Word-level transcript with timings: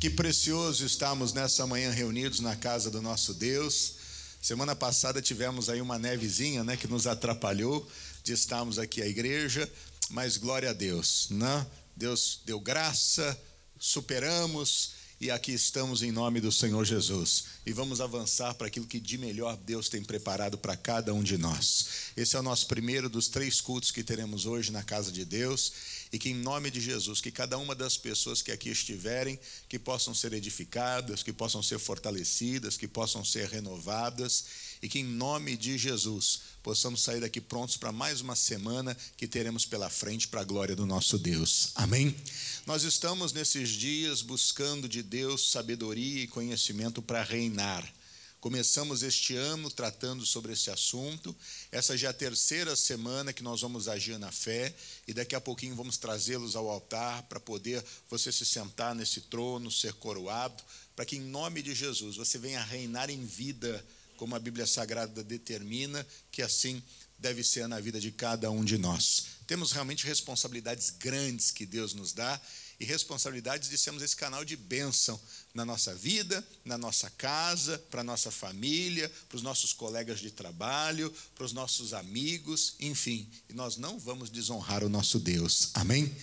Que 0.00 0.08
precioso 0.08 0.86
estamos 0.86 1.34
nessa 1.34 1.66
manhã 1.66 1.90
reunidos 1.90 2.40
na 2.40 2.56
casa 2.56 2.90
do 2.90 3.02
nosso 3.02 3.34
Deus. 3.34 3.96
Semana 4.40 4.74
passada 4.74 5.20
tivemos 5.20 5.68
aí 5.68 5.82
uma 5.82 5.98
nevezinha, 5.98 6.64
né, 6.64 6.74
que 6.74 6.88
nos 6.88 7.06
atrapalhou 7.06 7.86
de 8.24 8.32
estarmos 8.32 8.78
aqui 8.78 9.02
à 9.02 9.06
igreja, 9.06 9.70
mas 10.08 10.38
glória 10.38 10.70
a 10.70 10.72
Deus, 10.72 11.26
né? 11.28 11.66
Deus 11.94 12.40
deu 12.46 12.58
graça, 12.58 13.38
superamos 13.78 14.92
e 15.20 15.30
aqui 15.30 15.52
estamos 15.52 16.02
em 16.02 16.10
nome 16.10 16.40
do 16.40 16.50
Senhor 16.50 16.82
Jesus. 16.82 17.44
E 17.66 17.74
vamos 17.74 18.00
avançar 18.00 18.54
para 18.54 18.68
aquilo 18.68 18.86
que 18.86 18.98
de 18.98 19.18
melhor 19.18 19.54
Deus 19.54 19.90
tem 19.90 20.02
preparado 20.02 20.56
para 20.56 20.78
cada 20.78 21.12
um 21.12 21.22
de 21.22 21.36
nós. 21.36 22.12
Esse 22.16 22.36
é 22.36 22.40
o 22.40 22.42
nosso 22.42 22.66
primeiro 22.66 23.06
dos 23.06 23.28
três 23.28 23.60
cultos 23.60 23.90
que 23.90 24.02
teremos 24.02 24.46
hoje 24.46 24.72
na 24.72 24.82
casa 24.82 25.12
de 25.12 25.26
Deus 25.26 25.72
e 26.10 26.18
que 26.18 26.30
em 26.30 26.34
nome 26.34 26.70
de 26.70 26.80
Jesus, 26.80 27.20
que 27.20 27.30
cada 27.30 27.58
uma 27.58 27.74
das 27.74 27.98
pessoas 27.98 28.40
que 28.40 28.50
aqui 28.50 28.70
estiverem, 28.70 29.38
que 29.68 29.78
possam 29.78 30.14
ser 30.14 30.32
edificadas, 30.32 31.22
que 31.22 31.34
possam 31.34 31.62
ser 31.62 31.78
fortalecidas, 31.78 32.78
que 32.78 32.88
possam 32.88 33.22
ser 33.22 33.46
renovadas 33.46 34.69
e 34.82 34.88
que 34.88 35.00
em 35.00 35.04
nome 35.04 35.56
de 35.56 35.76
Jesus 35.76 36.40
possamos 36.62 37.02
sair 37.02 37.20
daqui 37.20 37.40
prontos 37.40 37.76
para 37.76 37.92
mais 37.92 38.20
uma 38.20 38.36
semana 38.36 38.96
que 39.16 39.26
teremos 39.26 39.64
pela 39.66 39.90
frente 39.90 40.28
para 40.28 40.40
a 40.40 40.44
glória 40.44 40.76
do 40.76 40.86
nosso 40.86 41.18
Deus. 41.18 41.70
Amém. 41.74 42.14
Nós 42.66 42.82
estamos 42.82 43.32
nesses 43.32 43.70
dias 43.70 44.22
buscando 44.22 44.88
de 44.88 45.02
Deus 45.02 45.50
sabedoria 45.50 46.22
e 46.22 46.26
conhecimento 46.26 47.02
para 47.02 47.22
reinar. 47.22 47.90
Começamos 48.40 49.02
este 49.02 49.36
ano 49.36 49.70
tratando 49.70 50.24
sobre 50.24 50.54
esse 50.54 50.70
assunto. 50.70 51.36
Essa 51.70 51.94
já 51.94 52.08
é 52.08 52.10
a 52.10 52.14
terceira 52.14 52.74
semana 52.74 53.34
que 53.34 53.42
nós 53.42 53.60
vamos 53.60 53.86
agir 53.86 54.18
na 54.18 54.32
fé 54.32 54.74
e 55.06 55.12
daqui 55.12 55.34
a 55.34 55.40
pouquinho 55.40 55.76
vamos 55.76 55.98
trazê-los 55.98 56.56
ao 56.56 56.70
altar 56.70 57.22
para 57.24 57.38
poder 57.38 57.84
você 58.08 58.32
se 58.32 58.46
sentar 58.46 58.94
nesse 58.94 59.20
trono, 59.22 59.70
ser 59.70 59.92
coroado, 59.92 60.62
para 60.96 61.04
que 61.04 61.16
em 61.16 61.20
nome 61.20 61.60
de 61.60 61.74
Jesus 61.74 62.16
você 62.16 62.38
venha 62.38 62.64
reinar 62.64 63.10
em 63.10 63.22
vida, 63.26 63.84
como 64.20 64.36
a 64.36 64.38
Bíblia 64.38 64.66
Sagrada 64.66 65.24
determina 65.24 66.06
que 66.30 66.42
assim 66.42 66.82
deve 67.18 67.42
ser 67.42 67.66
na 67.66 67.80
vida 67.80 67.98
de 67.98 68.12
cada 68.12 68.50
um 68.50 68.62
de 68.62 68.76
nós. 68.76 69.24
Temos 69.46 69.72
realmente 69.72 70.06
responsabilidades 70.06 70.90
grandes 70.90 71.50
que 71.50 71.64
Deus 71.64 71.94
nos 71.94 72.12
dá 72.12 72.38
e 72.78 72.84
responsabilidades 72.84 73.70
de 73.70 73.78
sermos 73.78 74.02
esse 74.02 74.14
canal 74.14 74.44
de 74.44 74.56
bênção 74.56 75.18
na 75.54 75.64
nossa 75.64 75.94
vida, 75.94 76.46
na 76.66 76.76
nossa 76.76 77.08
casa, 77.08 77.78
para 77.90 78.02
a 78.02 78.04
nossa 78.04 78.30
família, 78.30 79.10
para 79.26 79.36
os 79.36 79.42
nossos 79.42 79.72
colegas 79.72 80.20
de 80.20 80.30
trabalho, 80.30 81.10
para 81.34 81.46
os 81.46 81.54
nossos 81.54 81.94
amigos, 81.94 82.74
enfim. 82.78 83.26
E 83.48 83.54
nós 83.54 83.78
não 83.78 83.98
vamos 83.98 84.28
desonrar 84.28 84.84
o 84.84 84.90
nosso 84.90 85.18
Deus. 85.18 85.70
Amém? 85.72 86.14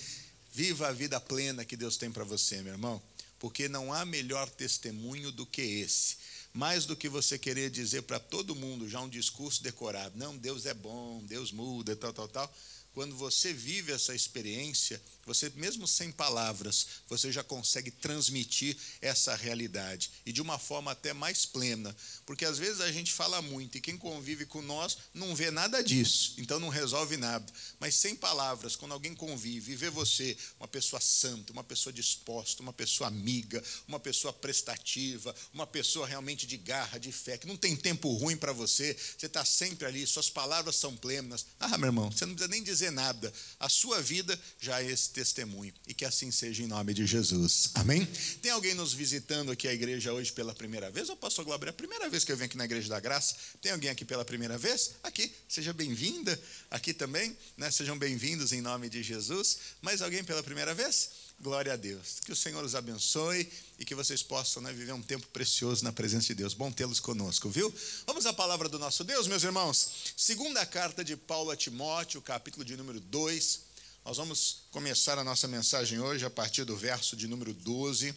Viva 0.54 0.90
a 0.90 0.94
vida 0.94 1.20
plena 1.20 1.66
que 1.66 1.76
Deus 1.76 1.98
tem 1.98 2.12
para 2.12 2.24
você, 2.24 2.62
meu 2.62 2.74
irmão, 2.74 3.02
porque 3.40 3.68
não 3.68 3.92
há 3.92 4.06
melhor 4.06 4.48
testemunho 4.52 5.32
do 5.32 5.48
que 5.48 5.64
esse. 5.64 6.28
Mais 6.58 6.88
do 6.88 6.96
que 6.96 7.08
você 7.08 7.38
querer 7.38 7.70
dizer 7.70 8.02
para 8.02 8.18
todo 8.18 8.56
mundo 8.56 8.90
já 8.90 9.00
um 9.00 9.08
discurso 9.08 9.62
decorado, 9.62 10.18
não, 10.18 10.36
Deus 10.36 10.66
é 10.66 10.74
bom, 10.74 11.24
Deus 11.24 11.52
muda, 11.52 11.96
tal, 11.96 12.12
tal, 12.12 12.28
tal. 12.28 12.52
Quando 12.94 13.16
você 13.16 13.54
vive 13.54 13.92
essa 13.92 14.16
experiência, 14.16 15.00
você, 15.28 15.52
mesmo 15.58 15.86
sem 15.86 16.10
palavras, 16.10 16.88
você 17.08 17.34
já 17.34 17.44
consegue 17.44 17.92
transmitir 17.92 18.78
essa 19.02 19.36
realidade 19.36 20.10
e 20.26 20.32
de 20.32 20.42
uma 20.42 20.58
forma 20.58 20.92
até 20.92 21.12
mais 21.12 21.46
plena, 21.46 21.94
porque 22.26 22.46
às 22.46 22.58
vezes 22.58 22.80
a 22.80 22.90
gente 22.90 23.12
fala 23.12 23.42
muito 23.42 23.78
e 23.78 23.82
quem 23.82 23.98
convive 23.98 24.46
com 24.46 24.62
nós 24.62 24.98
não 25.14 25.36
vê 25.36 25.52
nada 25.52 25.84
disso, 25.84 26.36
então 26.38 26.62
não 26.62 26.70
resolve 26.70 27.18
nada. 27.18 27.46
Mas 27.78 27.96
sem 27.96 28.16
palavras, 28.16 28.78
quando 28.78 28.94
alguém 28.94 29.14
convive 29.14 29.74
e 29.74 29.76
vê 29.76 29.90
você, 29.90 30.38
uma 30.58 30.68
pessoa 30.68 31.02
santa, 31.02 31.52
uma 31.52 31.64
pessoa 31.64 31.92
disposta, 31.92 32.64
uma 32.64 32.72
pessoa 32.72 33.10
amiga, 33.10 33.62
uma 33.86 34.00
pessoa 34.00 34.32
prestativa, 34.32 35.36
uma 35.54 35.68
pessoa 35.68 36.08
realmente 36.08 36.48
de 36.48 36.56
garra, 36.56 36.98
de 36.98 37.12
fé, 37.12 37.38
que 37.38 37.48
não 37.48 37.58
tem 37.58 37.76
tempo 37.76 38.14
ruim 38.14 38.38
para 38.38 38.54
você, 38.54 38.98
você 39.18 39.26
está 39.26 39.44
sempre 39.44 39.86
ali, 39.86 40.08
suas 40.08 40.30
palavras 40.30 40.78
são 40.78 40.96
plenas. 40.96 41.46
Ah, 41.60 41.78
meu 41.78 41.88
irmão, 41.88 42.10
você 42.10 42.26
não 42.26 42.34
precisa 42.34 42.50
nem 42.50 42.64
dizer 42.64 42.92
nada. 42.92 43.34
A 43.60 43.68
sua 43.68 44.02
vida 44.02 44.40
já 44.58 44.82
é 44.82 44.86
testemunho. 45.18 45.74
E 45.88 45.96
que 45.96 46.06
assim 46.06 46.30
seja 46.30 46.62
em 46.62 46.68
nome 46.68 46.94
de 46.94 47.08
Jesus. 47.08 47.72
Amém? 47.74 48.08
Tem 48.40 48.52
alguém 48.52 48.76
nos 48.76 48.94
visitando 48.94 49.52
aqui 49.52 49.68
a 49.68 49.74
igreja 49.74 50.14
hoje 50.14 50.32
pela 50.32 50.54
primeira 50.54 50.92
vez? 50.92 51.10
Ou 51.10 51.18
pastor 51.18 51.44
Glauber, 51.44 51.66
é 51.66 51.70
a 51.72 51.74
primeira 51.74 52.08
vez 52.08 52.24
que 52.24 52.32
eu 52.32 52.38
venho 52.38 52.46
aqui 52.46 52.56
na 52.56 52.66
Igreja 52.66 52.88
da 52.88 53.00
Graça? 53.00 53.36
Tem 53.60 53.72
alguém 53.72 53.90
aqui 53.90 54.06
pela 54.06 54.24
primeira 54.24 54.60
vez? 54.60 54.92
Aqui, 55.02 55.32
seja 55.50 55.74
bem-vinda. 55.74 56.40
Aqui 56.70 56.94
também, 56.94 57.36
né? 57.58 57.72
Sejam 57.72 57.98
bem-vindos 57.98 58.54
em 58.54 58.62
nome 58.62 58.90
de 58.90 59.02
Jesus. 59.02 59.58
Mais 59.82 60.04
alguém 60.04 60.24
pela 60.24 60.44
primeira 60.44 60.76
vez? 60.76 61.10
Glória 61.42 61.74
a 61.74 61.76
Deus. 61.76 62.20
Que 62.24 62.32
o 62.32 62.36
Senhor 62.36 62.64
os 62.64 62.76
abençoe 62.76 63.52
e 63.80 63.86
que 63.86 63.96
vocês 63.96 64.22
possam 64.22 64.62
né, 64.62 64.72
viver 64.72 64.94
um 64.94 65.02
tempo 65.02 65.26
precioso 65.30 65.84
na 65.84 65.92
presença 65.92 66.28
de 66.28 66.36
Deus. 66.36 66.54
Bom 66.54 66.72
tê-los 66.72 67.00
conosco, 67.00 67.50
viu? 67.50 67.74
Vamos 68.06 68.28
à 68.28 68.34
palavra 68.34 68.70
do 68.70 68.78
nosso 68.78 69.04
Deus, 69.04 69.26
meus 69.26 69.44
irmãos. 69.44 70.14
Segunda 70.16 70.64
carta 70.64 71.04
de 71.04 71.18
Paulo 71.18 71.50
a 71.50 71.56
Timóteo, 71.56 72.22
capítulo 72.22 72.64
de 72.64 72.78
número 72.78 73.00
2. 73.00 73.67
Nós 74.08 74.16
vamos 74.16 74.60
começar 74.72 75.20
a 75.20 75.24
nossa 75.26 75.50
mensagem 75.50 76.00
hoje 76.00 76.24
a 76.24 76.30
partir 76.30 76.64
do 76.64 76.78
verso 76.78 77.14
de 77.14 77.28
número 77.28 77.54
12. 77.54 78.16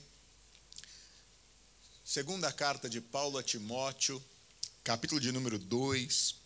Segunda 2.04 2.52
carta 2.52 2.88
de 2.88 3.00
Paulo 3.00 3.36
a 3.36 3.42
Timóteo, 3.42 4.22
capítulo 4.84 5.20
de 5.20 5.32
número 5.32 5.58
2. 5.58 6.36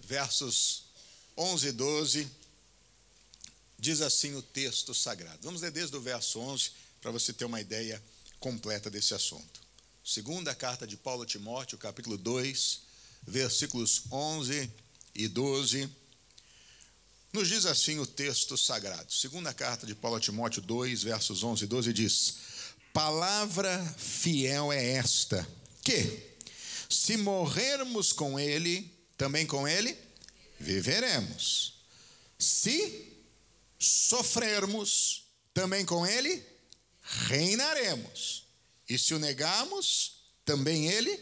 Versos 0.00 0.84
11 1.36 1.68
e 1.68 1.72
12 1.72 2.30
Diz 3.78 4.00
assim 4.00 4.34
o 4.34 4.40
texto 4.40 4.94
sagrado. 4.94 5.38
Vamos 5.42 5.60
ler 5.60 5.70
desde 5.70 5.94
o 5.94 6.00
verso 6.00 6.40
11 6.40 6.70
para 7.02 7.10
você 7.10 7.34
ter 7.34 7.44
uma 7.44 7.60
ideia 7.60 8.02
completa 8.40 8.88
desse 8.88 9.12
assunto. 9.12 9.60
Segunda 10.02 10.54
carta 10.54 10.86
de 10.86 10.96
Paulo 10.96 11.24
a 11.24 11.26
Timóteo, 11.26 11.76
capítulo 11.76 12.16
2, 12.16 12.80
versículos 13.22 14.04
11 14.10 14.72
e 15.14 15.28
12. 15.28 16.00
Nos 17.32 17.48
diz 17.48 17.64
assim 17.64 17.98
o 17.98 18.06
texto 18.06 18.58
sagrado. 18.58 19.10
Segunda 19.10 19.54
carta 19.54 19.86
de 19.86 19.94
Paulo 19.94 20.18
a 20.18 20.20
Timóteo 20.20 20.60
2, 20.60 21.02
versos 21.02 21.42
11 21.42 21.64
e 21.64 21.66
12 21.66 21.92
diz: 21.94 22.34
Palavra 22.92 23.82
fiel 23.96 24.70
é 24.70 24.92
esta, 24.92 25.48
que 25.82 26.30
se 26.90 27.16
morrermos 27.16 28.12
com 28.12 28.38
ele, 28.38 28.92
também 29.16 29.46
com 29.46 29.66
ele 29.66 29.96
viveremos. 30.60 31.72
Se 32.38 33.14
sofrermos, 33.78 35.24
também 35.54 35.86
com 35.86 36.06
ele 36.06 36.44
reinaremos. 37.00 38.44
E 38.86 38.98
se 38.98 39.14
o 39.14 39.18
negarmos, 39.18 40.16
também 40.44 40.86
ele 40.86 41.18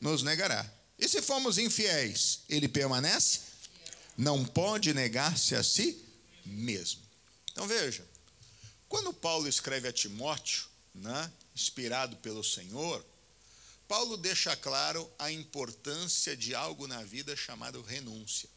nos 0.00 0.24
negará. 0.24 0.68
E 0.98 1.08
se 1.08 1.22
formos 1.22 1.58
infiéis, 1.58 2.40
ele 2.48 2.66
permanece? 2.66 3.43
Não 4.16 4.44
pode 4.44 4.94
negar-se 4.94 5.54
a 5.54 5.62
si 5.62 6.04
mesmo. 6.44 7.02
Então 7.52 7.66
veja, 7.66 8.06
quando 8.88 9.12
Paulo 9.12 9.48
escreve 9.48 9.88
a 9.88 9.92
Timóteo, 9.92 10.66
né, 10.94 11.32
inspirado 11.54 12.16
pelo 12.16 12.44
Senhor, 12.44 13.04
Paulo 13.88 14.16
deixa 14.16 14.56
claro 14.56 15.10
a 15.18 15.30
importância 15.30 16.36
de 16.36 16.54
algo 16.54 16.86
na 16.86 17.02
vida 17.02 17.36
chamado 17.36 17.82
renúncia. 17.82 18.48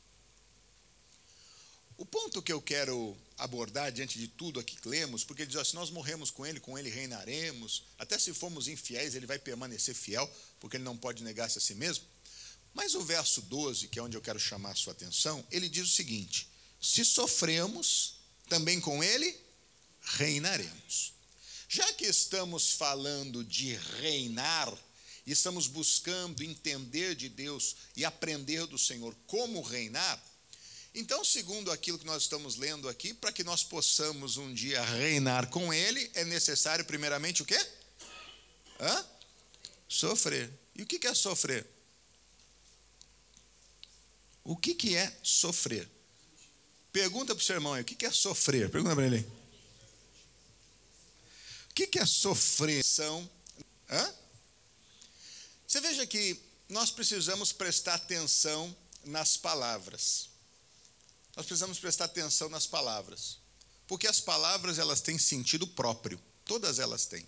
O 1.98 2.06
ponto 2.06 2.42
que 2.44 2.54
eu 2.54 2.62
quero 2.62 3.18
abordar 3.38 3.92
diante 3.92 4.20
de 4.20 4.28
tudo 4.28 4.60
aqui 4.60 4.76
que 4.76 4.88
lemos, 4.88 5.24
porque 5.24 5.42
ele 5.42 5.52
diz: 5.52 5.68
se 5.68 5.76
nós 5.76 5.90
morremos 5.90 6.30
com 6.30 6.46
ele, 6.46 6.60
com 6.60 6.78
ele 6.78 6.90
reinaremos, 6.90 7.84
até 7.98 8.20
se 8.20 8.34
formos 8.34 8.68
infiéis, 8.68 9.16
ele 9.16 9.26
vai 9.26 9.40
permanecer 9.40 9.96
fiel, 9.96 10.30
porque 10.60 10.78
ele 10.78 10.84
não 10.84 10.96
pode 10.96 11.24
negar-se 11.24 11.58
a 11.58 11.62
si 11.62 11.74
mesmo. 11.74 12.06
Mas 12.78 12.94
o 12.94 13.02
verso 13.02 13.42
12, 13.42 13.88
que 13.88 13.98
é 13.98 14.04
onde 14.04 14.16
eu 14.16 14.22
quero 14.22 14.40
chamar 14.40 14.70
a 14.70 14.76
sua 14.76 14.94
atenção, 14.94 15.44
ele 15.50 15.68
diz 15.68 15.90
o 15.90 15.92
seguinte: 15.92 16.48
se 16.80 17.04
sofremos, 17.04 18.20
também 18.48 18.80
com 18.80 19.04
ele 19.04 19.36
reinaremos. 20.00 21.12
Já 21.68 21.92
que 21.94 22.06
estamos 22.06 22.74
falando 22.74 23.44
de 23.44 23.74
reinar, 24.00 24.72
e 25.26 25.32
estamos 25.32 25.66
buscando 25.66 26.44
entender 26.44 27.16
de 27.16 27.28
Deus 27.28 27.76
e 27.96 28.06
aprender 28.06 28.68
do 28.68 28.78
Senhor 28.78 29.16
como 29.26 29.60
reinar, 29.64 30.24
então, 30.94 31.26
segundo 31.26 31.72
aquilo 31.72 31.98
que 31.98 32.06
nós 32.06 32.24
estamos 32.24 32.58
lendo 32.58 32.88
aqui, 32.88 33.12
para 33.12 33.32
que 33.32 33.44
nós 33.44 33.64
possamos 33.64 34.38
um 34.38 34.54
dia 34.54 34.84
reinar 34.84 35.48
com 35.50 35.74
Ele, 35.74 36.10
é 36.14 36.24
necessário, 36.26 36.86
primeiramente, 36.86 37.42
o 37.42 37.46
quê? 37.46 37.60
Hã? 38.80 39.06
Sofrer. 39.88 40.52
E 40.76 40.84
o 40.84 40.86
que 40.86 41.06
é 41.06 41.14
sofrer? 41.14 41.77
O 44.48 44.56
que 44.56 44.96
é 44.96 45.16
sofrer? 45.22 45.88
Pergunta 46.92 47.36
para 47.36 47.42
o 47.42 47.46
seu 47.46 47.56
irmão 47.56 47.74
aí, 47.74 47.82
o 47.82 47.86
que 47.86 48.06
é 48.06 48.12
sofrer? 48.12 48.70
Pergunta 48.72 48.96
para 48.96 49.06
ele. 49.06 49.20
O 51.70 51.74
que 51.74 52.00
é 52.00 52.06
sofrer? 52.06 52.84
São. 52.84 53.30
Hã? 53.90 54.14
Você 55.68 55.82
veja 55.82 56.08
que 56.08 56.40
nós 56.70 56.90
precisamos 56.90 57.52
prestar 57.52 57.96
atenção 57.96 58.76
nas 59.04 59.38
palavras 59.38 60.30
nós 61.38 61.46
precisamos 61.46 61.78
prestar 61.78 62.06
atenção 62.06 62.50
nas 62.50 62.66
palavras. 62.66 63.38
Porque 63.88 64.08
as 64.08 64.20
palavras 64.20 64.80
elas 64.80 65.02
têm 65.02 65.20
sentido 65.20 65.68
próprio, 65.68 66.20
todas 66.44 66.80
elas 66.80 67.06
têm. 67.06 67.24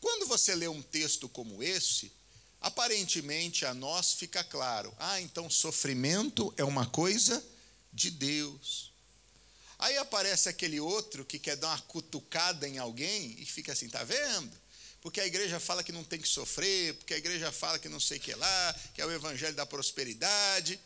Quando 0.00 0.26
você 0.26 0.56
lê 0.56 0.66
um 0.66 0.82
texto 0.82 1.28
como 1.28 1.62
esse, 1.62 2.12
aparentemente 2.60 3.64
a 3.64 3.72
nós 3.74 4.12
fica 4.12 4.44
claro: 4.44 4.94
ah, 4.98 5.20
então 5.20 5.48
sofrimento 5.48 6.52
é 6.56 6.64
uma 6.64 6.86
coisa 6.86 7.44
de 7.92 8.10
Deus. 8.10 8.90
Aí 9.78 9.96
aparece 9.96 10.48
aquele 10.48 10.78
outro 10.78 11.24
que 11.24 11.38
quer 11.38 11.56
dar 11.56 11.68
uma 11.68 11.80
cutucada 11.80 12.68
em 12.68 12.78
alguém 12.78 13.34
e 13.38 13.46
fica 13.46 13.72
assim, 13.72 13.88
tá 13.88 14.04
vendo? 14.04 14.52
Porque 15.00 15.20
a 15.20 15.26
igreja 15.26 15.58
fala 15.58 15.82
que 15.82 15.92
não 15.92 16.04
tem 16.04 16.20
que 16.20 16.28
sofrer, 16.28 16.94
porque 16.96 17.14
a 17.14 17.18
igreja 17.18 17.50
fala 17.50 17.78
que 17.78 17.88
não 17.88 17.98
sei 17.98 18.18
o 18.18 18.20
que 18.20 18.34
lá, 18.34 18.76
que 18.94 19.00
é 19.00 19.06
o 19.06 19.10
evangelho 19.10 19.54
da 19.54 19.64
prosperidade. 19.64 20.78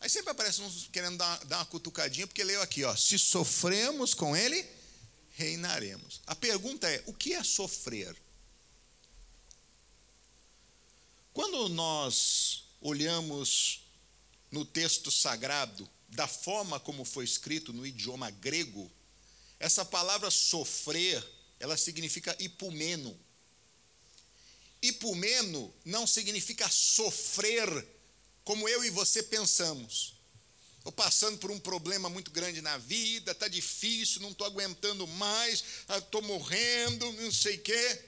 Aí 0.00 0.08
sempre 0.08 0.30
aparece 0.30 0.62
uns 0.62 0.88
querendo 0.92 1.16
dar, 1.16 1.44
dar 1.46 1.58
uma 1.58 1.66
cutucadinha, 1.66 2.26
porque 2.26 2.44
leu 2.44 2.62
aqui, 2.62 2.84
ó, 2.84 2.94
se 2.94 3.18
sofremos 3.18 4.14
com 4.14 4.36
ele, 4.36 4.64
reinaremos. 5.32 6.20
A 6.26 6.36
pergunta 6.36 6.88
é: 6.88 7.02
o 7.06 7.12
que 7.12 7.34
é 7.34 7.42
sofrer? 7.42 8.14
Quando 11.36 11.68
nós 11.68 12.62
olhamos 12.80 13.82
no 14.50 14.64
texto 14.64 15.10
sagrado, 15.10 15.86
da 16.08 16.26
forma 16.26 16.80
como 16.80 17.04
foi 17.04 17.26
escrito 17.26 17.74
no 17.74 17.86
idioma 17.86 18.30
grego, 18.30 18.90
essa 19.60 19.84
palavra 19.84 20.30
sofrer, 20.30 21.22
ela 21.60 21.76
significa 21.76 22.34
hipumeno. 22.40 23.14
Hipumeno 24.80 25.70
não 25.84 26.06
significa 26.06 26.70
sofrer 26.70 27.68
como 28.42 28.66
eu 28.66 28.82
e 28.82 28.88
você 28.88 29.22
pensamos. 29.22 30.14
Estou 30.78 30.92
passando 30.92 31.36
por 31.36 31.50
um 31.50 31.60
problema 31.60 32.08
muito 32.08 32.30
grande 32.30 32.62
na 32.62 32.78
vida, 32.78 33.32
está 33.32 33.46
difícil, 33.46 34.22
não 34.22 34.30
estou 34.30 34.46
aguentando 34.46 35.06
mais, 35.06 35.62
estou 35.98 36.22
morrendo, 36.22 37.12
não 37.12 37.30
sei 37.30 37.56
o 37.56 37.62
quê. 37.62 38.04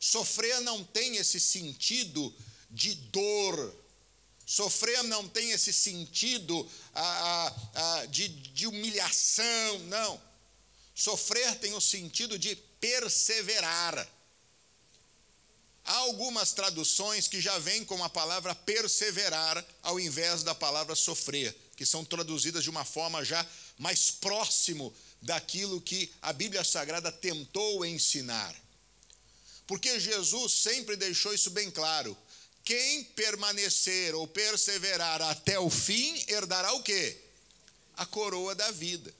Sofrer 0.00 0.58
não 0.62 0.82
tem 0.82 1.16
esse 1.18 1.38
sentido 1.38 2.34
de 2.72 2.94
dor. 2.94 3.74
Sofrer 4.44 5.04
não 5.04 5.28
tem 5.28 5.52
esse 5.52 5.72
sentido 5.72 6.68
ah, 6.94 7.54
ah, 7.74 8.06
de, 8.06 8.28
de 8.28 8.66
humilhação, 8.66 9.78
não. 9.88 10.20
Sofrer 10.94 11.54
tem 11.56 11.72
o 11.74 11.80
sentido 11.80 12.38
de 12.38 12.56
perseverar. 12.80 14.08
Há 15.84 15.94
algumas 15.94 16.52
traduções 16.52 17.26
que 17.26 17.40
já 17.40 17.58
vêm 17.58 17.84
com 17.84 18.02
a 18.04 18.08
palavra 18.08 18.54
perseverar 18.54 19.64
ao 19.82 19.98
invés 19.98 20.42
da 20.42 20.54
palavra 20.54 20.94
sofrer, 20.94 21.56
que 21.76 21.84
são 21.84 22.04
traduzidas 22.04 22.62
de 22.62 22.70
uma 22.70 22.84
forma 22.84 23.24
já 23.24 23.44
mais 23.78 24.10
próximo 24.10 24.94
daquilo 25.20 25.80
que 25.80 26.12
a 26.20 26.32
Bíblia 26.32 26.62
Sagrada 26.62 27.10
tentou 27.10 27.84
ensinar. 27.84 28.54
Porque 29.66 29.98
Jesus 29.98 30.52
sempre 30.52 30.96
deixou 30.96 31.32
isso 31.32 31.50
bem 31.50 31.70
claro. 31.70 32.16
Quem 32.64 33.04
permanecer 33.04 34.14
ou 34.14 34.26
perseverar 34.26 35.20
até 35.22 35.58
o 35.58 35.68
fim 35.68 36.24
herdará 36.28 36.72
o 36.74 36.82
quê? 36.82 37.16
A 37.96 38.06
coroa 38.06 38.54
da 38.54 38.70
vida. 38.70 39.12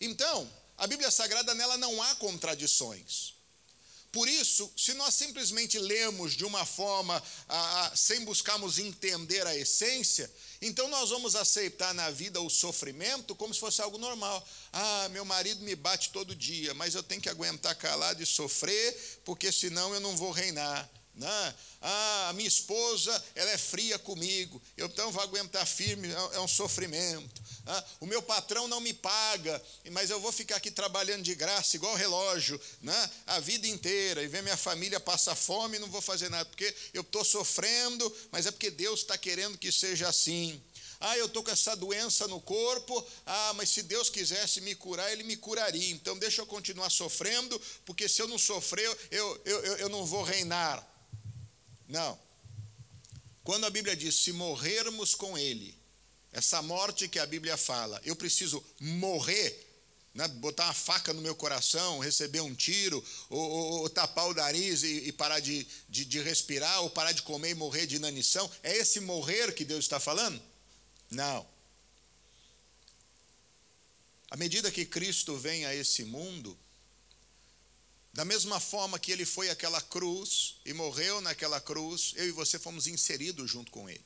Então, 0.00 0.50
a 0.78 0.86
Bíblia 0.86 1.10
Sagrada 1.10 1.54
nela 1.54 1.76
não 1.76 2.02
há 2.02 2.14
contradições. 2.16 3.36
Por 4.16 4.28
isso, 4.28 4.72
se 4.78 4.94
nós 4.94 5.14
simplesmente 5.14 5.78
lemos 5.78 6.34
de 6.34 6.44
uma 6.44 6.64
forma 6.64 7.22
a, 7.46 7.86
a, 7.86 7.96
sem 7.96 8.24
buscarmos 8.24 8.78
entender 8.78 9.46
a 9.46 9.54
essência, 9.54 10.30
então 10.62 10.88
nós 10.88 11.10
vamos 11.10 11.36
aceitar 11.36 11.92
na 11.92 12.10
vida 12.10 12.40
o 12.40 12.48
sofrimento 12.48 13.34
como 13.34 13.52
se 13.52 13.60
fosse 13.60 13.82
algo 13.82 13.98
normal. 13.98 14.42
Ah, 14.72 15.08
meu 15.10 15.22
marido 15.22 15.62
me 15.62 15.76
bate 15.76 16.08
todo 16.10 16.34
dia, 16.34 16.72
mas 16.72 16.94
eu 16.94 17.02
tenho 17.02 17.20
que 17.20 17.28
aguentar 17.28 17.74
calado 17.74 18.22
e 18.22 18.26
sofrer, 18.26 19.20
porque 19.22 19.52
senão 19.52 19.92
eu 19.92 20.00
não 20.00 20.16
vou 20.16 20.30
reinar. 20.30 20.88
Né? 21.16 21.54
Ah, 21.80 22.32
minha 22.34 22.46
esposa, 22.46 23.24
ela 23.34 23.50
é 23.50 23.56
fria 23.56 23.98
comigo, 23.98 24.60
eu 24.76 24.86
então 24.86 25.10
vou 25.10 25.22
aguentar 25.22 25.66
firme, 25.66 26.08
é, 26.08 26.36
é 26.36 26.40
um 26.40 26.48
sofrimento. 26.48 27.42
Ah, 27.66 27.84
o 28.00 28.06
meu 28.06 28.20
patrão 28.20 28.68
não 28.68 28.80
me 28.80 28.92
paga, 28.92 29.62
mas 29.92 30.10
eu 30.10 30.20
vou 30.20 30.30
ficar 30.30 30.56
aqui 30.56 30.70
trabalhando 30.70 31.22
de 31.22 31.34
graça, 31.34 31.74
igual 31.74 31.94
relógio, 31.94 32.60
né? 32.82 33.10
a 33.26 33.40
vida 33.40 33.66
inteira, 33.66 34.22
e 34.22 34.28
ver 34.28 34.42
minha 34.42 34.58
família 34.58 35.00
passar 35.00 35.34
fome 35.34 35.76
e 35.76 35.80
não 35.80 35.90
vou 35.90 36.02
fazer 36.02 36.28
nada, 36.28 36.44
porque 36.44 36.74
eu 36.92 37.00
estou 37.00 37.24
sofrendo, 37.24 38.14
mas 38.30 38.44
é 38.44 38.50
porque 38.50 38.70
Deus 38.70 39.00
está 39.00 39.16
querendo 39.16 39.56
que 39.56 39.72
seja 39.72 40.08
assim. 40.08 40.62
Ah, 41.00 41.16
eu 41.18 41.26
estou 41.26 41.42
com 41.42 41.50
essa 41.50 41.76
doença 41.76 42.26
no 42.26 42.40
corpo. 42.40 43.06
Ah, 43.26 43.52
mas 43.54 43.68
se 43.68 43.82
Deus 43.82 44.08
quisesse 44.08 44.62
me 44.62 44.74
curar, 44.74 45.12
Ele 45.12 45.24
me 45.24 45.36
curaria. 45.36 45.90
Então 45.90 46.18
deixa 46.18 46.40
eu 46.40 46.46
continuar 46.46 46.88
sofrendo, 46.88 47.60
porque 47.84 48.08
se 48.08 48.22
eu 48.22 48.28
não 48.28 48.38
sofrer, 48.38 48.88
eu, 49.10 49.42
eu, 49.44 49.64
eu, 49.64 49.76
eu 49.76 49.88
não 49.90 50.06
vou 50.06 50.22
reinar. 50.22 50.95
Não. 51.88 52.18
Quando 53.44 53.64
a 53.64 53.70
Bíblia 53.70 53.96
diz 53.96 54.16
se 54.16 54.32
morrermos 54.32 55.14
com 55.14 55.38
Ele, 55.38 55.76
essa 56.32 56.60
morte 56.60 57.08
que 57.08 57.18
a 57.18 57.26
Bíblia 57.26 57.56
fala, 57.56 58.00
eu 58.04 58.16
preciso 58.16 58.62
morrer, 58.80 59.66
né, 60.12 60.26
botar 60.28 60.64
uma 60.64 60.74
faca 60.74 61.12
no 61.12 61.22
meu 61.22 61.34
coração, 61.34 61.98
receber 61.98 62.40
um 62.40 62.54
tiro, 62.54 63.02
ou, 63.30 63.38
ou, 63.38 63.72
ou 63.80 63.88
tapar 63.88 64.26
o 64.26 64.34
nariz 64.34 64.82
e, 64.82 65.08
e 65.08 65.12
parar 65.12 65.40
de, 65.40 65.66
de, 65.88 66.04
de, 66.04 66.20
respirar, 66.20 66.82
ou 66.82 66.90
parar 66.90 67.12
de 67.12 67.22
comer 67.22 67.50
e 67.50 67.54
morrer 67.54 67.86
de 67.86 67.96
inanição. 67.96 68.50
É 68.62 68.76
esse 68.76 69.00
morrer 69.00 69.54
que 69.54 69.64
Deus 69.64 69.84
está 69.84 70.00
falando? 70.00 70.42
Não. 71.10 71.46
À 74.30 74.36
medida 74.36 74.72
que 74.72 74.84
Cristo 74.84 75.36
vem 75.36 75.64
a 75.66 75.74
esse 75.74 76.04
mundo, 76.04 76.58
da 78.16 78.24
mesma 78.24 78.58
forma 78.58 78.98
que 78.98 79.12
ele 79.12 79.26
foi 79.26 79.50
àquela 79.50 79.78
cruz 79.78 80.54
e 80.64 80.72
morreu 80.72 81.20
naquela 81.20 81.60
cruz, 81.60 82.14
eu 82.16 82.26
e 82.26 82.30
você 82.30 82.58
fomos 82.58 82.86
inseridos 82.86 83.50
junto 83.50 83.70
com 83.70 83.90
ele. 83.90 84.02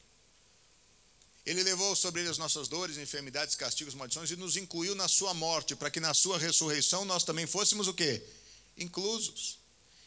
Ele 1.47 1.63
levou 1.63 1.95
sobre 1.95 2.21
ele 2.21 2.29
as 2.29 2.37
nossas 2.37 2.67
dores, 2.67 2.99
enfermidades, 2.99 3.55
castigos, 3.55 3.95
maldições 3.95 4.29
e 4.33 4.37
nos 4.37 4.57
incluiu 4.57 4.97
na 4.97 5.07
sua 5.07 5.33
morte, 5.33 5.77
para 5.77 5.93
que 5.93 6.01
na 6.01 6.13
sua 6.13 6.39
ressurreição 6.39 7.05
nós 7.05 7.23
também 7.23 7.47
fôssemos 7.47 7.87
o 7.87 7.95
quê? 7.95 8.21
Inclusos. 8.77 9.61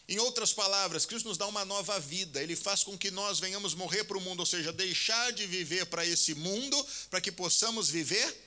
Em 0.10 0.20
outras 0.20 0.52
palavras, 0.52 1.06
Cristo 1.06 1.30
nos 1.30 1.38
dá 1.38 1.48
uma 1.48 1.64
nova 1.64 1.98
vida, 1.98 2.44
ele 2.44 2.58
faz 2.58 2.84
com 2.84 2.98
que 2.98 3.10
nós 3.10 3.40
venhamos 3.40 3.74
morrer 3.74 4.04
para 4.04 4.18
o 4.18 4.22
mundo, 4.22 4.42
ou 4.42 4.46
seja, 4.46 4.74
deixar 4.74 5.32
de 5.32 5.48
viver 5.48 5.86
para 5.86 6.06
esse 6.06 6.36
mundo, 6.36 6.86
para 7.10 7.22
que 7.22 7.32
possamos 7.32 7.90
viver 7.90 8.38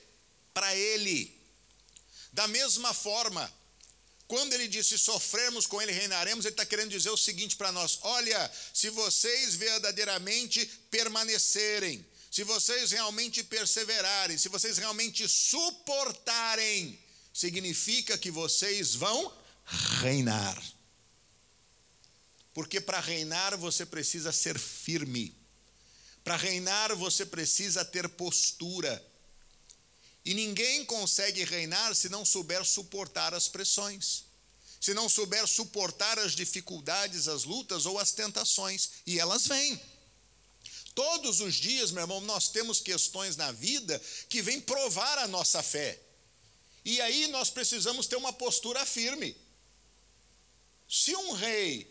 para 0.53 0.75
ele. 0.75 1.35
Da 2.31 2.47
mesma 2.47 2.93
forma, 2.93 3.51
quando 4.27 4.53
ele 4.53 4.67
disse 4.67 4.97
sofremos 4.97 5.65
com 5.65 5.81
ele, 5.81 5.91
reinaremos, 5.91 6.45
ele 6.45 6.53
está 6.53 6.65
querendo 6.65 6.89
dizer 6.89 7.09
o 7.09 7.17
seguinte 7.17 7.55
para 7.55 7.71
nós: 7.71 7.99
olha, 8.01 8.51
se 8.73 8.89
vocês 8.89 9.55
verdadeiramente 9.55 10.65
permanecerem, 10.91 12.05
se 12.29 12.43
vocês 12.43 12.91
realmente 12.91 13.43
perseverarem, 13.43 14.37
se 14.37 14.49
vocês 14.49 14.77
realmente 14.77 15.27
suportarem, 15.27 16.99
significa 17.33 18.17
que 18.17 18.29
vocês 18.29 18.95
vão 18.95 19.33
reinar. 20.01 20.61
Porque 22.53 22.81
para 22.81 22.99
reinar 22.99 23.55
você 23.55 23.85
precisa 23.85 24.31
ser 24.31 24.59
firme. 24.59 25.33
Para 26.23 26.35
reinar 26.35 26.93
você 26.95 27.25
precisa 27.25 27.85
ter 27.85 28.09
postura. 28.09 29.03
E 30.27 30.33
ninguém 30.33 30.83
consegue 30.83 31.45
reinar 31.45 31.95
se 31.95 32.09
não 32.09 32.25
souber 32.25 32.65
suportar 32.65 33.33
as 33.33 33.47
pressões, 33.47 34.25
se 34.81 34.93
não 34.93 35.07
souber 35.07 35.47
suportar 35.47 36.19
as 36.19 36.35
dificuldades, 36.35 37.29
as 37.29 37.45
lutas 37.45 37.85
ou 37.85 37.97
as 37.97 38.11
tentações, 38.11 38.89
e 39.05 39.21
elas 39.21 39.47
vêm. 39.47 39.79
Todos 40.93 41.39
os 41.39 41.55
dias, 41.55 41.91
meu 41.91 42.03
irmão, 42.03 42.19
nós 42.19 42.49
temos 42.49 42.81
questões 42.81 43.37
na 43.37 43.53
vida 43.53 44.01
que 44.27 44.41
vêm 44.41 44.59
provar 44.59 45.17
a 45.17 45.29
nossa 45.29 45.63
fé. 45.63 45.97
E 46.83 46.99
aí 46.99 47.27
nós 47.27 47.49
precisamos 47.49 48.05
ter 48.05 48.17
uma 48.17 48.33
postura 48.33 48.85
firme. 48.85 49.33
Se 50.89 51.15
um 51.15 51.31
rei, 51.31 51.89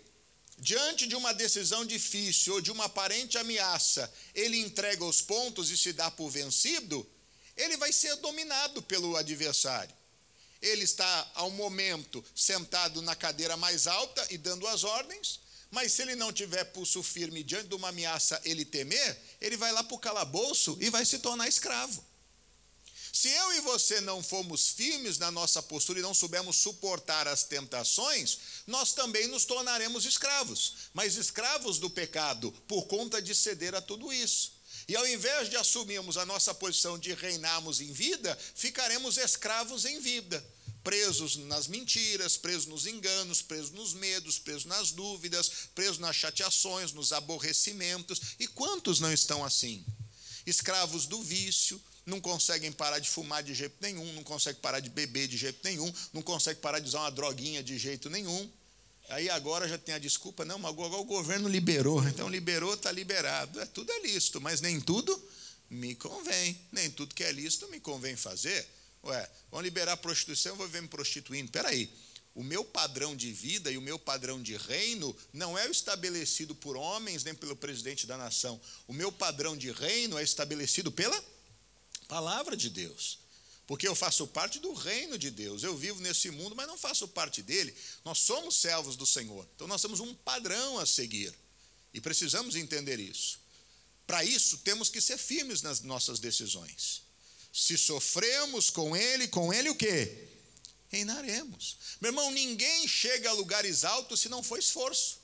diante 0.59 1.07
de 1.07 1.16
uma 1.16 1.33
decisão 1.33 1.87
difícil 1.87 2.52
ou 2.52 2.61
de 2.61 2.71
uma 2.71 2.85
aparente 2.85 3.38
ameaça, 3.38 4.12
ele 4.35 4.59
entrega 4.59 5.07
os 5.07 5.23
pontos 5.23 5.71
e 5.71 5.76
se 5.78 5.95
dá 5.95 6.11
por 6.11 6.28
vencido, 6.28 7.11
ele 7.56 7.76
vai 7.76 7.92
ser 7.92 8.16
dominado 8.16 8.82
pelo 8.82 9.16
adversário. 9.16 9.94
Ele 10.60 10.84
está, 10.84 11.30
ao 11.34 11.50
momento, 11.50 12.25
sentado 12.34 13.02
na 13.02 13.14
cadeira 13.14 13.56
mais 13.56 13.86
alta 13.86 14.26
e 14.30 14.38
dando 14.38 14.66
as 14.66 14.84
ordens, 14.84 15.40
mas 15.70 15.92
se 15.92 16.02
ele 16.02 16.14
não 16.14 16.32
tiver 16.32 16.64
pulso 16.64 17.02
firme 17.02 17.42
diante 17.42 17.68
de 17.68 17.75
uma 17.75 17.88
ameaça, 17.88 18.40
ele 18.44 18.64
temer, 18.64 19.18
ele 19.40 19.56
vai 19.56 19.72
lá 19.72 19.82
para 19.84 19.94
o 19.94 19.98
calabouço 19.98 20.76
e 20.80 20.90
vai 20.90 21.04
se 21.04 21.18
tornar 21.18 21.48
escravo. 21.48 22.04
Se 23.12 23.30
eu 23.30 23.54
e 23.54 23.60
você 23.62 24.00
não 24.02 24.22
formos 24.22 24.68
firmes 24.68 25.16
na 25.16 25.30
nossa 25.30 25.62
postura 25.62 25.98
e 25.98 26.02
não 26.02 26.12
soubermos 26.12 26.56
suportar 26.56 27.26
as 27.26 27.44
tentações, 27.44 28.38
nós 28.66 28.92
também 28.92 29.26
nos 29.28 29.46
tornaremos 29.46 30.04
escravos, 30.04 30.90
mas 30.92 31.16
escravos 31.16 31.78
do 31.78 31.88
pecado, 31.88 32.52
por 32.68 32.86
conta 32.86 33.22
de 33.22 33.34
ceder 33.34 33.75
a 33.75 33.80
tudo 33.80 34.12
isso. 34.12 34.52
E 34.88 34.95
ao 34.95 35.07
invés 35.07 35.50
de 35.50 35.57
assumirmos 35.57 36.16
a 36.16 36.25
nossa 36.25 36.55
posição 36.55 36.99
de 36.99 37.12
reinarmos 37.12 37.81
em 37.81 37.93
vida, 37.93 38.38
ficaremos 38.55 39.16
escravos 39.16 39.85
em 39.85 40.00
vida. 40.00 40.45
presos 40.87 41.35
nas 41.35 41.66
mentiras, 41.66 42.37
presos 42.37 42.66
nos 42.66 42.87
enganos, 42.87 43.43
presos 43.43 43.73
nos 43.73 43.93
medos, 43.93 44.38
presos 44.38 44.66
nas 44.66 44.93
dúvidas, 44.93 45.50
presos 45.75 45.99
nas 45.99 46.14
chateações, 46.14 46.93
nos 46.93 47.12
aborrecimentos. 47.12 48.21
E 48.38 48.47
quantos 48.47 49.00
não 49.00 49.12
estão 49.12 49.45
assim? 49.45 49.85
Escravos 50.47 51.07
do 51.07 51.21
vício, 51.25 51.83
não 52.07 52.21
conseguem 52.21 52.71
parar 52.71 53.00
de 53.00 53.11
fumar 53.11 53.43
de 53.43 53.52
jeito 53.52 53.75
nenhum, 53.81 54.12
não 54.12 54.23
conseguem 54.23 54.61
parar 54.61 54.78
de 54.78 54.88
beber 54.88 55.26
de 55.26 55.37
jeito 55.37 55.59
nenhum, 55.64 55.93
não 56.12 56.23
conseguem 56.23 56.62
parar 56.62 56.78
de 56.78 56.87
usar 56.87 57.00
uma 57.00 57.11
droguinha 57.11 57.64
de 57.64 57.76
jeito 57.76 58.09
nenhum. 58.09 58.49
Aí 59.08 59.30
agora 59.30 59.68
já 59.68 59.78
tem 59.78 59.94
a 59.94 59.98
desculpa, 59.98 60.44
não, 60.44 60.58
mas 60.58 60.70
agora 60.70 60.94
o 60.96 61.04
governo 61.04 61.48
liberou, 61.48 62.06
então 62.08 62.28
liberou, 62.28 62.75
está 62.75 62.90
liberado. 62.90 63.60
É, 63.60 63.66
tudo 63.66 63.92
é 63.92 64.00
lícito, 64.00 64.40
mas 64.40 64.60
nem 64.60 64.80
tudo 64.80 65.20
me 65.70 65.94
convém, 65.94 66.60
nem 66.72 66.90
tudo 66.90 67.14
que 67.14 67.22
é 67.22 67.32
lícito 67.32 67.68
me 67.68 67.80
convém 67.80 68.16
fazer. 68.16 68.66
Ué, 69.04 69.30
vão 69.50 69.60
liberar 69.60 69.92
a 69.92 69.96
prostituição, 69.96 70.56
vou 70.56 70.68
ver 70.68 70.82
me 70.82 70.88
prostituindo. 70.88 71.52
Peraí, 71.52 71.88
o 72.34 72.42
meu 72.42 72.64
padrão 72.64 73.16
de 73.16 73.32
vida 73.32 73.70
e 73.70 73.78
o 73.78 73.82
meu 73.82 73.98
padrão 73.98 74.42
de 74.42 74.56
reino 74.56 75.16
não 75.32 75.56
é 75.56 75.66
o 75.66 75.70
estabelecido 75.70 76.54
por 76.54 76.76
homens 76.76 77.25
nem 77.25 77.34
pelo 77.34 77.56
presidente 77.56 78.06
da 78.06 78.16
nação. 78.16 78.60
O 78.86 78.92
meu 78.92 79.12
padrão 79.12 79.56
de 79.56 79.70
reino 79.70 80.18
é 80.18 80.22
estabelecido 80.22 80.90
pela 80.90 81.25
palavra 82.08 82.56
de 82.56 82.68
Deus. 82.68 83.20
Porque 83.66 83.88
eu 83.88 83.94
faço 83.94 84.26
parte 84.28 84.61
do 84.61 84.73
reino 84.73 85.18
de 85.18 85.30
Deus. 85.30 85.62
Eu 85.62 85.76
vivo 85.76 86.00
nesse 86.00 86.30
mundo, 86.30 86.54
mas 86.54 86.68
não 86.68 86.78
faço 86.78 87.08
parte 87.08 87.42
dele. 87.42 87.75
Nós 88.04 88.18
somos 88.18 88.56
servos 88.56 88.94
do 88.94 89.04
Senhor. 89.04 89.46
Então 89.54 89.66
nós 89.66 89.82
temos 89.82 89.99
um 89.99 90.14
padrão 90.14 90.78
a 90.78 90.87
seguir. 90.87 91.35
E 91.92 92.00
precisamos 92.00 92.54
entender 92.54 93.00
isso. 93.00 93.40
Para 94.06 94.25
isso, 94.25 94.58
temos 94.58 94.88
que 94.88 95.00
ser 95.00 95.18
firmes 95.18 95.62
nas 95.62 95.80
nossas 95.80 96.20
decisões. 96.20 97.02
Se 97.52 97.76
sofremos 97.76 98.70
com 98.70 98.96
ele, 98.96 99.26
com 99.26 99.52
ele 99.52 99.70
o 99.70 99.75
quê? 99.75 100.28
Reinaremos. 100.88 101.76
Meu 102.00 102.11
irmão, 102.11 102.30
ninguém 102.30 102.87
chega 102.87 103.30
a 103.30 103.32
lugares 103.32 103.82
altos 103.82 104.20
se 104.20 104.28
não 104.28 104.42
for 104.42 104.58
esforço. 104.58 105.18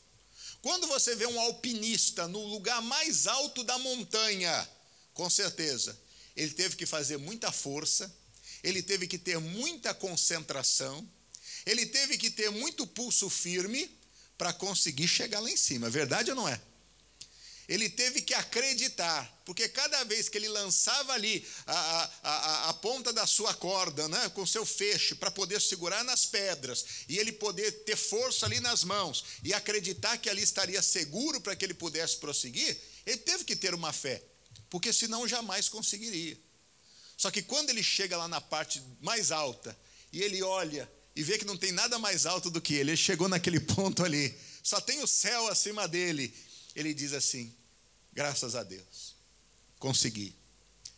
Quando 0.61 0.87
você 0.87 1.15
vê 1.15 1.27
um 1.27 1.41
alpinista 1.41 2.27
no 2.27 2.45
lugar 2.47 2.83
mais 2.83 3.27
alto 3.27 3.63
da 3.63 3.79
montanha, 3.79 4.69
com 5.15 5.29
certeza, 5.29 5.97
ele 6.37 6.53
teve 6.55 6.75
que 6.77 6.87
fazer 6.87 7.19
muita 7.19 7.53
força, 7.53 8.13
ele 8.63 8.83
teve 8.83 9.07
que 9.07 9.19
ter 9.19 9.39
muita 9.39 9.93
concentração, 9.93 11.07
ele 11.67 11.87
teve 11.87 12.17
que 12.17 12.31
ter 12.31 12.51
muito 12.51 12.87
pulso 12.87 13.29
firme 13.29 13.91
para 14.37 14.53
conseguir 14.53 15.09
chegar 15.09 15.41
lá 15.41 15.51
em 15.51 15.57
cima. 15.57 15.89
Verdade 15.91 16.31
ou 16.31 16.37
não 16.37 16.49
é? 16.49 16.61
Ele 17.69 17.89
teve 17.89 18.21
que 18.21 18.35
acreditar, 18.35 19.43
porque 19.47 19.69
cada 19.69 20.03
vez 20.05 20.29
que 20.29 20.37
ele 20.37 20.49
lançava 20.49 21.13
ali 21.13 21.47
a, 21.67 22.11
a, 22.23 22.69
a 22.71 22.75
ponta 22.75 23.13
da 23.13 23.27
sua 23.27 23.55
corda, 23.55 24.09
né, 24.09 24.29
com 24.31 24.45
seu 24.45 24.67
feixe, 24.67 25.15
para 25.15 25.31
poder 25.31 25.61
segurar 25.61 26.03
nas 26.03 26.27
pedras, 26.27 26.85
e 27.09 27.19
ele 27.19 27.31
poder 27.33 27.71
ter 27.85 27.97
força 27.97 28.47
ali 28.47 28.59
nas 28.59 28.83
mãos, 28.83 29.25
e 29.45 29.55
acreditar 29.55 30.19
que 30.19 30.29
ali 30.29 30.43
estaria 30.43 30.83
seguro 30.83 31.41
para 31.41 31.55
que 31.55 31.65
ele 31.65 31.73
pudesse 31.73 32.17
prosseguir, 32.17 32.77
ele 33.07 33.19
teve 33.19 33.45
que 33.45 33.55
ter 33.55 33.75
uma 33.75 33.93
fé, 33.93 34.23
porque 34.69 34.93
senão 34.93 35.27
jamais 35.27 35.69
conseguiria. 35.69 36.37
Só 37.23 37.31
que 37.31 37.41
quando 37.41 37.71
ele 37.71 37.85
chega 37.85 38.17
lá 38.17 38.27
na 38.27 38.41
parte 38.41 38.83
mais 39.01 39.31
alta 39.31 39.79
e 40.13 40.21
ele 40.21 40.43
olha 40.43 40.91
e 41.15 41.23
vê 41.23 41.39
que 41.39 41.45
não 41.45 41.57
tem 41.57 41.71
nada 41.71 41.97
mais 41.97 42.27
alto 42.27 42.51
do 42.51 42.61
que 42.61 42.75
ele, 42.75 42.91
ele 42.91 42.97
chegou 42.97 43.29
naquele 43.29 43.61
ponto 43.79 44.03
ali, 44.03 44.37
só 44.61 44.81
tem 44.81 45.01
o 45.05 45.07
céu 45.07 45.47
acima 45.47 45.87
dele. 45.87 46.35
Ele 46.75 46.93
diz 46.93 47.13
assim: 47.13 47.55
graças 48.13 48.57
a 48.57 48.65
Deus, 48.65 49.15
consegui. 49.79 50.35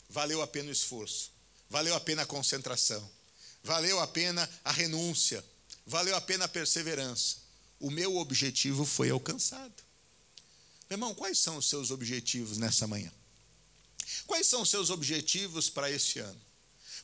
Valeu 0.08 0.40
a 0.40 0.46
pena 0.46 0.70
o 0.70 0.72
esforço, 0.72 1.30
valeu 1.68 1.94
a 1.94 2.00
pena 2.00 2.22
a 2.22 2.26
concentração, 2.26 3.06
valeu 3.62 4.00
a 4.00 4.06
pena 4.06 4.48
a 4.64 4.72
renúncia, 4.72 5.44
valeu 5.84 6.16
a 6.16 6.22
pena 6.22 6.46
a 6.46 6.48
perseverança. 6.48 7.36
O 7.78 7.90
meu 7.90 8.16
objetivo 8.16 8.86
foi 8.86 9.10
alcançado. 9.10 9.74
Meu 10.88 10.96
irmão, 10.96 11.14
quais 11.14 11.38
são 11.38 11.58
os 11.58 11.68
seus 11.68 11.90
objetivos 11.90 12.56
nessa 12.56 12.86
manhã? 12.86 13.12
Quais 14.26 14.46
são 14.46 14.62
os 14.62 14.70
seus 14.70 14.90
objetivos 14.90 15.68
para 15.68 15.90
esse 15.90 16.18
ano? 16.18 16.40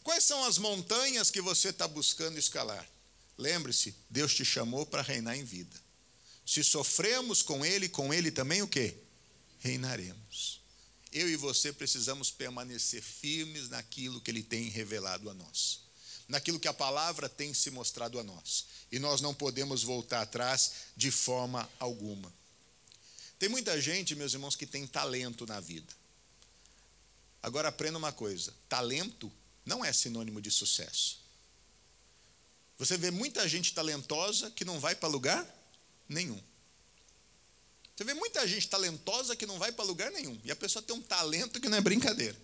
Quais 0.02 0.24
são 0.24 0.44
as 0.44 0.58
montanhas 0.58 1.30
que 1.30 1.40
você 1.40 1.68
está 1.68 1.86
buscando 1.86 2.38
escalar? 2.38 2.88
Lembre-se, 3.36 3.94
Deus 4.08 4.34
te 4.34 4.44
chamou 4.44 4.86
para 4.86 5.02
reinar 5.02 5.36
em 5.36 5.44
vida. 5.44 5.76
Se 6.46 6.64
sofremos 6.64 7.42
com 7.42 7.64
Ele, 7.64 7.88
com 7.88 8.12
Ele 8.12 8.30
também 8.30 8.62
o 8.62 8.68
quê? 8.68 8.96
Reinaremos. 9.60 10.60
Eu 11.12 11.28
e 11.28 11.36
você 11.36 11.72
precisamos 11.72 12.30
permanecer 12.30 13.02
firmes 13.02 13.68
naquilo 13.68 14.20
que 14.20 14.30
Ele 14.30 14.42
tem 14.42 14.68
revelado 14.68 15.28
a 15.28 15.34
nós, 15.34 15.80
naquilo 16.28 16.60
que 16.60 16.68
a 16.68 16.74
palavra 16.74 17.28
tem 17.28 17.52
se 17.52 17.70
mostrado 17.70 18.18
a 18.18 18.24
nós. 18.24 18.66
E 18.90 18.98
nós 18.98 19.20
não 19.20 19.34
podemos 19.34 19.82
voltar 19.82 20.22
atrás 20.22 20.72
de 20.96 21.10
forma 21.10 21.68
alguma. 21.78 22.32
Tem 23.38 23.48
muita 23.48 23.80
gente, 23.80 24.14
meus 24.14 24.34
irmãos, 24.34 24.54
que 24.54 24.66
tem 24.66 24.86
talento 24.86 25.46
na 25.46 25.60
vida. 25.60 25.99
Agora 27.42 27.68
aprenda 27.68 27.98
uma 27.98 28.12
coisa: 28.12 28.54
talento 28.68 29.30
não 29.64 29.84
é 29.84 29.92
sinônimo 29.92 30.40
de 30.40 30.50
sucesso. 30.50 31.20
Você 32.78 32.96
vê 32.96 33.10
muita 33.10 33.46
gente 33.46 33.74
talentosa 33.74 34.50
que 34.50 34.64
não 34.64 34.80
vai 34.80 34.94
para 34.94 35.08
lugar 35.08 35.46
nenhum. 36.08 36.40
Você 37.94 38.04
vê 38.04 38.14
muita 38.14 38.48
gente 38.48 38.66
talentosa 38.66 39.36
que 39.36 39.44
não 39.44 39.58
vai 39.58 39.70
para 39.70 39.84
lugar 39.84 40.10
nenhum. 40.10 40.40
E 40.42 40.50
a 40.50 40.56
pessoa 40.56 40.82
tem 40.82 40.96
um 40.96 41.02
talento 41.02 41.60
que 41.60 41.68
não 41.68 41.76
é 41.76 41.80
brincadeira. 41.82 42.36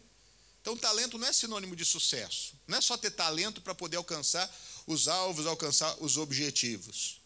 Então, 0.60 0.76
talento 0.76 1.16
não 1.16 1.26
é 1.26 1.32
sinônimo 1.32 1.74
de 1.74 1.84
sucesso. 1.84 2.52
Não 2.66 2.76
é 2.76 2.80
só 2.82 2.98
ter 2.98 3.12
talento 3.12 3.62
para 3.62 3.74
poder 3.74 3.96
alcançar 3.96 4.54
os 4.86 5.08
alvos, 5.08 5.46
alcançar 5.46 5.96
os 6.02 6.18
objetivos. 6.18 7.20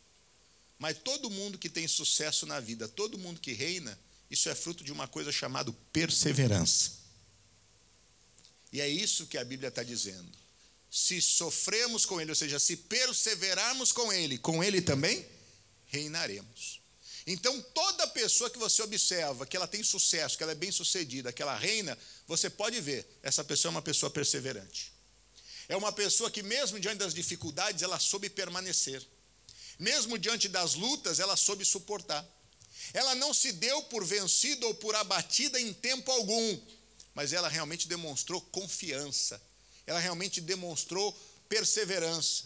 Mas 0.78 0.98
todo 0.98 1.28
mundo 1.28 1.58
que 1.58 1.68
tem 1.68 1.88
sucesso 1.88 2.46
na 2.46 2.60
vida, 2.60 2.86
todo 2.86 3.18
mundo 3.18 3.40
que 3.40 3.52
reina, 3.52 3.98
isso 4.30 4.48
é 4.48 4.54
fruto 4.54 4.84
de 4.84 4.92
uma 4.92 5.08
coisa 5.08 5.32
chamada 5.32 5.72
perseverança. 5.92 6.99
E 8.72 8.80
é 8.80 8.88
isso 8.88 9.26
que 9.26 9.38
a 9.38 9.44
Bíblia 9.44 9.68
está 9.68 9.82
dizendo. 9.82 10.30
Se 10.90 11.20
sofremos 11.20 12.04
com 12.04 12.20
Ele, 12.20 12.30
ou 12.30 12.36
seja, 12.36 12.58
se 12.58 12.76
perseverarmos 12.76 13.92
com 13.92 14.12
Ele, 14.12 14.38
com 14.38 14.62
Ele 14.62 14.80
também 14.80 15.24
reinaremos. 15.88 16.80
Então, 17.26 17.60
toda 17.74 18.06
pessoa 18.08 18.50
que 18.50 18.58
você 18.58 18.82
observa 18.82 19.46
que 19.46 19.56
ela 19.56 19.68
tem 19.68 19.82
sucesso, 19.82 20.36
que 20.36 20.42
ela 20.42 20.52
é 20.52 20.56
bem 20.56 20.72
sucedida, 20.72 21.32
que 21.32 21.42
ela 21.42 21.56
reina, 21.56 21.96
você 22.26 22.48
pode 22.48 22.80
ver, 22.80 23.06
essa 23.22 23.44
pessoa 23.44 23.70
é 23.70 23.74
uma 23.74 23.82
pessoa 23.82 24.10
perseverante. 24.10 24.92
É 25.68 25.76
uma 25.76 25.92
pessoa 25.92 26.30
que, 26.30 26.42
mesmo 26.42 26.80
diante 26.80 26.98
das 26.98 27.14
dificuldades, 27.14 27.82
ela 27.82 27.98
soube 27.98 28.28
permanecer. 28.28 29.06
Mesmo 29.78 30.18
diante 30.18 30.48
das 30.48 30.74
lutas, 30.74 31.20
ela 31.20 31.36
soube 31.36 31.64
suportar. 31.64 32.26
Ela 32.92 33.14
não 33.14 33.32
se 33.32 33.52
deu 33.52 33.82
por 33.84 34.04
vencida 34.04 34.66
ou 34.66 34.74
por 34.74 34.94
abatida 34.96 35.60
em 35.60 35.72
tempo 35.72 36.10
algum 36.10 36.60
mas 37.14 37.32
ela 37.32 37.48
realmente 37.48 37.88
demonstrou 37.88 38.40
confiança, 38.40 39.40
ela 39.86 39.98
realmente 39.98 40.40
demonstrou 40.40 41.12
perseverança, 41.48 42.44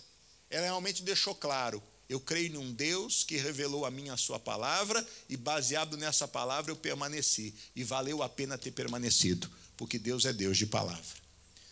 ela 0.50 0.64
realmente 0.64 1.02
deixou 1.02 1.34
claro: 1.34 1.82
eu 2.08 2.20
creio 2.20 2.52
num 2.52 2.72
Deus 2.72 3.24
que 3.24 3.36
revelou 3.36 3.84
a 3.84 3.90
mim 3.90 4.08
a 4.08 4.16
sua 4.16 4.38
palavra, 4.38 5.06
e 5.28 5.36
baseado 5.36 5.96
nessa 5.96 6.28
palavra 6.28 6.70
eu 6.70 6.76
permaneci, 6.76 7.54
e 7.74 7.82
valeu 7.82 8.22
a 8.22 8.28
pena 8.28 8.58
ter 8.58 8.70
permanecido, 8.70 9.50
porque 9.76 9.98
Deus 9.98 10.24
é 10.24 10.32
Deus 10.32 10.56
de 10.56 10.66
palavra. 10.66 11.24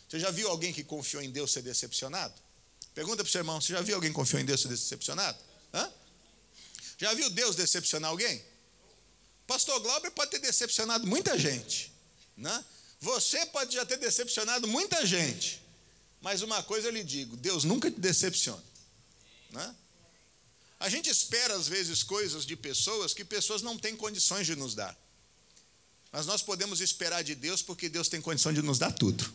Você 0.08 0.18
já 0.18 0.30
viu 0.30 0.49
alguém 0.49 0.72
que 0.72 0.84
confiou 0.84 1.22
em 1.22 1.30
Deus 1.30 1.52
ser 1.52 1.62
decepcionado? 1.62 2.34
Pergunta 2.94 3.22
para 3.22 3.28
o 3.28 3.32
seu 3.32 3.40
irmão: 3.40 3.61
você 3.61 3.72
já 3.72 3.80
viu 3.80 3.94
alguém 3.94 4.11
que 4.11 4.16
confiou 4.16 4.40
em 4.40 4.44
Deus 4.44 4.61
ser 4.61 4.68
decepcionado? 4.68 5.38
Hã? 5.72 5.90
Já 6.99 7.14
viu 7.14 7.30
Deus 7.30 7.56
decepcionar 7.56 8.11
alguém? 8.11 8.42
Pastor 9.46 9.80
Glauber 9.80 10.11
pode 10.11 10.30
ter 10.30 10.38
decepcionado 10.38 11.06
muita 11.06 11.38
gente, 11.38 11.92
né? 12.37 12.64
Você 13.02 13.44
pode 13.47 13.75
já 13.75 13.85
ter 13.85 13.97
decepcionado 13.97 14.68
muita 14.68 15.04
gente, 15.04 15.61
mas 16.21 16.40
uma 16.40 16.62
coisa 16.62 16.87
eu 16.87 16.92
lhe 16.92 17.02
digo: 17.02 17.37
Deus 17.37 17.64
nunca 17.64 17.90
te 17.90 17.99
decepciona. 17.99 18.62
Né? 19.50 19.75
A 20.78 20.88
gente 20.88 21.11
espera, 21.11 21.52
às 21.56 21.66
vezes, 21.66 22.04
coisas 22.04 22.47
de 22.47 22.54
pessoas 22.54 23.12
que 23.12 23.25
pessoas 23.25 23.61
não 23.61 23.76
têm 23.76 23.97
condições 23.97 24.47
de 24.47 24.54
nos 24.54 24.76
dar. 24.76 24.97
Mas 26.12 26.26
nós 26.26 26.42
podemos 26.42 26.80
esperar 26.80 27.25
de 27.25 27.35
Deus 27.35 27.61
porque 27.61 27.88
Deus 27.88 28.06
tem 28.06 28.21
condição 28.21 28.52
de 28.52 28.62
nos 28.62 28.78
dar 28.78 28.92
tudo. 28.92 29.35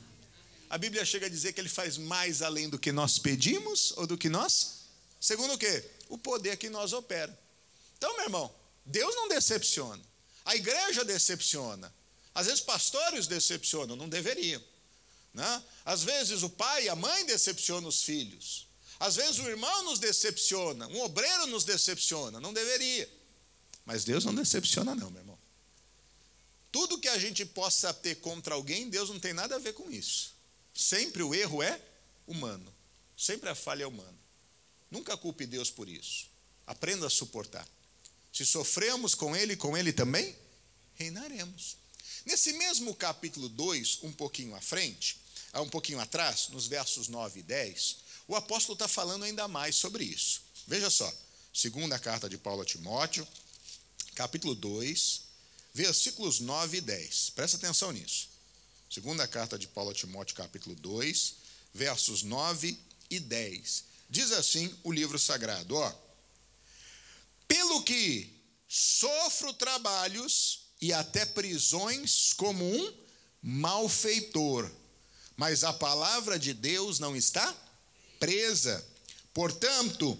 A 0.69 0.77
Bíblia 0.77 1.03
chega 1.03 1.25
a 1.25 1.29
dizer 1.29 1.51
que 1.51 1.59
Ele 1.59 1.67
faz 1.67 1.97
mais 1.97 2.41
além 2.41 2.69
do 2.69 2.79
que 2.79 2.93
nós 2.93 3.19
pedimos 3.19 3.91
ou 3.97 4.07
do 4.07 4.17
que 4.17 4.29
nós? 4.29 4.83
Segundo 5.19 5.55
o 5.55 5.57
quê? 5.57 5.83
O 6.07 6.17
poder 6.17 6.55
que 6.55 6.69
nós 6.69 6.93
opera. 6.93 7.37
Então, 7.97 8.15
meu 8.15 8.27
irmão, 8.27 8.49
Deus 8.85 9.13
não 9.13 9.27
decepciona. 9.27 10.01
A 10.45 10.55
igreja 10.55 11.03
decepciona. 11.03 11.93
Às 12.37 12.45
vezes 12.45 12.61
pastores 12.61 13.25
decepcionam, 13.25 13.95
não 13.95 14.07
deveriam. 14.07 14.61
Né? 15.33 15.63
Às 15.83 16.03
vezes 16.03 16.43
o 16.43 16.49
pai 16.51 16.85
e 16.85 16.89
a 16.89 16.95
mãe 16.95 17.25
decepcionam 17.25 17.89
os 17.89 18.03
filhos. 18.03 18.67
Às 18.99 19.15
vezes 19.15 19.39
o 19.39 19.49
irmão 19.49 19.85
nos 19.85 19.97
decepciona, 19.97 20.87
um 20.89 21.01
obreiro 21.01 21.47
nos 21.47 21.63
decepciona, 21.63 22.39
não 22.39 22.53
deveria. 22.53 23.11
Mas 23.83 24.03
Deus 24.03 24.23
não 24.23 24.35
decepciona, 24.35 24.93
não, 24.93 25.09
meu 25.09 25.21
irmão. 25.21 25.39
Tudo 26.71 26.99
que 26.99 27.07
a 27.07 27.17
gente 27.17 27.43
possa 27.43 27.91
ter 27.91 28.17
contra 28.17 28.53
alguém, 28.53 28.87
Deus 28.87 29.09
não 29.09 29.19
tem 29.19 29.33
nada 29.33 29.55
a 29.55 29.59
ver 29.59 29.73
com 29.73 29.89
isso. 29.89 30.31
Sempre 30.75 31.23
o 31.23 31.33
erro 31.33 31.63
é 31.63 31.81
humano. 32.27 32.71
Sempre 33.17 33.49
a 33.49 33.55
falha 33.55 33.81
é 33.81 33.87
humana. 33.87 34.13
Nunca 34.91 35.17
culpe 35.17 35.47
Deus 35.47 35.71
por 35.71 35.89
isso. 35.89 36.27
Aprenda 36.67 37.07
a 37.07 37.09
suportar. 37.09 37.67
Se 38.31 38.45
sofremos 38.45 39.15
com 39.15 39.35
Ele, 39.35 39.55
com 39.55 39.75
Ele 39.75 39.91
também 39.91 40.35
reinaremos. 40.93 41.86
Nesse 42.27 42.51
mesmo 42.51 42.93
capítulo 42.93 43.47
2, 43.47 43.99
um 44.03 44.11
pouquinho 44.11 44.53
à 44.53 44.59
frente, 44.59 45.17
um 45.53 45.69
pouquinho 45.69 45.97
atrás, 45.97 46.49
nos 46.49 46.67
versos 46.67 47.07
9 47.07 47.39
e 47.39 47.43
10, 47.43 47.95
o 48.27 48.35
apóstolo 48.35 48.73
está 48.73 48.85
falando 48.85 49.23
ainda 49.23 49.47
mais 49.47 49.77
sobre 49.77 50.03
isso. 50.03 50.41
Veja 50.67 50.89
só, 50.89 51.09
segunda 51.53 51.97
carta 51.97 52.27
de 52.27 52.37
Paulo 52.37 52.63
a 52.63 52.65
Timóteo, 52.65 53.25
capítulo 54.13 54.55
2, 54.55 55.21
versículos 55.73 56.41
9 56.41 56.79
e 56.79 56.81
10. 56.81 57.29
Presta 57.29 57.55
atenção 57.55 57.93
nisso. 57.93 58.27
Segunda 58.91 59.25
carta 59.25 59.57
de 59.57 59.65
Paulo 59.65 59.91
a 59.91 59.93
Timóteo, 59.93 60.35
capítulo 60.35 60.75
2, 60.75 61.35
versos 61.73 62.23
9 62.23 62.77
e 63.09 63.21
10. 63.21 63.85
Diz 64.09 64.33
assim 64.33 64.77
o 64.83 64.91
livro 64.91 65.17
sagrado, 65.17 65.77
ó: 65.77 65.95
Pelo 67.47 67.83
que 67.83 68.29
sofro 68.67 69.53
trabalhos 69.53 70.66
e 70.81 70.93
até 70.93 71.25
prisões 71.25 72.33
como 72.33 72.63
um 72.63 72.93
malfeitor, 73.41 74.69
mas 75.35 75.63
a 75.63 75.73
palavra 75.73 76.37
de 76.37 76.53
Deus 76.53 76.99
não 76.99 77.15
está 77.15 77.55
presa. 78.19 78.83
Portanto, 79.33 80.19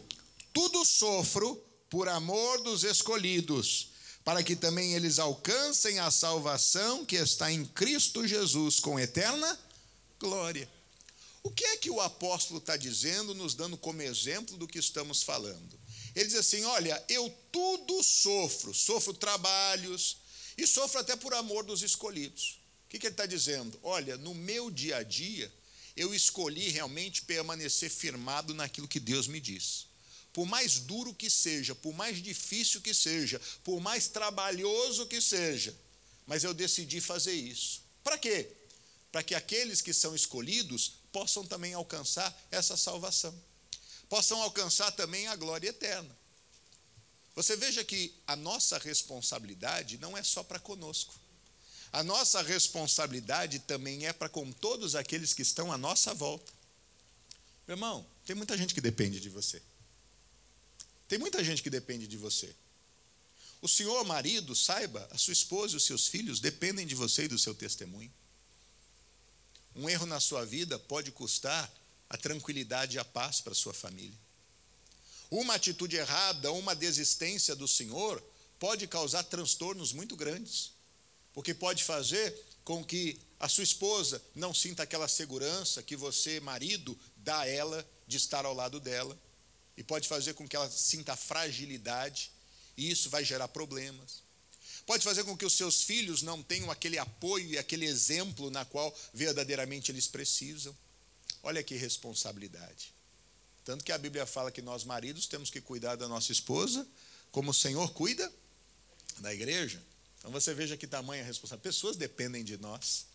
tudo 0.54 0.86
sofro 0.86 1.56
por 1.90 2.08
amor 2.08 2.62
dos 2.62 2.84
escolhidos, 2.84 3.90
para 4.24 4.44
que 4.44 4.56
também 4.56 4.94
eles 4.94 5.20
alcancem 5.20 6.00
a 6.00 6.12
salvação 6.12 7.06
que 7.06 7.16
está 7.16 7.52
em 7.52 7.66
Cristo 7.66 8.28
Jesus 8.28 8.80
com 8.80 9.00
eterna 9.00 9.58
glória. 10.20 10.70
O 11.44 11.50
que 11.50 11.64
é 11.64 11.78
que 11.78 11.90
o 11.90 12.02
apóstolo 12.02 12.60
está 12.60 12.76
dizendo, 12.76 13.34
nos 13.34 13.56
dando 13.56 13.78
como 13.78 14.02
exemplo 14.02 14.58
do 14.58 14.68
que 14.68 14.80
estamos 14.80 15.24
falando? 15.24 15.80
Ele 16.14 16.26
diz 16.26 16.36
assim: 16.36 16.64
Olha, 16.66 17.02
eu 17.08 17.34
tudo 17.52 18.04
sofro, 18.04 18.74
sofro 18.74 19.14
trabalhos 19.14 20.18
e 20.58 20.66
sofro 20.66 21.00
até 21.00 21.16
por 21.16 21.34
amor 21.34 21.64
dos 21.64 21.84
escolhidos. 21.84 22.60
O 22.86 22.90
que, 22.90 23.00
que 23.00 23.08
ele 23.08 23.14
está 23.14 23.26
dizendo? 23.26 23.80
Olha, 23.84 24.18
no 24.18 24.34
meu 24.34 24.72
dia 24.72 24.98
a 24.98 25.04
dia, 25.04 25.52
eu 25.96 26.14
escolhi 26.16 26.70
realmente 26.70 27.24
permanecer 27.24 27.90
firmado 27.90 28.54
naquilo 28.54 28.88
que 28.88 29.00
Deus 29.00 29.28
me 29.28 29.40
diz. 29.40 29.88
Por 30.32 30.46
mais 30.46 30.80
duro 30.80 31.14
que 31.14 31.30
seja, 31.30 31.76
por 31.76 31.94
mais 31.94 32.22
difícil 32.22 32.80
que 32.80 32.94
seja, 32.94 33.42
por 33.64 33.80
mais 33.80 34.08
trabalhoso 34.08 35.08
que 35.08 35.22
seja, 35.22 35.76
mas 36.26 36.44
eu 36.44 36.54
decidi 36.54 37.02
fazer 37.02 37.34
isso. 37.34 37.82
Para 38.04 38.18
quê? 38.18 38.50
Para 39.12 39.24
que 39.24 39.36
aqueles 39.36 39.82
que 39.82 39.94
são 39.94 40.16
escolhidos 40.16 40.94
possam 41.12 41.46
também 41.46 41.74
alcançar 41.74 42.48
essa 42.52 42.78
salvação, 42.78 43.34
possam 44.08 44.42
alcançar 44.42 44.92
também 44.92 45.28
a 45.28 45.36
glória 45.36 45.70
eterna. 45.70 46.17
Você 47.38 47.56
veja 47.56 47.84
que 47.84 48.12
a 48.26 48.36
nossa 48.36 48.80
responsabilidade 48.80 50.00
não 50.00 50.18
é 50.18 50.24
só 50.24 50.42
para 50.42 50.58
conosco. 50.58 51.14
A 51.94 52.02
nossa 52.02 52.42
responsabilidade 52.42 53.60
também 53.60 54.08
é 54.08 54.12
para 54.12 54.28
com 54.28 54.52
todos 54.52 54.96
aqueles 54.96 55.36
que 55.36 55.44
estão 55.44 55.72
à 55.72 55.78
nossa 55.78 56.16
volta. 56.16 56.52
Meu 57.68 57.76
irmão, 57.76 58.04
tem 58.26 58.36
muita 58.36 58.58
gente 58.58 58.74
que 58.74 58.82
depende 58.82 59.20
de 59.20 59.30
você. 59.30 59.62
Tem 61.08 61.20
muita 61.20 61.44
gente 61.44 61.62
que 61.62 61.70
depende 61.70 62.08
de 62.08 62.18
você. 62.18 62.56
O 63.62 63.70
senhor 63.70 64.04
marido, 64.04 64.56
saiba, 64.56 65.08
a 65.12 65.18
sua 65.20 65.34
esposa 65.34 65.76
e 65.76 65.78
os 65.78 65.86
seus 65.86 66.08
filhos 66.08 66.40
dependem 66.40 66.88
de 66.88 66.96
você 66.96 67.26
e 67.26 67.28
do 67.28 67.38
seu 67.38 67.54
testemunho. 67.54 68.12
Um 69.76 69.88
erro 69.88 70.08
na 70.08 70.20
sua 70.20 70.44
vida 70.44 70.80
pode 70.80 71.12
custar 71.12 71.72
a 72.10 72.18
tranquilidade 72.18 72.98
e 72.98 73.00
a 73.00 73.06
paz 73.06 73.42
para 73.42 73.52
a 73.52 73.56
sua 73.56 73.76
família. 73.76 74.27
Uma 75.30 75.56
atitude 75.56 75.96
errada, 75.96 76.52
uma 76.52 76.76
desistência 76.76 77.56
do 77.56 77.68
Senhor, 77.68 78.24
pode 78.60 78.88
causar 78.88 79.24
transtornos 79.24 79.92
muito 79.94 80.16
grandes, 80.16 80.72
porque 81.34 81.54
pode 81.54 81.84
fazer 81.84 82.34
com 82.64 82.84
que 82.84 83.20
a 83.40 83.48
sua 83.48 83.64
esposa 83.64 84.22
não 84.34 84.54
sinta 84.54 84.84
aquela 84.84 85.08
segurança 85.08 85.84
que 85.84 85.96
você, 85.96 86.40
marido, 86.40 86.98
dá 87.18 87.42
a 87.42 87.48
ela 87.48 87.88
de 88.08 88.18
estar 88.18 88.46
ao 88.46 88.54
lado 88.54 88.80
dela, 88.80 89.18
e 89.76 89.84
pode 89.84 90.08
fazer 90.08 90.34
com 90.34 90.48
que 90.48 90.56
ela 90.56 90.70
sinta 90.70 91.16
fragilidade, 91.16 92.32
e 92.76 92.90
isso 92.90 93.10
vai 93.10 93.24
gerar 93.24 93.48
problemas 93.48 94.28
pode 94.88 95.04
fazer 95.04 95.26
com 95.26 95.36
que 95.36 95.46
os 95.46 95.54
seus 95.54 95.84
filhos 95.84 96.22
não 96.22 96.42
tenham 96.42 96.72
aquele 96.72 96.98
apoio 96.98 97.50
e 97.50 97.58
aquele 97.58 97.86
exemplo 97.86 98.50
na 98.50 98.64
qual 98.64 98.98
verdadeiramente 99.14 99.92
eles 99.92 100.08
precisam. 100.08 100.76
Olha 101.44 101.62
que 101.62 101.76
responsabilidade. 101.76 102.94
Tanto 103.68 103.84
que 103.84 103.92
a 103.92 103.98
Bíblia 103.98 104.26
fala 104.26 104.50
que 104.50 104.62
nós, 104.62 104.86
maridos, 104.86 105.28
temos 105.28 105.50
que 105.50 105.60
cuidar 105.60 105.98
da 105.98 106.08
nossa 106.08 106.32
esposa, 106.32 106.88
como 107.34 107.52
o 107.52 107.54
Senhor 107.54 107.92
cuida 107.92 108.32
da 109.18 109.34
igreja. 109.34 109.84
Então 110.20 110.32
você 110.32 110.54
veja 110.54 110.78
que 110.78 110.88
tamanha 110.88 111.22
responsabilidade. 111.22 111.76
Pessoas 111.76 111.98
dependem 111.98 112.46
de 112.46 112.58
nós. 112.58 113.06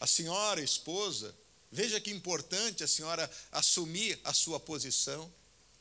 A 0.00 0.06
senhora, 0.06 0.62
esposa, 0.62 1.34
veja 1.70 2.00
que 2.00 2.10
importante 2.10 2.82
a 2.82 2.88
senhora 2.88 3.30
assumir 3.52 4.18
a 4.24 4.32
sua 4.32 4.58
posição, 4.58 5.30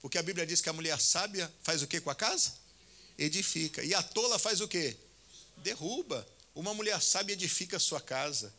porque 0.01 0.17
a 0.17 0.21
Bíblia 0.23 0.45
diz 0.45 0.59
que 0.59 0.67
a 0.67 0.73
mulher 0.73 0.99
sábia 0.99 1.49
faz 1.63 1.81
o 1.81 1.87
que 1.87 2.01
com 2.01 2.09
a 2.09 2.15
casa? 2.15 2.51
edifica. 3.17 3.81
E 3.81 3.93
a 3.93 4.03
tola 4.03 4.37
faz 4.37 4.59
o 4.59 4.67
quê? 4.67 4.97
Derruba. 5.57 6.27
Uma 6.53 6.73
mulher 6.73 7.01
sábia 7.01 7.31
edifica 7.31 7.77
a 7.77 7.79
sua 7.79 8.01
casa. 8.01 8.53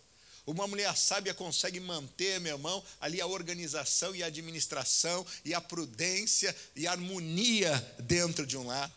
Uma 0.44 0.66
mulher 0.66 0.96
sábia 0.96 1.32
consegue 1.32 1.78
manter, 1.78 2.40
meu 2.40 2.56
irmão, 2.56 2.84
ali 3.00 3.20
a 3.20 3.26
organização 3.26 4.14
e 4.14 4.22
a 4.22 4.26
administração 4.26 5.24
e 5.44 5.54
a 5.54 5.60
prudência 5.60 6.54
e 6.74 6.86
a 6.86 6.92
harmonia 6.92 7.78
dentro 8.00 8.44
de 8.44 8.56
um 8.56 8.66
lar. 8.66 8.90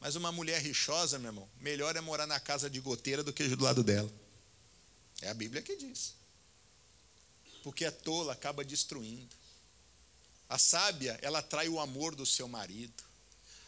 Mas 0.00 0.16
uma 0.16 0.32
mulher 0.32 0.60
rixosa, 0.60 1.20
meu 1.20 1.28
irmão, 1.28 1.48
melhor 1.60 1.94
é 1.94 2.00
morar 2.00 2.26
na 2.26 2.40
casa 2.40 2.68
de 2.68 2.80
goteira 2.80 3.22
do 3.22 3.32
que 3.32 3.46
do 3.46 3.62
lado 3.62 3.84
dela. 3.84 4.12
É 5.20 5.30
a 5.30 5.34
Bíblia 5.34 5.62
que 5.62 5.76
diz. 5.76 6.14
Porque 7.62 7.84
a 7.84 7.92
tola 7.92 8.32
acaba 8.32 8.64
destruindo. 8.64 9.36
A 10.48 10.58
sábia, 10.58 11.16
ela 11.22 11.38
atrai 11.38 11.68
o 11.68 11.78
amor 11.78 12.16
do 12.16 12.26
seu 12.26 12.48
marido. 12.48 13.04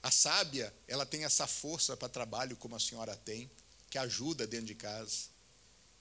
A 0.02 0.10
sábia, 0.10 0.74
ela 0.88 1.06
tem 1.06 1.24
essa 1.24 1.46
força 1.46 1.96
para 1.96 2.08
trabalho 2.08 2.56
como 2.56 2.74
a 2.74 2.80
senhora 2.80 3.16
tem, 3.16 3.48
que 3.88 3.96
ajuda 3.96 4.46
dentro 4.48 4.66
de 4.66 4.74
casa. 4.74 5.32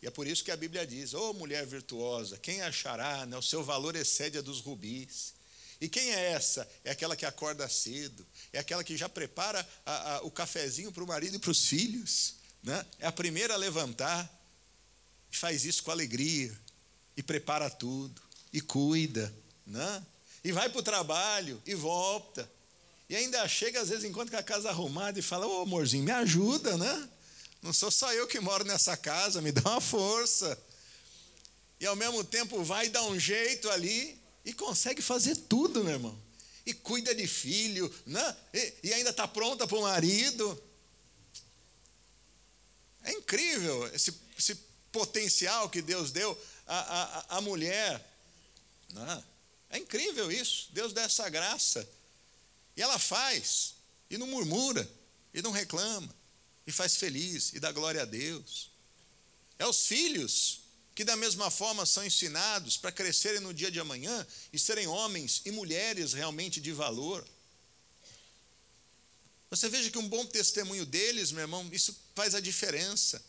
E 0.03 0.07
é 0.07 0.11
por 0.11 0.27
isso 0.27 0.43
que 0.43 0.51
a 0.51 0.57
Bíblia 0.57 0.85
diz: 0.85 1.13
Ô 1.13 1.29
oh, 1.29 1.33
mulher 1.33 1.65
virtuosa, 1.65 2.37
quem 2.37 2.61
achará? 2.61 3.25
Né? 3.25 3.37
O 3.37 3.41
seu 3.41 3.63
valor 3.63 3.95
excede 3.95 4.37
a 4.37 4.41
dos 4.41 4.59
rubis. 4.59 5.33
E 5.79 5.87
quem 5.87 6.11
é 6.11 6.31
essa? 6.31 6.69
É 6.83 6.91
aquela 6.91 7.15
que 7.15 7.25
acorda 7.25 7.69
cedo, 7.69 8.25
é 8.51 8.59
aquela 8.59 8.83
que 8.83 8.97
já 8.97 9.07
prepara 9.07 9.65
a, 9.85 10.15
a, 10.15 10.21
o 10.23 10.29
cafezinho 10.29 10.91
para 10.91 11.05
o 11.05 11.07
marido 11.07 11.37
e 11.37 11.39
para 11.39 11.51
os 11.51 11.65
filhos. 11.67 12.35
Né? 12.61 12.85
É 12.99 13.07
a 13.07 13.13
primeira 13.13 13.53
a 13.53 13.57
levantar, 13.57 14.29
faz 15.31 15.63
isso 15.63 15.81
com 15.83 15.91
alegria, 15.91 16.51
e 17.15 17.23
prepara 17.23 17.69
tudo, 17.69 18.21
e 18.51 18.59
cuida, 18.59 19.33
né? 19.65 20.05
e 20.43 20.51
vai 20.51 20.67
para 20.67 20.79
o 20.79 20.83
trabalho, 20.83 21.61
e 21.65 21.73
volta. 21.75 22.49
E 23.09 23.15
ainda 23.15 23.47
chega, 23.47 23.79
às 23.79 23.87
vezes, 23.87 24.03
enquanto 24.03 24.31
com 24.31 24.37
a 24.37 24.43
casa 24.43 24.69
arrumada 24.69 25.17
e 25.17 25.21
fala: 25.21 25.47
Ô 25.47 25.61
amorzinho, 25.61 26.03
me 26.03 26.11
ajuda, 26.11 26.77
né? 26.77 27.09
Não 27.63 27.71
sou 27.71 27.89
só 27.89 28.11
eu 28.13 28.27
que 28.27 28.41
moro 28.41 28.65
nessa 28.65 28.97
casa, 28.97 29.41
me 29.41 29.49
dá 29.53 29.61
uma 29.61 29.81
força. 29.81 30.61
E 31.79 31.85
ao 31.85 31.95
mesmo 31.95 32.21
tempo 32.23 32.61
vai 32.61 32.89
dar 32.89 33.03
um 33.03 33.17
jeito 33.17 33.69
ali 33.69 34.21
e 34.43 34.53
consegue 34.53 35.01
fazer 35.01 35.35
tudo, 35.35 35.81
meu 35.81 35.93
irmão. 35.93 36.21
E 36.65 36.73
cuida 36.73 37.15
de 37.15 37.25
filho, 37.25 37.93
né? 38.05 38.37
e, 38.53 38.73
e 38.83 38.93
ainda 38.93 39.11
está 39.11 39.25
pronta 39.27 39.65
para 39.65 39.77
o 39.77 39.81
marido. 39.81 40.61
É 43.03 43.13
incrível 43.13 43.87
esse, 43.93 44.13
esse, 44.37 44.73
potencial 44.91 45.69
que 45.69 45.81
Deus 45.81 46.11
deu 46.11 46.39
à, 46.67 46.77
à, 46.77 47.37
à 47.37 47.41
mulher. 47.41 48.05
Né? 48.91 49.23
É 49.71 49.77
incrível 49.79 50.31
isso. 50.31 50.69
Deus 50.71 50.93
dá 50.93 51.01
essa 51.01 51.27
graça. 51.29 51.87
E 52.75 52.81
ela 52.81 52.99
faz, 52.99 53.73
e 54.09 54.17
não 54.17 54.27
murmura, 54.27 54.87
e 55.33 55.41
não 55.41 55.51
reclama, 55.51 56.13
e 56.65 56.71
faz 56.71 56.95
feliz, 56.95 57.51
e 57.53 57.59
dá 57.59 57.71
glória 57.71 58.01
a 58.01 58.05
Deus. 58.05 58.71
É 59.59 59.65
os 59.65 59.85
filhos 59.85 60.61
que, 60.95 61.03
da 61.03 61.15
mesma 61.15 61.49
forma, 61.49 61.85
são 61.85 62.05
ensinados 62.05 62.77
para 62.77 62.91
crescerem 62.91 63.39
no 63.39 63.53
dia 63.53 63.71
de 63.71 63.79
amanhã 63.79 64.25
e 64.51 64.59
serem 64.59 64.87
homens 64.87 65.41
e 65.45 65.51
mulheres 65.51 66.13
realmente 66.13 66.61
de 66.61 66.71
valor. 66.71 67.25
Você 69.49 69.69
veja 69.69 69.91
que 69.91 69.97
um 69.97 70.07
bom 70.07 70.25
testemunho 70.25 70.85
deles, 70.85 71.31
meu 71.31 71.41
irmão, 71.41 71.67
isso 71.71 71.95
faz 72.15 72.33
a 72.33 72.39
diferença. 72.39 73.23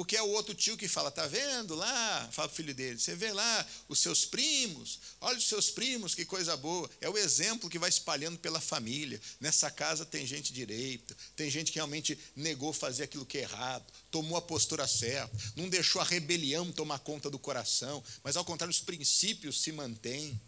Porque 0.00 0.16
é 0.16 0.22
o 0.22 0.30
outro 0.30 0.54
tio 0.54 0.78
que 0.78 0.88
fala, 0.88 1.10
tá 1.10 1.26
vendo 1.26 1.74
lá? 1.74 2.26
Fala 2.32 2.48
para 2.48 2.54
o 2.54 2.56
filho 2.56 2.74
dele, 2.74 2.98
você 2.98 3.14
vê 3.14 3.34
lá 3.34 3.66
os 3.86 3.98
seus 3.98 4.24
primos, 4.24 4.98
olha 5.20 5.36
os 5.36 5.46
seus 5.46 5.68
primos, 5.68 6.14
que 6.14 6.24
coisa 6.24 6.56
boa. 6.56 6.88
É 7.02 7.08
o 7.10 7.18
exemplo 7.18 7.68
que 7.68 7.78
vai 7.78 7.90
espalhando 7.90 8.38
pela 8.38 8.62
família. 8.62 9.20
Nessa 9.38 9.70
casa 9.70 10.06
tem 10.06 10.26
gente 10.26 10.54
direita, 10.54 11.14
tem 11.36 11.50
gente 11.50 11.70
que 11.70 11.76
realmente 11.76 12.18
negou 12.34 12.72
fazer 12.72 13.02
aquilo 13.02 13.26
que 13.26 13.36
é 13.36 13.42
errado, 13.42 13.84
tomou 14.10 14.38
a 14.38 14.40
postura 14.40 14.88
certa, 14.88 15.36
não 15.54 15.68
deixou 15.68 16.00
a 16.00 16.04
rebelião 16.06 16.72
tomar 16.72 17.00
conta 17.00 17.28
do 17.28 17.38
coração, 17.38 18.02
mas 18.24 18.38
ao 18.38 18.44
contrário, 18.44 18.72
os 18.72 18.80
princípios 18.80 19.60
se 19.60 19.70
mantêm. 19.70 20.40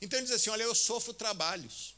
Então 0.00 0.20
ele 0.20 0.28
diz 0.28 0.36
assim: 0.36 0.50
Olha, 0.50 0.62
eu 0.62 0.74
sofro 0.74 1.12
trabalhos. 1.12 1.96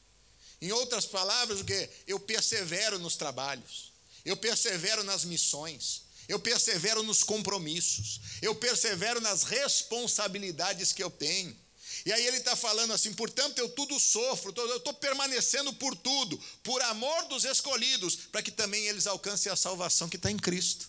Em 0.63 0.73
outras 0.73 1.05
palavras, 1.05 1.61
o 1.61 1.65
que? 1.67 1.91
Eu 2.07 2.19
persevero 2.19 2.99
nos 2.99 3.17
trabalhos, 3.17 3.93
eu 4.25 4.35
persevero 4.35 5.05
nas 5.05 5.27
missões, 5.27 6.08
eu 6.29 6.38
persevero 6.38 7.03
nos 7.03 7.23
compromissos, 7.23 8.21
eu 8.43 8.55
persevero 8.55 9.21
nas 9.21 9.45
responsabilidades 9.45 10.93
que 10.93 11.03
eu 11.03 11.11
tenho. 11.11 11.57
E 12.05 12.12
aí 12.12 12.27
ele 12.27 12.37
está 12.37 12.55
falando 12.55 12.93
assim: 12.93 13.12
portanto, 13.14 13.59
eu 13.59 13.69
tudo 13.71 13.99
sofro, 13.99 14.53
eu 14.57 14.77
estou 14.77 14.93
permanecendo 14.95 15.73
por 15.75 15.97
tudo, 15.97 16.38
por 16.62 16.81
amor 16.83 17.25
dos 17.29 17.45
escolhidos, 17.45 18.17
para 18.31 18.43
que 18.43 18.51
também 18.51 18.87
eles 18.87 19.07
alcancem 19.07 19.51
a 19.51 19.57
salvação 19.57 20.09
que 20.09 20.17
está 20.17 20.31
em 20.31 20.37
Cristo. 20.37 20.88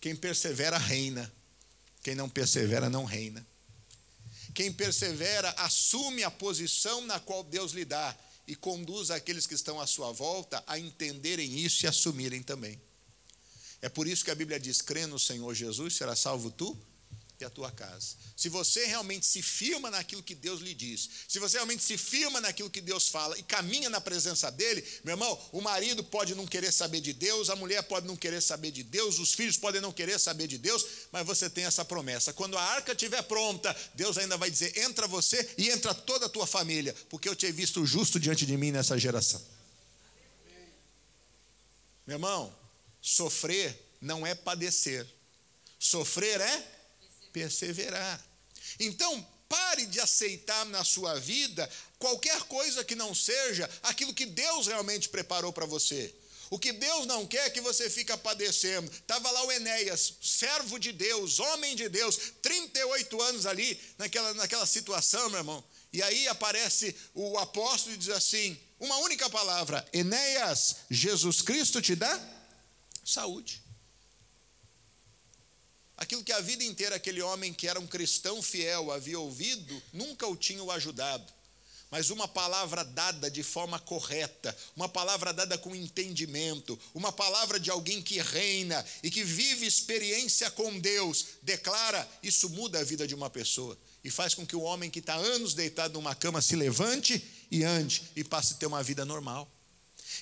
Quem 0.00 0.14
persevera, 0.14 0.78
reina, 0.78 1.32
quem 2.02 2.14
não 2.14 2.28
persevera, 2.28 2.88
não 2.88 3.04
reina. 3.04 3.44
Quem 4.54 4.72
persevera, 4.72 5.50
assume 5.58 6.22
a 6.22 6.30
posição 6.30 7.02
na 7.02 7.20
qual 7.20 7.42
Deus 7.42 7.72
lhe 7.72 7.84
dá 7.84 8.16
e 8.46 8.54
conduz 8.54 9.10
aqueles 9.10 9.46
que 9.46 9.54
estão 9.54 9.80
à 9.80 9.86
sua 9.86 10.12
volta 10.12 10.62
a 10.66 10.78
entenderem 10.78 11.58
isso 11.58 11.84
e 11.84 11.88
assumirem 11.88 12.42
também. 12.42 12.80
É 13.86 13.88
por 13.88 14.08
isso 14.08 14.24
que 14.24 14.32
a 14.32 14.34
Bíblia 14.34 14.58
diz: 14.58 14.82
crê 14.82 15.06
no 15.06 15.16
Senhor 15.16 15.54
Jesus, 15.54 15.94
será 15.94 16.16
salvo 16.16 16.50
tu 16.50 16.76
e 17.38 17.44
a 17.44 17.50
tua 17.50 17.70
casa. 17.70 18.16
Se 18.36 18.48
você 18.48 18.84
realmente 18.84 19.24
se 19.24 19.40
firma 19.40 19.88
naquilo 19.92 20.24
que 20.24 20.34
Deus 20.34 20.60
lhe 20.60 20.74
diz, 20.74 21.08
se 21.28 21.38
você 21.38 21.56
realmente 21.56 21.84
se 21.84 21.96
firma 21.96 22.40
naquilo 22.40 22.68
que 22.68 22.80
Deus 22.80 23.08
fala 23.08 23.38
e 23.38 23.44
caminha 23.44 23.88
na 23.88 24.00
presença 24.00 24.50
dele, 24.50 24.84
meu 25.04 25.12
irmão, 25.12 25.38
o 25.52 25.60
marido 25.60 26.02
pode 26.02 26.34
não 26.34 26.48
querer 26.48 26.72
saber 26.72 27.00
de 27.00 27.12
Deus, 27.12 27.48
a 27.48 27.54
mulher 27.54 27.80
pode 27.84 28.08
não 28.08 28.16
querer 28.16 28.42
saber 28.42 28.72
de 28.72 28.82
Deus, 28.82 29.20
os 29.20 29.32
filhos 29.32 29.56
podem 29.56 29.80
não 29.80 29.92
querer 29.92 30.18
saber 30.18 30.48
de 30.48 30.58
Deus, 30.58 30.84
mas 31.12 31.24
você 31.24 31.48
tem 31.48 31.64
essa 31.64 31.84
promessa. 31.84 32.32
Quando 32.32 32.58
a 32.58 32.62
arca 32.62 32.90
estiver 32.90 33.22
pronta, 33.22 33.74
Deus 33.94 34.18
ainda 34.18 34.36
vai 34.36 34.50
dizer: 34.50 34.76
entra 34.78 35.06
você 35.06 35.48
e 35.56 35.70
entra 35.70 35.94
toda 35.94 36.26
a 36.26 36.28
tua 36.28 36.44
família, 36.44 36.92
porque 37.08 37.28
eu 37.28 37.36
te 37.36 37.52
visto 37.52 37.86
justo 37.86 38.18
diante 38.18 38.44
de 38.44 38.56
mim 38.56 38.72
nessa 38.72 38.98
geração. 38.98 39.40
Meu 42.04 42.16
irmão, 42.16 42.65
sofrer 43.06 43.88
não 44.00 44.26
é 44.26 44.34
padecer, 44.34 45.06
sofrer 45.78 46.40
é 46.40 46.66
perseverar. 47.32 48.26
Então, 48.80 49.24
pare 49.48 49.86
de 49.86 50.00
aceitar 50.00 50.66
na 50.66 50.82
sua 50.82 51.14
vida 51.20 51.70
qualquer 52.00 52.42
coisa 52.42 52.84
que 52.84 52.96
não 52.96 53.14
seja 53.14 53.70
aquilo 53.84 54.12
que 54.12 54.26
Deus 54.26 54.66
realmente 54.66 55.08
preparou 55.08 55.52
para 55.52 55.66
você. 55.66 56.12
O 56.50 56.58
que 56.58 56.72
Deus 56.72 57.06
não 57.06 57.24
quer 57.26 57.46
é 57.46 57.50
que 57.50 57.60
você 57.60 57.88
fique 57.88 58.16
padecendo. 58.16 58.90
Estava 58.90 59.30
lá 59.30 59.44
o 59.44 59.52
Enéas, 59.52 60.14
servo 60.20 60.76
de 60.76 60.90
Deus, 60.90 61.38
homem 61.38 61.76
de 61.76 61.88
Deus, 61.88 62.32
38 62.42 63.22
anos 63.22 63.46
ali, 63.46 63.80
naquela, 63.98 64.34
naquela 64.34 64.66
situação, 64.66 65.30
meu 65.30 65.38
irmão. 65.38 65.64
E 65.92 66.02
aí 66.02 66.26
aparece 66.26 66.94
o 67.14 67.38
apóstolo 67.38 67.94
e 67.94 67.98
diz 67.98 68.10
assim: 68.10 68.58
uma 68.80 68.96
única 68.98 69.30
palavra, 69.30 69.86
Enéas, 69.92 70.76
Jesus 70.90 71.40
Cristo 71.40 71.80
te 71.80 71.94
dá 71.94 72.35
saúde. 73.06 73.62
Aquilo 75.96 76.22
que 76.22 76.32
a 76.32 76.40
vida 76.40 76.62
inteira 76.62 76.96
aquele 76.96 77.22
homem 77.22 77.54
que 77.54 77.66
era 77.66 77.80
um 77.80 77.86
cristão 77.86 78.42
fiel 78.42 78.92
havia 78.92 79.18
ouvido, 79.18 79.82
nunca 79.92 80.26
o 80.26 80.36
tinha 80.36 80.62
ajudado. 80.72 81.32
Mas 81.90 82.10
uma 82.10 82.26
palavra 82.26 82.84
dada 82.84 83.30
de 83.30 83.42
forma 83.42 83.78
correta, 83.78 84.54
uma 84.74 84.88
palavra 84.88 85.32
dada 85.32 85.56
com 85.56 85.74
entendimento, 85.74 86.78
uma 86.92 87.12
palavra 87.12 87.60
de 87.60 87.70
alguém 87.70 88.02
que 88.02 88.20
reina 88.20 88.84
e 89.02 89.10
que 89.10 89.22
vive 89.22 89.64
experiência 89.64 90.50
com 90.50 90.78
Deus, 90.78 91.26
declara, 91.42 92.06
isso 92.22 92.50
muda 92.50 92.80
a 92.80 92.84
vida 92.84 93.06
de 93.06 93.14
uma 93.14 93.30
pessoa 93.30 93.78
e 94.02 94.10
faz 94.10 94.34
com 94.34 94.46
que 94.46 94.54
o 94.54 94.62
homem 94.62 94.90
que 94.90 94.98
está 94.98 95.14
anos 95.14 95.54
deitado 95.54 95.94
numa 95.94 96.14
cama 96.14 96.42
se 96.42 96.54
levante 96.54 97.24
e 97.50 97.64
ande 97.64 98.02
e 98.14 98.22
passe 98.22 98.54
a 98.54 98.56
ter 98.56 98.66
uma 98.66 98.82
vida 98.82 99.04
normal. 99.04 99.50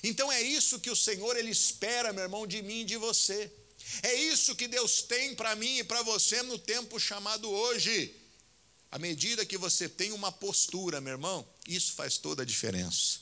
Então 0.07 0.31
é 0.31 0.39
isso 0.39 0.79
que 0.79 0.91
o 0.91 0.95
Senhor 0.95 1.35
ele 1.35 1.49
espera, 1.49 2.13
meu 2.13 2.21
irmão, 2.21 2.45
de 2.45 2.61
mim 2.61 2.81
e 2.81 2.85
de 2.85 2.95
você. 2.95 3.51
É 4.03 4.13
isso 4.13 4.55
que 4.55 4.67
Deus 4.67 5.01
tem 5.01 5.33
para 5.33 5.55
mim 5.55 5.79
e 5.79 5.83
para 5.83 6.03
você 6.03 6.43
no 6.43 6.59
tempo 6.59 6.99
chamado 6.99 7.49
hoje. 7.49 8.15
À 8.91 8.99
medida 8.99 9.43
que 9.43 9.57
você 9.57 9.89
tem 9.89 10.11
uma 10.11 10.31
postura, 10.31 11.01
meu 11.01 11.13
irmão, 11.13 11.43
isso 11.67 11.93
faz 11.93 12.19
toda 12.19 12.43
a 12.43 12.45
diferença. 12.45 13.17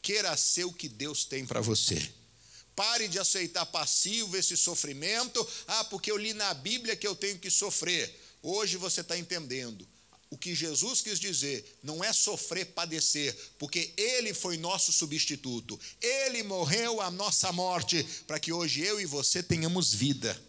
Queira 0.00 0.36
ser 0.36 0.62
o 0.64 0.72
que 0.72 0.88
Deus 0.88 1.24
tem 1.24 1.44
para 1.44 1.60
você. 1.60 2.12
Pare 2.76 3.08
de 3.08 3.18
aceitar 3.18 3.66
passivo 3.66 4.36
esse 4.36 4.56
sofrimento. 4.56 5.44
Ah, 5.66 5.82
porque 5.84 6.12
eu 6.12 6.16
li 6.16 6.32
na 6.34 6.54
Bíblia 6.54 6.94
que 6.94 7.06
eu 7.06 7.16
tenho 7.16 7.40
que 7.40 7.50
sofrer. 7.50 8.16
Hoje 8.40 8.76
você 8.76 9.00
está 9.00 9.18
entendendo 9.18 9.88
o 10.32 10.38
que 10.38 10.54
Jesus 10.54 11.02
quis 11.02 11.20
dizer 11.20 11.78
não 11.82 12.02
é 12.02 12.10
sofrer, 12.10 12.64
padecer, 12.64 13.36
porque 13.58 13.92
Ele 13.98 14.32
foi 14.32 14.56
nosso 14.56 14.90
substituto, 14.90 15.78
Ele 16.00 16.42
morreu 16.42 17.02
a 17.02 17.10
nossa 17.10 17.52
morte, 17.52 18.02
para 18.26 18.40
que 18.40 18.50
hoje 18.50 18.80
eu 18.80 18.98
e 18.98 19.04
você 19.04 19.42
tenhamos 19.42 19.92
vida. 19.92 20.42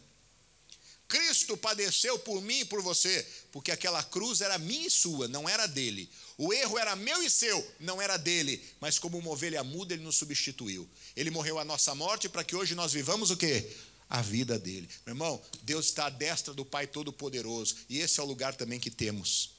Cristo 1.05 1.57
padeceu 1.57 2.17
por 2.17 2.41
mim 2.41 2.61
e 2.61 2.65
por 2.65 2.81
você, 2.81 3.27
porque 3.51 3.73
aquela 3.73 4.01
cruz 4.01 4.39
era 4.39 4.57
minha 4.57 4.87
e 4.87 4.89
sua, 4.89 5.27
não 5.27 5.49
era 5.49 5.67
dele. 5.67 6.09
O 6.37 6.53
erro 6.53 6.79
era 6.79 6.95
meu 6.95 7.21
e 7.21 7.29
seu, 7.29 7.69
não 7.77 8.01
era 8.01 8.15
dele, 8.15 8.63
mas 8.79 8.97
como 8.97 9.17
uma 9.17 9.31
ovelha 9.31 9.65
muda, 9.65 9.93
ele 9.93 10.03
nos 10.03 10.15
substituiu. 10.15 10.89
Ele 11.13 11.29
morreu 11.29 11.59
a 11.59 11.65
nossa 11.65 11.93
morte 11.93 12.29
para 12.29 12.45
que 12.45 12.55
hoje 12.55 12.73
nós 12.73 12.93
vivamos 12.93 13.31
o 13.31 13.35
quê? 13.35 13.69
A 14.09 14.21
vida 14.21 14.57
dele. 14.57 14.87
Meu 15.05 15.11
irmão, 15.11 15.41
Deus 15.63 15.87
está 15.87 16.05
à 16.05 16.09
destra 16.09 16.53
do 16.53 16.63
Pai 16.63 16.87
Todo-Poderoso, 16.87 17.75
e 17.89 17.99
esse 17.99 18.21
é 18.21 18.23
o 18.23 18.25
lugar 18.25 18.55
também 18.55 18.79
que 18.79 18.89
temos. 18.89 19.52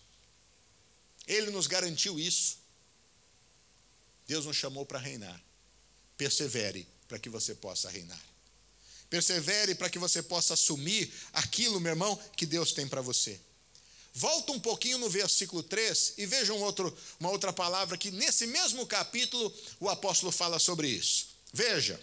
Ele 1.26 1.50
nos 1.50 1.66
garantiu 1.66 2.18
isso. 2.18 2.58
Deus 4.26 4.46
nos 4.46 4.56
chamou 4.56 4.84
para 4.84 4.98
reinar. 4.98 5.40
Persevere 6.16 6.86
para 7.08 7.18
que 7.18 7.28
você 7.28 7.54
possa 7.54 7.90
reinar. 7.90 8.20
Persevere 9.10 9.74
para 9.74 9.90
que 9.90 9.98
você 9.98 10.22
possa 10.22 10.54
assumir 10.54 11.12
aquilo, 11.32 11.80
meu 11.80 11.92
irmão, 11.92 12.16
que 12.36 12.46
Deus 12.46 12.72
tem 12.72 12.88
para 12.88 13.00
você. 13.00 13.40
Volta 14.12 14.52
um 14.52 14.60
pouquinho 14.60 14.98
no 14.98 15.10
versículo 15.10 15.62
3 15.62 16.14
e 16.18 16.26
veja 16.26 16.52
um 16.52 16.62
outro, 16.62 16.96
uma 17.18 17.30
outra 17.30 17.52
palavra 17.52 17.98
que 17.98 18.10
nesse 18.12 18.46
mesmo 18.46 18.86
capítulo 18.86 19.52
o 19.80 19.88
apóstolo 19.88 20.30
fala 20.30 20.58
sobre 20.58 20.88
isso. 20.88 21.28
Veja. 21.52 22.00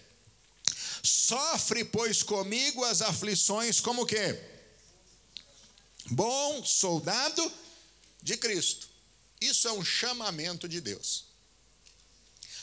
Sofre, 1.02 1.84
pois, 1.84 2.22
comigo 2.22 2.84
as 2.84 3.02
aflições, 3.02 3.80
como 3.80 4.06
que? 4.06 4.38
Bom 6.06 6.64
soldado 6.64 7.50
de 8.22 8.36
Cristo. 8.36 8.91
Isso 9.42 9.66
é 9.68 9.72
um 9.72 9.84
chamamento 9.84 10.68
de 10.68 10.80
Deus. 10.80 11.24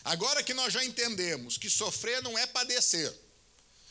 Agora 0.04 0.42
que 0.42 0.54
nós 0.54 0.74
já 0.74 0.84
entendemos 0.84 1.58
que 1.58 1.70
sofrer 1.70 2.22
não 2.24 2.38
é 2.38 2.48
padecer, 2.48 3.14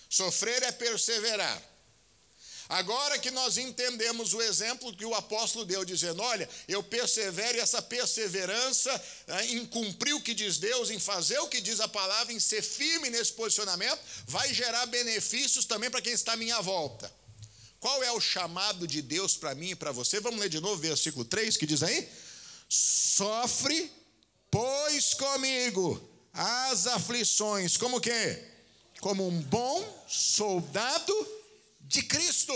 sofrer 0.09 0.63
é 0.63 0.73
perseverar. 0.73 1.63
Agora 2.69 3.19
que 3.19 3.31
nós 3.31 3.57
entendemos 3.57 4.35
o 4.35 4.43
exemplo 4.43 4.95
que 4.95 5.05
o 5.05 5.15
apóstolo 5.15 5.65
deu, 5.65 5.87
dizendo: 5.87 6.23
Olha, 6.23 6.49
eu 6.67 6.83
persevero 6.83 7.57
e 7.57 7.61
essa 7.61 7.81
perseverança 7.81 8.91
né, 9.27 9.47
em 9.47 9.65
cumprir 9.67 10.15
o 10.15 10.21
que 10.21 10.35
diz 10.35 10.59
Deus, 10.59 10.91
em 10.91 10.99
fazer 10.99 11.39
o 11.39 11.49
que 11.49 11.63
diz 11.63 11.81
a 11.81 11.89
palavra, 11.89 12.33
em 12.33 12.39
ser 12.39 12.63
firme 12.63 13.09
nesse 13.09 13.33
posicionamento, 13.33 13.99
vai 14.27 14.53
gerar 14.53 14.85
benefícios 14.87 15.65
também 15.65 15.91
para 15.91 16.03
quem 16.03 16.13
está 16.13 16.35
à 16.35 16.37
minha 16.37 16.61
volta. 16.61 17.11
Qual 17.81 18.03
é 18.03 18.13
o 18.13 18.21
chamado 18.21 18.87
de 18.87 19.01
Deus 19.01 19.35
para 19.35 19.55
mim 19.55 19.71
e 19.71 19.75
para 19.75 19.93
você? 19.93 20.21
Vamos 20.21 20.41
ler 20.41 20.51
de 20.51 20.61
novo 20.61 20.75
o 20.75 20.79
versículo 20.79 21.25
3 21.25 21.57
que 21.57 21.65
diz 21.65 21.83
aí: 21.83 22.07
Sofre, 22.69 23.91
pois 24.51 25.15
comigo 25.15 26.01
as 26.33 26.87
aflições, 26.87 27.77
como 27.77 28.01
que? 28.01 28.45
Como 29.01 29.27
um 29.27 29.41
bom 29.43 30.05
soldado 30.07 31.15
de 31.81 32.03
Cristo. 32.03 32.53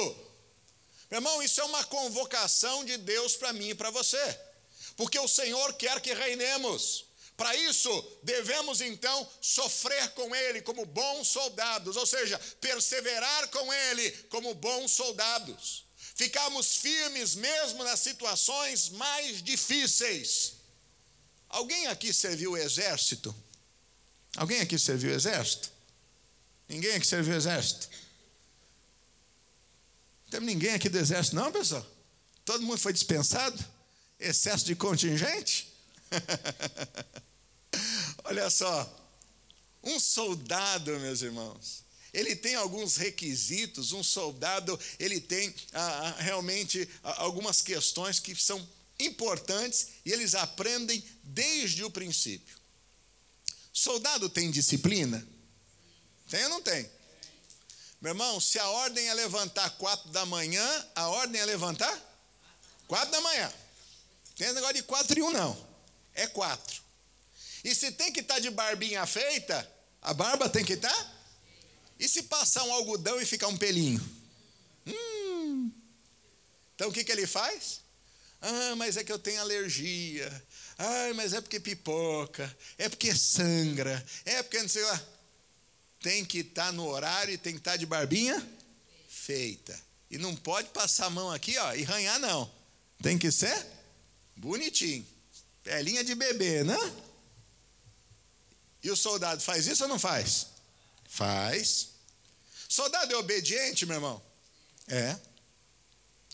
Meu 1.10 1.18
irmão, 1.18 1.42
isso 1.42 1.60
é 1.60 1.64
uma 1.64 1.84
convocação 1.84 2.84
de 2.84 2.96
Deus 2.98 3.36
para 3.36 3.52
mim 3.52 3.70
e 3.70 3.74
para 3.74 3.90
você, 3.90 4.40
porque 4.96 5.18
o 5.18 5.28
Senhor 5.28 5.72
quer 5.74 6.00
que 6.00 6.12
reinemos. 6.12 7.06
Para 7.36 7.56
isso, 7.56 8.18
devemos 8.22 8.80
então 8.80 9.28
sofrer 9.40 10.10
com 10.10 10.34
Ele 10.34 10.60
como 10.62 10.84
bons 10.84 11.28
soldados, 11.28 11.96
ou 11.96 12.06
seja, 12.06 12.38
perseverar 12.60 13.48
com 13.48 13.72
Ele 13.72 14.10
como 14.28 14.54
bons 14.54 14.92
soldados 14.92 15.81
ficarmos 16.14 16.76
firmes 16.76 17.34
mesmo 17.34 17.82
nas 17.84 18.00
situações 18.00 18.90
mais 18.90 19.42
difíceis. 19.42 20.54
Alguém 21.48 21.86
aqui 21.86 22.12
serviu 22.12 22.52
o 22.52 22.56
exército? 22.56 23.34
Alguém 24.36 24.60
aqui 24.60 24.78
serviu 24.78 25.10
o 25.10 25.14
exército? 25.14 25.70
Ninguém 26.68 26.94
aqui 26.94 27.06
serviu 27.06 27.34
o 27.34 27.36
exército? 27.36 27.88
Não 30.24 30.30
temos 30.30 30.46
ninguém 30.46 30.72
aqui 30.72 30.88
do 30.88 30.98
exército, 30.98 31.36
não, 31.36 31.52
pessoal? 31.52 31.86
Todo 32.44 32.62
mundo 32.62 32.78
foi 32.78 32.92
dispensado? 32.92 33.62
Excesso 34.18 34.64
de 34.64 34.74
contingente? 34.74 35.70
Olha 38.24 38.48
só, 38.48 38.88
um 39.82 39.98
soldado, 39.98 40.98
meus 41.00 41.22
irmãos, 41.22 41.82
ele 42.12 42.36
tem 42.36 42.54
alguns 42.54 42.96
requisitos, 42.96 43.92
um 43.92 44.02
soldado, 44.02 44.78
ele 44.98 45.20
tem 45.20 45.54
ah, 45.72 46.08
ah 46.08 46.22
realmente 46.22 46.88
ah, 47.02 47.22
algumas 47.22 47.62
questões 47.62 48.20
que 48.20 48.34
são 48.36 48.66
importantes 48.98 49.88
e 50.04 50.12
eles 50.12 50.34
aprendem 50.34 51.02
desde 51.22 51.82
o 51.84 51.90
princípio. 51.90 52.56
Soldado 53.72 54.28
tem 54.28 54.50
disciplina? 54.50 55.26
Tem 56.28 56.44
ou 56.44 56.50
não 56.50 56.62
tem? 56.62 56.88
Meu 58.00 58.10
irmão, 58.10 58.40
se 58.40 58.58
a 58.58 58.68
ordem 58.68 59.08
é 59.08 59.14
levantar 59.14 59.70
quatro 59.70 60.10
da 60.10 60.26
manhã, 60.26 60.86
a 60.94 61.08
ordem 61.08 61.40
é 61.40 61.44
levantar 61.44 61.96
quatro 62.86 63.10
da 63.10 63.20
manhã. 63.20 63.52
Tem 64.36 64.52
negócio 64.52 64.74
de 64.74 64.82
quatro 64.82 65.18
e 65.18 65.22
um, 65.22 65.30
não. 65.30 65.66
É 66.14 66.26
quatro. 66.26 66.82
E 67.64 67.74
se 67.74 67.92
tem 67.92 68.12
que 68.12 68.20
estar 68.20 68.34
tá 68.34 68.40
de 68.40 68.50
barbinha 68.50 69.06
feita, 69.06 69.70
a 70.02 70.12
barba 70.12 70.48
tem 70.48 70.64
que 70.64 70.72
estar? 70.74 71.11
E 71.98 72.08
se 72.08 72.24
passar 72.24 72.64
um 72.64 72.72
algodão 72.72 73.20
e 73.20 73.26
ficar 73.26 73.48
um 73.48 73.56
pelinho? 73.56 74.00
Hum. 74.86 75.70
Então 76.74 76.88
o 76.88 76.92
que, 76.92 77.04
que 77.04 77.12
ele 77.12 77.26
faz? 77.26 77.80
Ah, 78.40 78.74
mas 78.76 78.96
é 78.96 79.04
que 79.04 79.12
eu 79.12 79.18
tenho 79.18 79.40
alergia. 79.40 80.44
Ah, 80.76 81.12
mas 81.14 81.32
é 81.32 81.40
porque 81.40 81.60
pipoca. 81.60 82.56
É 82.76 82.88
porque 82.88 83.14
sangra. 83.14 84.04
É 84.24 84.42
porque 84.42 84.60
não 84.60 84.68
sei 84.68 84.84
lá. 84.84 85.06
Tem 86.00 86.24
que 86.24 86.38
estar 86.38 86.66
tá 86.66 86.72
no 86.72 86.86
horário 86.88 87.32
e 87.32 87.38
tem 87.38 87.52
que 87.52 87.60
estar 87.60 87.72
tá 87.72 87.76
de 87.76 87.86
barbinha 87.86 88.44
feita. 89.08 89.78
E 90.10 90.18
não 90.18 90.34
pode 90.34 90.68
passar 90.70 91.06
a 91.06 91.10
mão 91.10 91.30
aqui, 91.30 91.56
ó, 91.56 91.74
e 91.74 91.84
ranhar, 91.84 92.18
não. 92.18 92.50
Tem 93.00 93.16
que 93.16 93.30
ser 93.30 93.66
bonitinho. 94.36 95.06
Pelinha 95.62 96.02
de 96.02 96.14
bebê, 96.14 96.64
né? 96.64 96.76
E 98.82 98.90
o 98.90 98.96
soldado 98.96 99.40
faz 99.40 99.66
isso 99.66 99.84
ou 99.84 99.88
não 99.88 99.98
faz? 99.98 100.48
Faz. 101.12 101.88
Soldado 102.66 103.12
é 103.12 103.16
obediente, 103.18 103.84
meu 103.84 103.96
irmão? 103.96 104.22
É. 104.88 105.14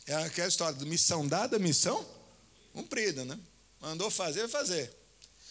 É 0.06 0.14
aquela 0.14 0.46
história 0.46 0.78
de 0.78 0.84
missão 0.84 1.26
dada, 1.26 1.58
missão 1.58 2.08
cumprida, 2.72 3.24
né? 3.24 3.36
Mandou 3.80 4.08
fazer, 4.08 4.48
fazer. 4.48 4.94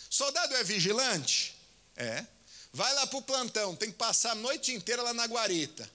Soldado 0.09 0.55
é 0.55 0.63
vigilante? 0.63 1.57
É. 1.97 2.25
Vai 2.71 2.93
lá 2.93 3.05
para 3.05 3.17
o 3.17 3.21
plantão, 3.21 3.75
tem 3.75 3.91
que 3.91 3.97
passar 3.97 4.31
a 4.31 4.35
noite 4.35 4.73
inteira 4.73 5.01
lá 5.01 5.13
na 5.13 5.25
guarita. 5.25 5.89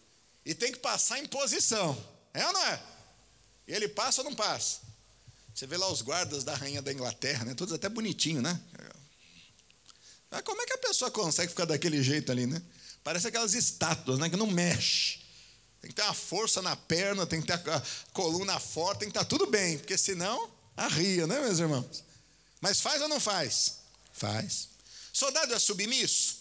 E 0.45 0.55
tem 0.55 0.71
que 0.71 0.79
passar 0.79 1.19
em 1.19 1.27
posição. 1.27 1.97
É 2.35 2.47
ou 2.47 2.53
não 2.53 2.67
é? 2.67 2.83
E 3.67 3.73
ele 3.73 3.89
passa 3.89 4.21
ou 4.21 4.29
não 4.29 4.37
passa? 4.37 4.81
Você 5.55 5.67
vê 5.67 5.79
lá 5.79 5.91
os 5.91 6.03
guardas 6.03 6.45
da 6.45 6.55
rainha 6.55 6.83
da 6.83 6.93
Inglaterra, 6.93 7.47
né? 7.47 7.55
Todos 7.55 7.73
até 7.73 7.89
bonitinhos, 7.89 8.43
né? 8.43 8.61
Mas 10.31 10.43
como 10.43 10.61
é 10.61 10.67
que 10.67 10.75
a 10.75 10.79
pessoa 10.79 11.11
consegue 11.11 11.49
ficar 11.49 11.65
daquele 11.65 12.03
jeito 12.03 12.31
ali, 12.31 12.47
né? 12.47 12.61
Parece 13.05 13.29
aquelas 13.29 13.55
estátuas, 13.55 14.19
né? 14.19 14.31
Que 14.31 14.37
não 14.37 14.47
mexe. 14.47 15.21
Tem 15.81 15.91
que 15.91 15.97
ter 15.97 16.03
uma 16.03 16.15
força 16.15 16.63
na 16.63 16.77
perna, 16.77 17.27
tem 17.27 17.41
que 17.41 17.47
ter 17.49 17.55
a 17.55 17.83
coluna 18.13 18.61
forte, 18.61 19.01
tem 19.01 19.11
que 19.11 19.19
estar 19.19 19.25
tudo 19.25 19.47
bem, 19.47 19.79
porque 19.79 19.99
senão 19.99 20.49
arria, 20.77 21.27
né, 21.27 21.41
meus 21.41 21.59
irmãos? 21.59 22.05
Mas 22.61 22.81
faz 22.81 23.03
ou 23.03 23.09
não 23.09 23.19
faz? 23.19 23.79
Faz. 24.13 24.69
Soldado 25.13 25.53
é 25.53 25.59
submisso? 25.59 26.39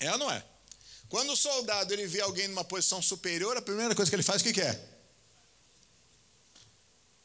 É 0.00 0.10
ou 0.12 0.18
não 0.18 0.30
é? 0.30 0.42
Quando 1.10 1.32
o 1.32 1.36
soldado 1.36 1.92
ele 1.92 2.06
vê 2.06 2.22
alguém 2.22 2.48
numa 2.48 2.64
posição 2.64 3.02
superior, 3.02 3.56
a 3.56 3.62
primeira 3.62 3.94
coisa 3.94 4.10
que 4.10 4.16
ele 4.16 4.22
faz, 4.22 4.40
o 4.40 4.44
que, 4.44 4.54
que 4.54 4.62
é? 4.62 4.88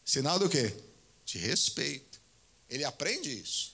Sinal 0.06 0.38
do 0.38 0.50
quê? 0.50 0.76
De 1.26 1.38
respeito. 1.38 2.20
Ele 2.70 2.84
aprende 2.84 3.32
isso. 3.32 3.71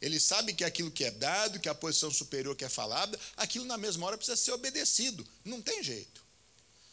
Ele 0.00 0.20
sabe 0.20 0.54
que 0.54 0.64
aquilo 0.64 0.90
que 0.90 1.04
é 1.04 1.10
dado, 1.10 1.58
que 1.58 1.68
a 1.68 1.74
posição 1.74 2.10
superior 2.10 2.54
que 2.54 2.64
é 2.64 2.68
falada, 2.68 3.18
aquilo 3.36 3.64
na 3.64 3.76
mesma 3.76 4.06
hora 4.06 4.16
precisa 4.16 4.36
ser 4.36 4.52
obedecido. 4.52 5.26
Não 5.44 5.60
tem 5.60 5.82
jeito. 5.82 6.24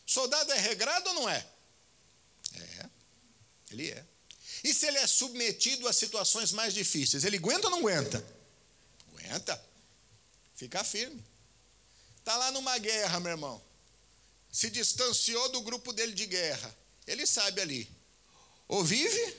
Soldado 0.05 0.51
é 0.51 0.59
regrado 0.59 1.09
ou 1.09 1.15
não 1.15 1.29
é? 1.29 1.45
É, 2.55 2.89
ele 3.71 3.91
é. 3.91 4.03
E 4.63 4.73
se 4.73 4.87
ele 4.87 4.97
é 4.97 5.05
submetido 5.05 5.87
a 5.87 5.93
situações 5.93 6.51
mais 6.51 6.73
difíceis, 6.73 7.23
ele 7.23 7.37
aguenta 7.37 7.67
ou 7.67 7.71
não 7.71 7.79
aguenta? 7.79 8.25
Aguenta. 9.09 9.63
Fica 10.55 10.83
firme. 10.83 11.23
Está 12.19 12.35
lá 12.37 12.51
numa 12.51 12.77
guerra, 12.79 13.19
meu 13.19 13.31
irmão. 13.31 13.61
Se 14.51 14.69
distanciou 14.69 15.49
do 15.49 15.61
grupo 15.61 15.93
dele 15.93 16.13
de 16.13 16.25
guerra. 16.25 16.75
Ele 17.05 17.27
sabe 17.27 17.61
ali. 17.61 17.89
Ou 18.67 18.83
vive 18.83 19.37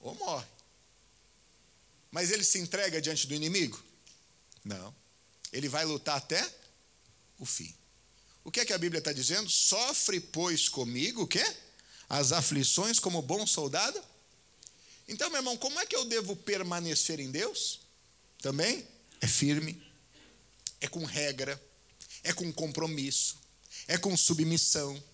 ou 0.00 0.14
morre. 0.14 0.46
Mas 2.16 2.30
ele 2.30 2.44
se 2.44 2.58
entrega 2.58 2.98
diante 2.98 3.26
do 3.26 3.34
inimigo? 3.34 3.78
Não. 4.64 4.94
Ele 5.52 5.68
vai 5.68 5.84
lutar 5.84 6.16
até 6.16 6.50
o 7.38 7.44
fim. 7.44 7.76
O 8.42 8.50
que 8.50 8.60
é 8.60 8.64
que 8.64 8.72
a 8.72 8.78
Bíblia 8.78 9.00
está 9.00 9.12
dizendo? 9.12 9.50
Sofre, 9.50 10.18
pois, 10.18 10.66
comigo 10.66 11.24
o 11.24 11.26
quê? 11.26 11.44
As 12.08 12.32
aflições 12.32 12.98
como 12.98 13.20
bom 13.20 13.46
soldado? 13.46 14.02
Então, 15.06 15.28
meu 15.28 15.40
irmão, 15.40 15.58
como 15.58 15.78
é 15.78 15.84
que 15.84 15.94
eu 15.94 16.06
devo 16.06 16.34
permanecer 16.34 17.20
em 17.20 17.30
Deus? 17.30 17.80
Também 18.40 18.88
é 19.20 19.26
firme, 19.26 19.86
é 20.80 20.88
com 20.88 21.04
regra, 21.04 21.62
é 22.22 22.32
com 22.32 22.50
compromisso, 22.50 23.36
é 23.86 23.98
com 23.98 24.16
submissão, 24.16 25.04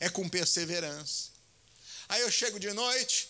é 0.00 0.08
com 0.08 0.28
perseverança. 0.28 1.30
Aí 2.08 2.20
eu 2.22 2.32
chego 2.32 2.58
de 2.58 2.72
noite, 2.72 3.28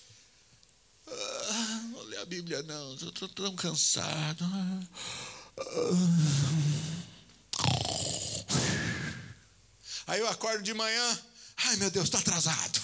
ah, 1.10 1.82
não 1.92 2.02
ler 2.02 2.18
a 2.18 2.24
Bíblia 2.24 2.62
não, 2.62 2.94
estou 2.94 3.28
tão 3.28 3.54
cansado. 3.56 4.44
Aí 10.06 10.20
eu 10.20 10.28
acordo 10.28 10.62
de 10.62 10.72
manhã, 10.72 11.18
ai 11.56 11.76
meu 11.76 11.90
Deus, 11.90 12.06
está 12.06 12.18
atrasado. 12.18 12.80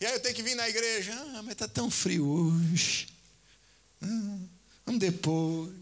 E 0.00 0.06
aí 0.06 0.12
eu 0.12 0.20
tenho 0.20 0.34
que 0.34 0.42
vir 0.42 0.54
na 0.54 0.68
igreja, 0.68 1.12
ah, 1.14 1.42
mas 1.42 1.52
está 1.52 1.66
tão 1.66 1.90
frio 1.90 2.26
hoje. 2.26 3.08
Ah, 4.02 4.38
vamos 4.84 5.00
depois. 5.00 5.72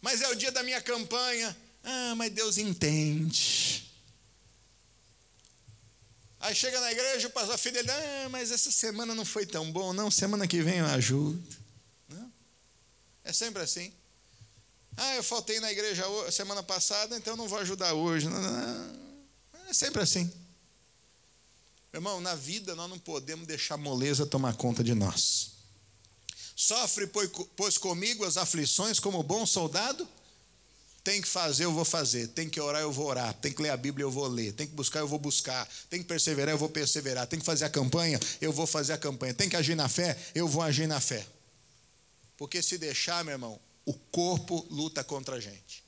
Mas 0.00 0.20
é 0.22 0.28
o 0.28 0.34
dia 0.34 0.50
da 0.50 0.62
minha 0.62 0.80
campanha. 0.80 1.56
Ah, 1.84 2.14
mas 2.16 2.32
Deus 2.32 2.58
entende. 2.58 3.85
Aí 6.46 6.54
chega 6.54 6.78
na 6.78 6.92
igreja, 6.92 7.26
o 7.26 7.30
pastor 7.30 7.58
filho 7.58 7.74
dele, 7.74 7.90
ah, 7.90 8.28
mas 8.28 8.52
essa 8.52 8.70
semana 8.70 9.16
não 9.16 9.24
foi 9.24 9.44
tão 9.44 9.72
bom, 9.72 9.92
não, 9.92 10.12
semana 10.12 10.46
que 10.46 10.62
vem 10.62 10.78
eu 10.78 10.86
ajudo. 10.86 11.42
Não? 12.08 12.32
É 13.24 13.32
sempre 13.32 13.64
assim. 13.64 13.92
Ah, 14.96 15.16
eu 15.16 15.24
faltei 15.24 15.58
na 15.58 15.72
igreja 15.72 16.04
semana 16.30 16.62
passada, 16.62 17.16
então 17.16 17.36
não 17.36 17.48
vou 17.48 17.58
ajudar 17.58 17.94
hoje. 17.94 18.28
Não, 18.28 18.40
não, 18.40 19.66
é 19.68 19.74
sempre 19.74 20.00
assim. 20.00 20.32
Irmão, 21.92 22.20
na 22.20 22.36
vida 22.36 22.76
nós 22.76 22.88
não 22.88 22.98
podemos 23.00 23.44
deixar 23.48 23.76
moleza 23.76 24.24
tomar 24.24 24.54
conta 24.54 24.84
de 24.84 24.94
nós. 24.94 25.50
Sofre, 26.54 27.10
pois 27.56 27.76
comigo 27.76 28.24
as 28.24 28.36
aflições 28.36 29.00
como 29.00 29.20
bom 29.20 29.44
soldado 29.44 30.08
tem 31.06 31.22
que 31.22 31.28
fazer, 31.28 31.64
eu 31.64 31.72
vou 31.72 31.84
fazer. 31.84 32.26
Tem 32.26 32.50
que 32.50 32.60
orar, 32.60 32.82
eu 32.82 32.90
vou 32.90 33.06
orar. 33.06 33.32
Tem 33.34 33.52
que 33.52 33.62
ler 33.62 33.70
a 33.70 33.76
Bíblia, 33.76 34.02
eu 34.02 34.10
vou 34.10 34.26
ler. 34.26 34.52
Tem 34.52 34.66
que 34.66 34.74
buscar, 34.74 34.98
eu 34.98 35.06
vou 35.06 35.20
buscar. 35.20 35.64
Tem 35.88 36.02
que 36.02 36.08
perseverar, 36.08 36.52
eu 36.52 36.58
vou 36.58 36.68
perseverar. 36.68 37.28
Tem 37.28 37.38
que 37.38 37.44
fazer 37.44 37.64
a 37.64 37.70
campanha, 37.70 38.18
eu 38.40 38.52
vou 38.52 38.66
fazer 38.66 38.92
a 38.92 38.98
campanha. 38.98 39.32
Tem 39.32 39.48
que 39.48 39.54
agir 39.54 39.76
na 39.76 39.88
fé, 39.88 40.18
eu 40.34 40.48
vou 40.48 40.62
agir 40.62 40.88
na 40.88 41.00
fé. 41.00 41.24
Porque 42.36 42.60
se 42.60 42.76
deixar, 42.76 43.22
meu 43.22 43.34
irmão, 43.34 43.60
o 43.84 43.94
corpo 43.94 44.66
luta 44.68 45.04
contra 45.04 45.36
a 45.36 45.40
gente. 45.40 45.84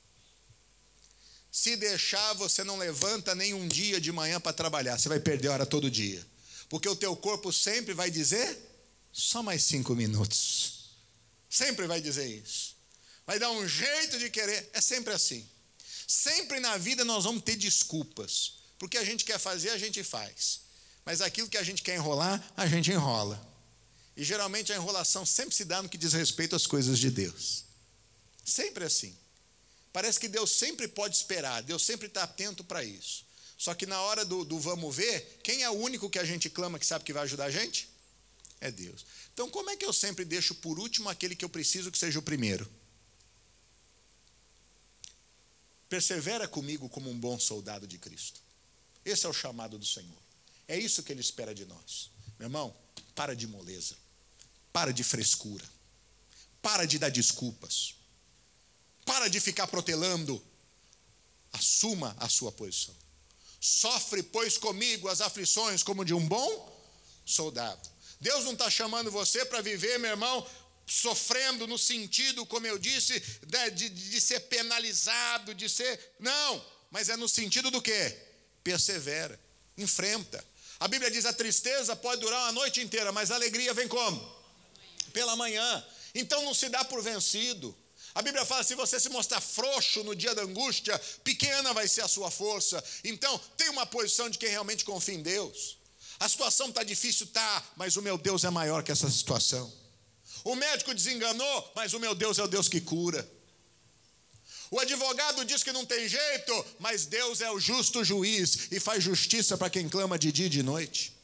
Se 1.51 1.75
deixar, 1.75 2.31
você 2.35 2.63
não 2.63 2.77
levanta 2.77 3.35
nem 3.35 3.53
um 3.53 3.67
dia 3.67 3.99
de 3.99 4.13
manhã 4.13 4.39
para 4.39 4.53
trabalhar. 4.53 4.97
Você 4.97 5.09
vai 5.09 5.19
perder 5.19 5.49
hora 5.49 5.65
todo 5.65 5.91
dia. 5.91 6.25
Porque 6.69 6.87
o 6.87 6.95
teu 6.95 7.13
corpo 7.13 7.51
sempre 7.51 7.93
vai 7.93 8.09
dizer, 8.09 8.57
só 9.11 9.43
mais 9.43 9.63
cinco 9.63 9.93
minutos. 9.93 10.91
Sempre 11.49 11.87
vai 11.87 11.99
dizer 11.99 12.25
isso 12.25 12.78
vai 13.29 13.37
dar 13.37 13.51
um 13.51 13.67
jeito 13.67 14.17
de 14.17 14.27
querer. 14.31 14.71
É 14.73 14.81
sempre 14.81 15.13
assim. 15.13 15.47
Sempre 16.07 16.59
na 16.59 16.79
vida 16.79 17.05
nós 17.05 17.25
vamos 17.25 17.43
ter 17.43 17.55
desculpas. 17.55 18.53
Porque 18.79 18.97
a 18.97 19.03
gente 19.03 19.23
quer 19.23 19.37
fazer, 19.37 19.69
a 19.69 19.77
gente 19.77 20.03
faz. 20.03 20.61
Mas 21.05 21.21
aquilo 21.21 21.47
que 21.47 21.59
a 21.59 21.61
gente 21.61 21.83
quer 21.83 21.95
enrolar, 21.95 22.43
a 22.57 22.65
gente 22.65 22.89
enrola. 22.89 23.39
E 24.17 24.23
geralmente 24.23 24.73
a 24.73 24.75
enrolação 24.75 25.27
sempre 25.27 25.53
se 25.53 25.63
dá 25.63 25.79
no 25.79 25.87
que 25.87 25.95
diz 25.95 26.11
respeito 26.11 26.55
às 26.55 26.65
coisas 26.65 26.97
de 26.97 27.11
Deus. 27.11 27.65
Sempre 28.43 28.83
assim. 28.83 29.15
Parece 29.93 30.19
que 30.19 30.27
Deus 30.27 30.51
sempre 30.51 30.87
pode 30.87 31.15
esperar, 31.15 31.61
Deus 31.61 31.85
sempre 31.85 32.07
está 32.07 32.23
atento 32.23 32.63
para 32.63 32.83
isso. 32.83 33.27
Só 33.59 33.75
que 33.75 33.85
na 33.85 34.01
hora 34.01 34.25
do, 34.25 34.43
do 34.43 34.57
vamos 34.57 34.95
ver, 34.95 35.39
quem 35.43 35.61
é 35.61 35.69
o 35.69 35.73
único 35.73 36.09
que 36.09 36.17
a 36.17 36.25
gente 36.25 36.49
clama 36.49 36.79
que 36.79 36.85
sabe 36.85 37.05
que 37.05 37.13
vai 37.13 37.21
ajudar 37.25 37.45
a 37.45 37.51
gente? 37.51 37.89
É 38.59 38.71
Deus. 38.71 39.05
Então, 39.31 39.51
como 39.51 39.69
é 39.69 39.77
que 39.77 39.85
eu 39.85 39.93
sempre 39.93 40.25
deixo 40.25 40.55
por 40.55 40.79
último 40.79 41.09
aquele 41.09 41.35
que 41.35 41.45
eu 41.45 41.49
preciso 41.49 41.91
que 41.91 41.97
seja 41.97 42.17
o 42.17 42.23
primeiro? 42.23 42.67
Persevera 45.89 46.47
comigo 46.47 46.87
como 46.87 47.09
um 47.09 47.19
bom 47.19 47.39
soldado 47.39 47.87
de 47.87 47.97
Cristo. 47.97 48.39
Esse 49.03 49.25
é 49.25 49.29
o 49.29 49.33
chamado 49.33 49.77
do 49.77 49.85
Senhor. 49.85 50.17
É 50.67 50.77
isso 50.77 51.01
que 51.01 51.11
ele 51.11 51.21
espera 51.21 51.53
de 51.53 51.65
nós. 51.65 52.11
Meu 52.37 52.45
irmão, 52.45 52.75
para 53.15 53.35
de 53.35 53.47
moleza. 53.47 53.95
Para 54.71 54.93
de 54.93 55.03
frescura. 55.03 55.65
Para 56.61 56.85
de 56.85 56.99
dar 56.99 57.09
desculpas. 57.09 57.95
Para 59.03 59.27
de 59.27 59.39
ficar 59.39 59.65
protelando. 59.67 60.41
Assuma 61.51 62.15
a 62.19 62.29
sua 62.29 62.51
posição. 62.51 62.95
Sofre, 63.59 64.21
pois, 64.21 64.57
comigo 64.57 65.07
as 65.09 65.21
aflições 65.21 65.81
como 65.81 66.05
de 66.05 66.13
um 66.13 66.25
bom 66.25 66.79
soldado. 67.25 67.89
Deus 68.21 68.43
não 68.45 68.53
está 68.53 68.69
chamando 68.69 69.09
você 69.09 69.45
para 69.45 69.61
viver, 69.61 69.97
meu 69.97 70.11
irmão, 70.11 70.45
sofrendo 70.89 71.67
no 71.67 71.77
sentido, 71.77 72.45
como 72.45 72.65
eu 72.65 72.77
disse, 72.77 73.19
de, 73.45 73.69
de, 73.71 73.89
de, 73.89 74.19
ser 74.19 74.39
penalizado, 74.41 75.53
de 75.53 75.69
ser. 75.69 76.13
Não, 76.19 76.65
mas 76.89 77.09
é 77.09 77.15
no 77.15 77.29
sentido 77.29 77.69
do 77.69 77.81
quê? 77.81 78.17
Persevera, 78.63 79.39
enfrenta. 79.77 80.43
A 80.79 80.87
Bíblia 80.87 81.11
diz: 81.11 81.25
a 81.25 81.33
tristeza 81.33 81.95
pode 81.95 82.21
durar 82.21 82.41
uma 82.43 82.51
noite 82.53 82.81
inteira, 82.81 83.11
mas 83.11 83.31
a 83.31 83.35
alegria 83.35 83.73
vem 83.73 83.87
como? 83.87 84.19
Pela 85.13 85.35
manhã. 85.35 85.85
Então 86.15 86.43
não 86.43 86.53
se 86.53 86.69
dá 86.69 86.83
por 86.83 87.01
vencido. 87.01 87.75
A 88.15 88.21
Bíblia 88.21 88.43
fala: 88.43 88.63
se 88.63 88.73
você 88.73 88.99
se 88.99 89.09
mostrar 89.09 89.39
frouxo 89.39 90.03
no 90.03 90.15
dia 90.15 90.33
da 90.33 90.41
angústia, 90.41 90.97
pequena 91.23 91.73
vai 91.73 91.87
ser 91.87 92.01
a 92.01 92.07
sua 92.07 92.31
força. 92.31 92.83
Então, 93.03 93.39
tem 93.55 93.69
uma 93.69 93.85
posição 93.85 94.29
de 94.29 94.37
quem 94.37 94.49
realmente 94.49 94.83
confia 94.83 95.15
em 95.15 95.21
Deus. 95.21 95.77
A 96.19 96.27
situação 96.27 96.69
está 96.69 96.83
difícil, 96.83 97.27
tá, 97.27 97.63
mas 97.77 97.95
o 97.95 98.01
meu 98.01 98.17
Deus 98.17 98.43
é 98.43 98.49
maior 98.49 98.83
que 98.83 98.91
essa 98.91 99.09
situação. 99.09 99.71
O 100.43 100.55
médico 100.55 100.93
desenganou, 100.93 101.71
mas 101.75 101.93
o 101.93 101.99
meu 101.99 102.15
Deus 102.15 102.39
é 102.39 102.43
o 102.43 102.47
Deus 102.47 102.67
que 102.67 102.81
cura. 102.81 103.27
O 104.71 104.79
advogado 104.79 105.43
diz 105.45 105.63
que 105.63 105.71
não 105.71 105.85
tem 105.85 106.07
jeito, 106.07 106.65
mas 106.79 107.05
Deus 107.05 107.41
é 107.41 107.49
o 107.49 107.59
justo 107.59 108.03
juiz 108.03 108.67
e 108.71 108.79
faz 108.79 109.03
justiça 109.03 109.57
para 109.57 109.69
quem 109.69 109.89
clama 109.89 110.17
de 110.17 110.31
dia 110.31 110.45
e 110.45 110.49
de 110.49 110.61
noite. 110.61 111.15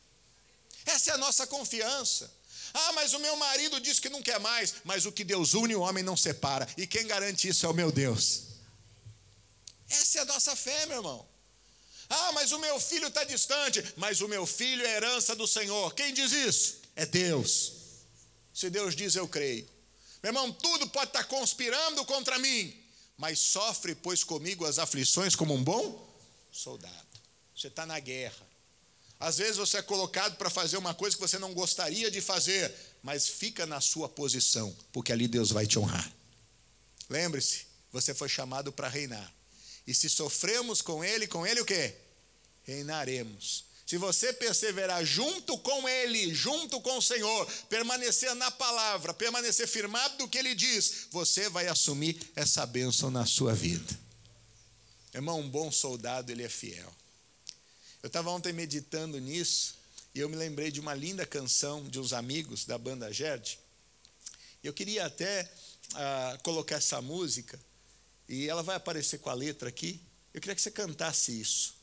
Essa 0.85 1.11
é 1.11 1.13
a 1.13 1.17
nossa 1.17 1.45
confiança. 1.45 2.31
Ah, 2.73 2.91
mas 2.93 3.13
o 3.13 3.19
meu 3.19 3.35
marido 3.37 3.79
diz 3.79 3.99
que 3.99 4.09
não 4.09 4.21
quer 4.21 4.39
mais, 4.39 4.75
mas 4.83 5.05
o 5.05 5.11
que 5.11 5.23
Deus 5.23 5.53
une, 5.53 5.75
o 5.75 5.81
homem 5.81 6.03
não 6.03 6.17
separa. 6.17 6.67
E 6.75 6.85
quem 6.85 7.07
garante 7.07 7.47
isso 7.47 7.65
é 7.65 7.69
o 7.69 7.73
meu 7.73 7.91
Deus. 7.91 8.43
Essa 9.89 10.19
é 10.19 10.21
a 10.23 10.25
nossa 10.25 10.55
fé, 10.55 10.85
meu 10.87 10.97
irmão. 10.97 11.25
Ah, 12.09 12.31
mas 12.33 12.51
o 12.51 12.59
meu 12.59 12.79
filho 12.79 13.07
está 13.07 13.23
distante, 13.23 13.83
mas 13.95 14.21
o 14.21 14.27
meu 14.27 14.45
filho 14.45 14.85
é 14.85 14.95
herança 14.95 15.35
do 15.35 15.47
Senhor. 15.47 15.93
Quem 15.93 16.13
diz 16.13 16.31
isso? 16.31 16.81
É 16.95 17.05
Deus. 17.05 17.74
Se 18.55 18.69
Deus 18.69 18.95
diz, 18.95 19.15
eu 19.15 19.27
creio. 19.27 19.67
Meu 20.23 20.29
irmão, 20.29 20.49
tudo 20.51 20.87
pode 20.87 21.09
estar 21.09 21.25
conspirando 21.25 22.05
contra 22.05 22.39
mim, 22.39 22.73
mas 23.17 23.37
sofre, 23.37 23.93
pois, 23.93 24.23
comigo 24.23 24.65
as 24.65 24.79
aflições 24.79 25.35
como 25.35 25.53
um 25.53 25.61
bom 25.61 26.09
soldado. 26.53 27.05
Você 27.55 27.67
está 27.67 27.85
na 27.85 27.99
guerra. 27.99 28.47
Às 29.19 29.37
vezes 29.37 29.57
você 29.57 29.77
é 29.77 29.81
colocado 29.81 30.37
para 30.37 30.49
fazer 30.49 30.77
uma 30.77 30.93
coisa 30.93 31.15
que 31.17 31.21
você 31.21 31.37
não 31.37 31.53
gostaria 31.53 32.09
de 32.09 32.21
fazer, 32.21 32.73
mas 33.03 33.27
fica 33.27 33.65
na 33.65 33.81
sua 33.81 34.07
posição, 34.07 34.75
porque 34.91 35.11
ali 35.11 35.27
Deus 35.27 35.51
vai 35.51 35.67
te 35.67 35.77
honrar. 35.77 36.09
Lembre-se, 37.09 37.67
você 37.91 38.13
foi 38.13 38.29
chamado 38.29 38.71
para 38.71 38.87
reinar. 38.87 39.31
E 39.85 39.93
se 39.93 40.09
sofremos 40.09 40.81
com 40.81 41.03
Ele, 41.03 41.27
com 41.27 41.45
Ele 41.45 41.59
o 41.59 41.65
quê? 41.65 41.93
Reinaremos. 42.63 43.65
Se 43.85 43.97
você 43.97 44.33
perseverar 44.33 45.05
junto 45.05 45.57
com 45.59 45.87
Ele, 45.87 46.33
junto 46.33 46.81
com 46.81 46.97
o 46.97 47.01
Senhor, 47.01 47.45
permanecer 47.69 48.33
na 48.33 48.49
palavra, 48.49 49.13
permanecer 49.13 49.67
firmado 49.67 50.17
do 50.17 50.27
que 50.27 50.39
Ele 50.39 50.55
diz, 50.55 51.07
você 51.11 51.49
vai 51.49 51.67
assumir 51.67 52.19
essa 52.35 52.65
bênção 52.65 53.11
na 53.11 53.25
sua 53.25 53.53
vida. 53.53 54.05
Irmão, 55.13 55.39
um 55.39 55.49
bom 55.49 55.71
soldado, 55.71 56.29
ele 56.29 56.43
é 56.43 56.49
fiel. 56.49 56.93
Eu 58.03 58.07
estava 58.07 58.31
ontem 58.31 58.51
meditando 58.51 59.17
nisso 59.17 59.77
e 60.13 60.19
eu 60.19 60.27
me 60.27 60.35
lembrei 60.35 60.71
de 60.71 60.79
uma 60.79 60.93
linda 60.93 61.25
canção 61.25 61.87
de 61.87 61.99
uns 61.99 62.11
amigos 62.11 62.65
da 62.65 62.77
banda 62.77 63.11
Gerd. 63.13 63.57
Eu 64.61 64.73
queria 64.73 65.05
até 65.05 65.49
ah, 65.93 66.39
colocar 66.43 66.75
essa 66.75 67.01
música 67.01 67.57
e 68.27 68.49
ela 68.49 68.61
vai 68.61 68.75
aparecer 68.75 69.19
com 69.19 69.29
a 69.29 69.33
letra 69.33 69.69
aqui. 69.69 70.01
Eu 70.33 70.41
queria 70.41 70.55
que 70.55 70.61
você 70.61 70.71
cantasse 70.71 71.39
isso. 71.39 71.75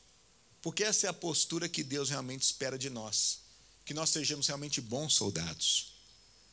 Porque 0.63 0.81
essa 0.81 1.07
é 1.07 1.09
a 1.09 1.13
postura 1.13 1.67
que 1.67 1.83
Deus 1.83 2.09
realmente 2.09 2.41
espera 2.41 2.79
de 2.79 2.89
nós. 2.89 3.39
Que 3.83 3.93
nós 3.93 4.09
sejamos 4.09 4.47
realmente 4.47 4.79
bons 4.79 5.13
soldados. 5.13 5.91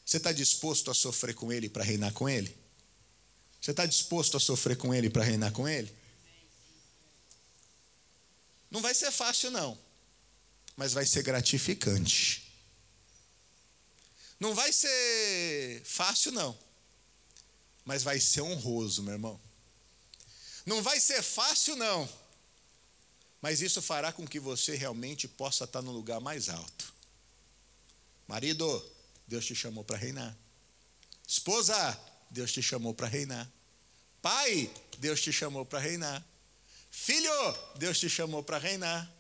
Você 0.05 0.17
está 0.17 0.33
disposto 0.33 0.91
a 0.91 0.95
sofrer 0.95 1.33
com 1.33 1.53
Ele 1.53 1.69
para 1.69 1.85
reinar 1.85 2.13
com 2.13 2.29
Ele? 2.29 2.55
Você 3.61 3.71
está 3.71 3.87
disposto 3.87 4.37
a 4.37 4.41
sofrer 4.41 4.77
com 4.77 4.93
Ele 4.93 5.09
para 5.09 5.23
reinar 5.23 5.53
com 5.53 5.69
Ele? 5.69 5.95
Não 8.69 8.83
vai 8.83 8.95
ser 8.95 9.13
fácil, 9.13 9.53
não. 9.53 9.79
Mas 10.77 10.93
vai 10.93 11.07
ser 11.07 11.23
gratificante. 11.23 12.53
Não 14.41 14.57
vai 14.57 14.73
ser 14.73 15.83
fácil, 15.85 16.33
não. 16.33 16.59
Mas 17.85 18.03
vai 18.03 18.19
ser 18.19 18.41
honroso, 18.41 19.05
meu 19.05 19.13
irmão. 19.13 19.41
Não 20.67 20.83
vai 20.83 20.99
ser 20.99 21.23
fácil, 21.23 21.77
não. 21.77 22.09
Mas 23.41 23.61
isso 23.61 23.81
fará 23.81 24.13
com 24.13 24.27
que 24.27 24.39
você 24.39 24.77
realmente 24.77 25.27
possa 25.27 25.65
estar 25.65 25.81
no 25.83 25.93
lugar 25.93 26.21
mais 26.21 26.49
alto. 26.49 26.93
Marido, 28.29 28.91
Deus 29.27 29.47
te 29.47 29.55
chamou 29.55 29.83
para 29.83 29.97
reinar. 29.97 30.37
Esposa, 31.27 31.99
Deus 32.31 32.53
te 32.53 32.63
chamou 32.63 32.93
para 32.93 33.07
reinar. 33.07 33.51
Pai, 34.21 34.71
Deus 34.99 35.21
te 35.21 35.33
chamou 35.33 35.65
para 35.65 35.79
reinar. 35.79 36.25
Filho, 36.91 37.57
Deus 37.77 37.99
te 37.99 38.09
chamou 38.11 38.43
para 38.43 38.59
reinar. 38.59 39.11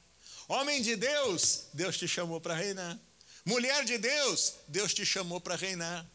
Homem 0.49 0.83
de 0.83 0.97
Deus, 0.97 1.63
Deus 1.73 1.97
te 1.97 2.07
chamou 2.07 2.41
para 2.41 2.55
reinar. 2.55 2.99
Mulher 3.45 3.85
de 3.85 3.97
Deus, 3.97 4.55
Deus 4.69 4.93
te 4.93 5.07
chamou 5.07 5.41
para 5.41 5.57
reinar. 5.57 6.07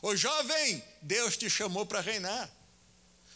O 0.00 0.16
jovem, 0.16 0.82
Deus 1.00 1.36
te 1.36 1.48
chamou 1.48 1.86
para 1.86 2.00
reinar. 2.00 2.50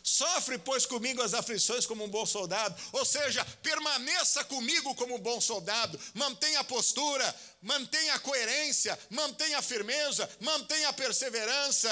Sofre, 0.09 0.57
pois, 0.57 0.87
comigo 0.87 1.21
as 1.21 1.35
aflições 1.35 1.85
como 1.85 2.05
um 2.05 2.09
bom 2.09 2.25
soldado. 2.25 2.81
Ou 2.92 3.05
seja, 3.05 3.45
permaneça 3.61 4.45
comigo 4.45 4.95
como 4.95 5.16
um 5.16 5.19
bom 5.19 5.40
soldado. 5.40 5.99
Mantenha 6.14 6.61
a 6.61 6.64
postura, 6.64 7.35
mantenha 7.61 8.14
a 8.14 8.19
coerência, 8.21 8.97
mantenha 9.11 9.59
a 9.59 9.62
firmeza, 9.62 10.31
mantenha 10.40 10.90
a 10.90 10.92
perseverança. 10.92 11.90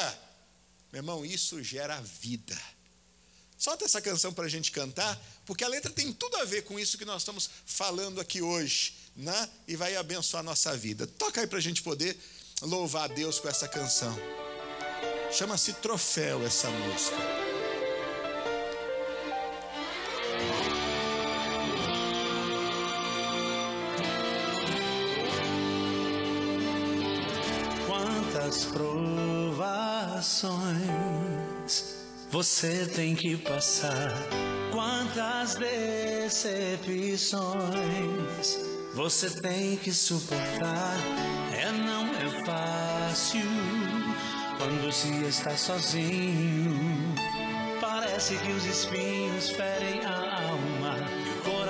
Meu 0.93 1.01
irmão, 1.01 1.27
isso 1.27 1.61
gera 1.61 2.01
vida. 2.03 2.57
Solta 3.59 3.85
essa 3.85 4.01
canção 4.01 4.33
para 4.33 4.45
a 4.45 4.49
gente 4.49 4.71
cantar, 4.71 5.21
porque 5.45 5.65
a 5.65 5.69
letra 5.69 5.91
tem 5.91 6.13
tudo 6.13 6.37
a 6.37 6.45
ver 6.45 6.63
com 6.63 6.79
isso 6.79 6.97
que 6.97 7.05
nós 7.05 7.23
estamos 7.23 7.51
falando 7.67 8.21
aqui 8.21 8.41
hoje, 8.41 8.95
né? 9.17 9.51
E 9.67 9.75
vai 9.75 9.97
abençoar 9.97 10.39
a 10.41 10.45
nossa 10.45 10.77
vida. 10.77 11.05
Toca 11.05 11.41
aí 11.41 11.49
para 11.49 11.59
a 11.59 11.63
gente 11.63 11.83
poder 11.83 12.17
louvar 12.63 13.11
a 13.11 13.13
Deus 13.13 13.41
com 13.41 13.49
essa 13.49 13.67
canção. 13.67 14.17
Chama-se 15.33 15.73
Troféu 15.73 16.47
essa 16.47 16.71
música. 16.71 17.54
Quantas 28.55 28.67
provações 28.67 30.47
você 32.31 32.87
tem 32.87 33.17
que 33.17 33.37
passar? 33.37 34.13
Quantas 34.71 35.57
decepções 35.57 37.35
você 38.95 39.29
tem 39.41 39.77
que 39.77 39.93
suportar? 39.93 40.95
É, 41.53 41.73
não 41.73 42.07
é 42.15 42.29
fácil 42.47 43.41
quando 44.57 44.93
se 44.93 45.09
está 45.25 45.57
sozinho. 45.57 47.13
Parece 47.81 48.37
que 48.37 48.53
os 48.53 48.65
espinhos 48.67 49.51
ferem 49.51 49.99
a 50.05 50.34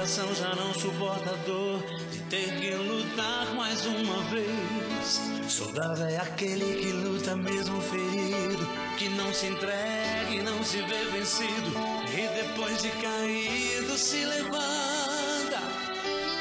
coração 0.05 0.35
já 0.35 0.55
não 0.55 0.75
suporta 0.75 1.31
a 1.31 1.37
dor 1.47 1.83
de 2.11 2.19
ter 2.25 2.61
que 2.61 2.75
lutar 2.75 3.55
mais 3.55 3.87
uma 3.87 4.23
vez. 4.25 5.23
Soldado 5.49 6.03
é 6.05 6.19
aquele 6.19 6.83
que 6.83 6.93
luta 6.93 7.35
mesmo 7.35 7.81
ferido, 7.81 8.69
que 8.99 9.09
não 9.09 9.33
se 9.33 9.47
entrega 9.47 10.31
e 10.31 10.43
não 10.43 10.63
se 10.63 10.83
vê 10.83 11.05
vencido, 11.11 11.73
e 12.13 12.29
depois 12.43 12.83
de 12.83 12.91
caído 12.91 13.97
se 13.97 14.27
levanta 14.27 15.63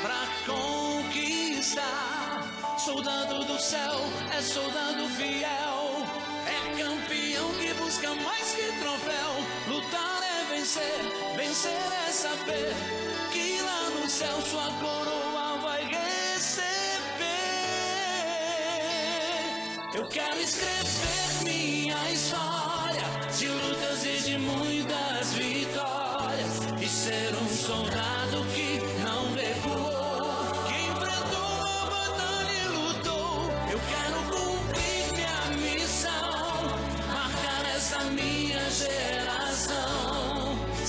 pra 0.01 0.27
conquistar. 0.45 2.43
Soldado 2.77 3.45
do 3.45 3.57
céu 3.61 4.01
é 4.37 4.41
soldado 4.41 5.07
fiel, 5.07 6.05
é 6.47 6.83
campeão 6.83 7.49
que 7.61 7.73
busca 7.75 8.13
mais 8.13 8.55
que 8.55 8.77
troféu. 8.81 9.31
Lutar 9.69 10.21
é 10.21 10.53
vencer, 10.53 10.99
vencer 11.37 11.71
é 12.09 12.11
saber 12.11 12.73
que 13.31 13.52
lá 13.63 13.89
no 13.89 14.09
céu 14.09 14.41
sua 14.41 14.71
coroa 14.81 15.57
vai 15.61 15.83
Eu 19.95 20.07
quero 20.07 20.41
escrever 20.41 21.43
minha 21.43 22.11
história 22.11 23.03
de 23.37 23.47
lutas 23.47 24.03
e 24.05 24.17
de 24.23 24.37
muitas 24.39 25.33
vitórias 25.33 26.59
e 26.81 26.87
ser 26.87 27.35
um 27.35 27.47
soldado 27.47 28.43
que 28.55 28.92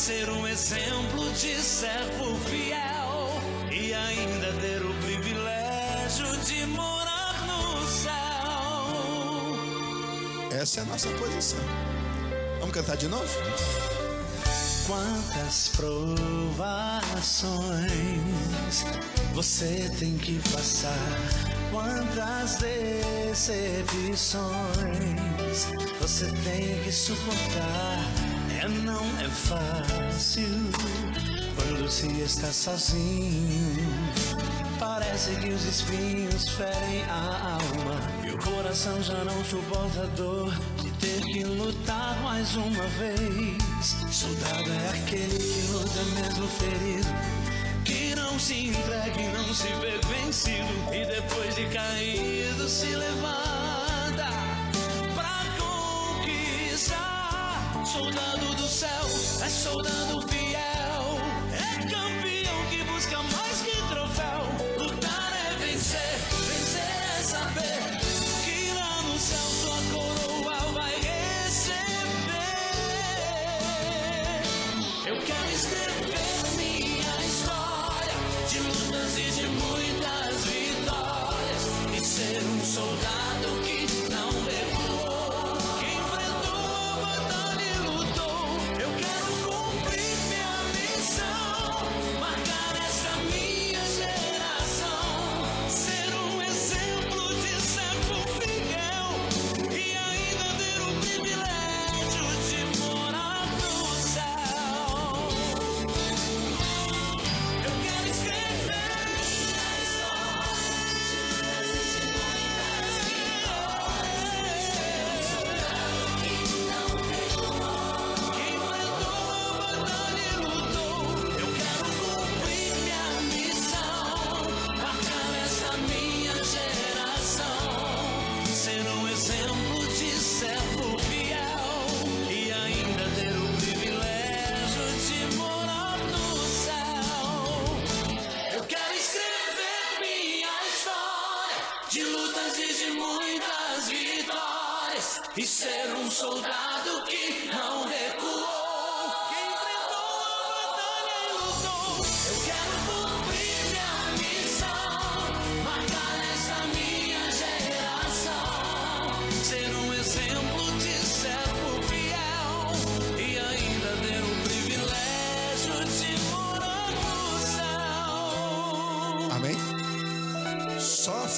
ser 0.04 0.28
um 0.28 0.46
exemplo 0.46 1.32
de 1.32 1.54
servo 1.62 2.38
fiel 2.40 3.40
e 3.72 3.94
ainda 3.94 4.52
ter 4.60 4.84
o 4.84 4.92
privilégio 5.00 6.26
de 6.44 6.66
morar 6.66 7.46
no 7.46 7.86
céu. 7.86 8.12
Essa 10.60 10.80
é 10.80 10.82
a 10.82 10.86
nossa 10.86 11.08
posição. 11.08 11.64
Vamos 12.58 12.74
cantar 12.74 12.98
de 12.98 13.08
novo? 13.08 13.26
Quantas 14.86 15.70
provações 15.74 16.52
você 19.32 19.90
tem 19.98 20.18
que 20.18 20.38
passar? 20.52 20.98
Quantas 21.70 22.56
decepções 22.56 24.44
você 25.98 26.26
tem 26.44 26.82
que 26.84 26.92
suportar? 26.92 28.13
Fácil 29.34 30.70
quando 31.56 31.90
se 31.90 32.06
está 32.20 32.52
sozinho. 32.52 33.84
Parece 34.78 35.34
que 35.36 35.48
os 35.50 35.64
espinhos 35.64 36.48
ferem 36.50 37.02
a 37.08 37.58
alma 37.58 38.00
e 38.24 38.30
o 38.30 38.38
coração 38.38 39.02
já 39.02 39.24
não 39.24 39.44
suporta 39.44 40.02
a 40.02 40.06
dor 40.16 40.54
de 40.80 40.90
ter 40.92 41.20
que 41.22 41.44
lutar 41.44 42.16
mais 42.22 42.54
uma 42.54 42.86
vez. 42.98 43.96
Soldado 44.10 44.70
é 44.70 44.88
aquele 44.90 45.38
que 45.38 45.72
luta 45.72 46.04
mesmo 46.14 46.46
ferido, 46.48 47.08
que 47.84 48.14
não 48.14 48.38
se 48.38 48.68
entrega 48.68 49.20
e 49.20 49.28
não 49.32 49.52
se 49.52 49.66
vê 49.66 49.98
vencido 50.14 50.94
e 50.94 51.04
depois 51.06 51.54
de 51.56 51.66
caído 51.66 52.68
se 52.68 52.86
levanta 52.86 53.63
Soldado 57.94 58.56
do 58.56 58.66
céu 58.66 59.06
é 59.40 59.48
soldado 59.48 60.20
fiel, 60.22 60.43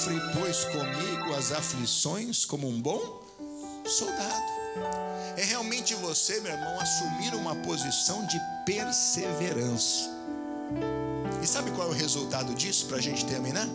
Sofre, 0.07 0.21
pois, 0.39 0.65
comigo 0.67 1.35
as 1.35 1.51
aflições 1.51 2.45
como 2.45 2.69
um 2.69 2.81
bom 2.81 3.25
soldado. 3.85 4.47
É 5.37 5.43
realmente 5.43 5.97
você, 5.97 6.39
meu 6.41 6.53
irmão, 6.53 6.79
assumir 6.79 7.35
uma 7.35 7.57
posição 7.57 8.25
de 8.25 8.41
perseverança. 8.65 10.09
E 11.43 11.47
sabe 11.47 11.73
qual 11.73 11.89
é 11.89 11.91
o 11.91 11.95
resultado 11.95 12.55
disso 12.55 12.87
para 12.87 12.99
a 12.99 13.01
gente 13.01 13.27
terminar? 13.27 13.67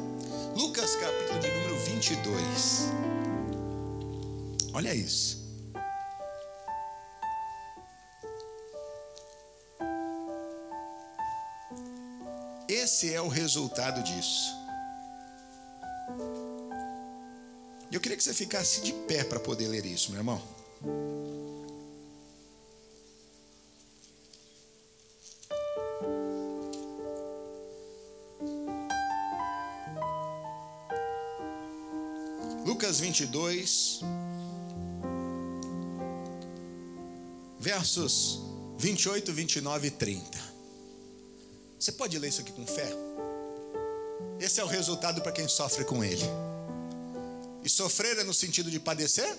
Lucas 0.55 0.95
capítulo 0.95 1.37
de 1.39 1.49
número 1.49 1.77
22. 1.79 2.91
Olha 4.73 4.95
isso. 4.95 5.41
Esse 12.69 13.13
é 13.13 13.21
o 13.21 13.27
resultado 13.27 14.01
disso. 14.01 14.60
Eu 17.91 17.99
queria 17.99 18.15
que 18.15 18.23
você 18.23 18.33
ficasse 18.33 18.79
de 18.81 18.93
pé 18.93 19.21
para 19.21 19.37
poder 19.37 19.67
ler 19.67 19.85
isso, 19.85 20.11
meu 20.11 20.21
irmão. 20.21 20.41
Lucas 32.65 33.01
22, 33.01 33.99
versos 37.59 38.39
28, 38.77 39.33
29 39.33 39.87
e 39.87 39.91
30. 39.91 40.39
Você 41.77 41.91
pode 41.91 42.17
ler 42.17 42.29
isso 42.29 42.39
aqui 42.39 42.53
com 42.53 42.65
fé? 42.65 42.89
Esse 44.39 44.61
é 44.61 44.63
o 44.63 44.67
resultado 44.67 45.21
para 45.21 45.33
quem 45.33 45.47
sofre 45.47 45.83
com 45.83 46.01
ele. 46.01 46.50
E 47.63 47.69
sofrer 47.69 48.17
é 48.19 48.23
no 48.23 48.33
sentido 48.33 48.71
de 48.71 48.79
padecer? 48.79 49.37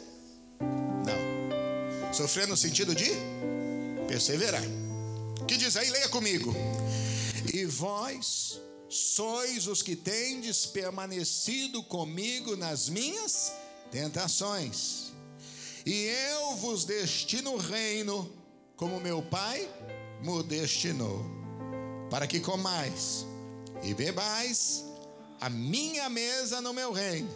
Não. 0.60 2.12
Sofrer 2.12 2.46
no 2.46 2.56
sentido 2.56 2.94
de 2.94 3.10
perseverar. 4.06 4.62
Que 5.46 5.56
diz 5.56 5.76
aí? 5.76 5.90
Leia 5.90 6.08
comigo. 6.08 6.54
E 7.52 7.64
vós 7.64 8.60
sois 8.88 9.66
os 9.66 9.82
que 9.82 9.96
tendes 9.96 10.66
permanecido 10.66 11.82
comigo 11.82 12.56
nas 12.56 12.88
minhas 12.88 13.52
tentações. 13.90 15.12
E 15.84 16.04
eu 16.04 16.56
vos 16.56 16.84
destino 16.84 17.54
o 17.54 17.56
reino, 17.56 18.30
como 18.76 19.00
meu 19.00 19.22
Pai 19.22 19.68
me 20.22 20.42
destinou, 20.44 21.24
para 22.08 22.26
que 22.26 22.38
comais 22.38 23.26
e 23.82 23.92
bebais 23.92 24.84
a 25.40 25.50
minha 25.50 26.08
mesa 26.08 26.60
no 26.60 26.72
meu 26.72 26.92
reino, 26.92 27.28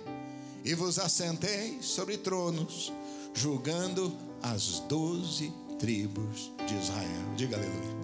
e 0.67 0.75
vos 0.75 0.99
assentei 0.99 1.81
sobre 1.81 2.19
tronos, 2.19 2.93
julgando 3.33 4.13
as 4.43 4.81
doze 4.81 5.53
tribos 5.79 6.51
de 6.67 6.75
Israel. 6.75 7.35
Diga 7.37 7.57
aleluia. 7.57 7.97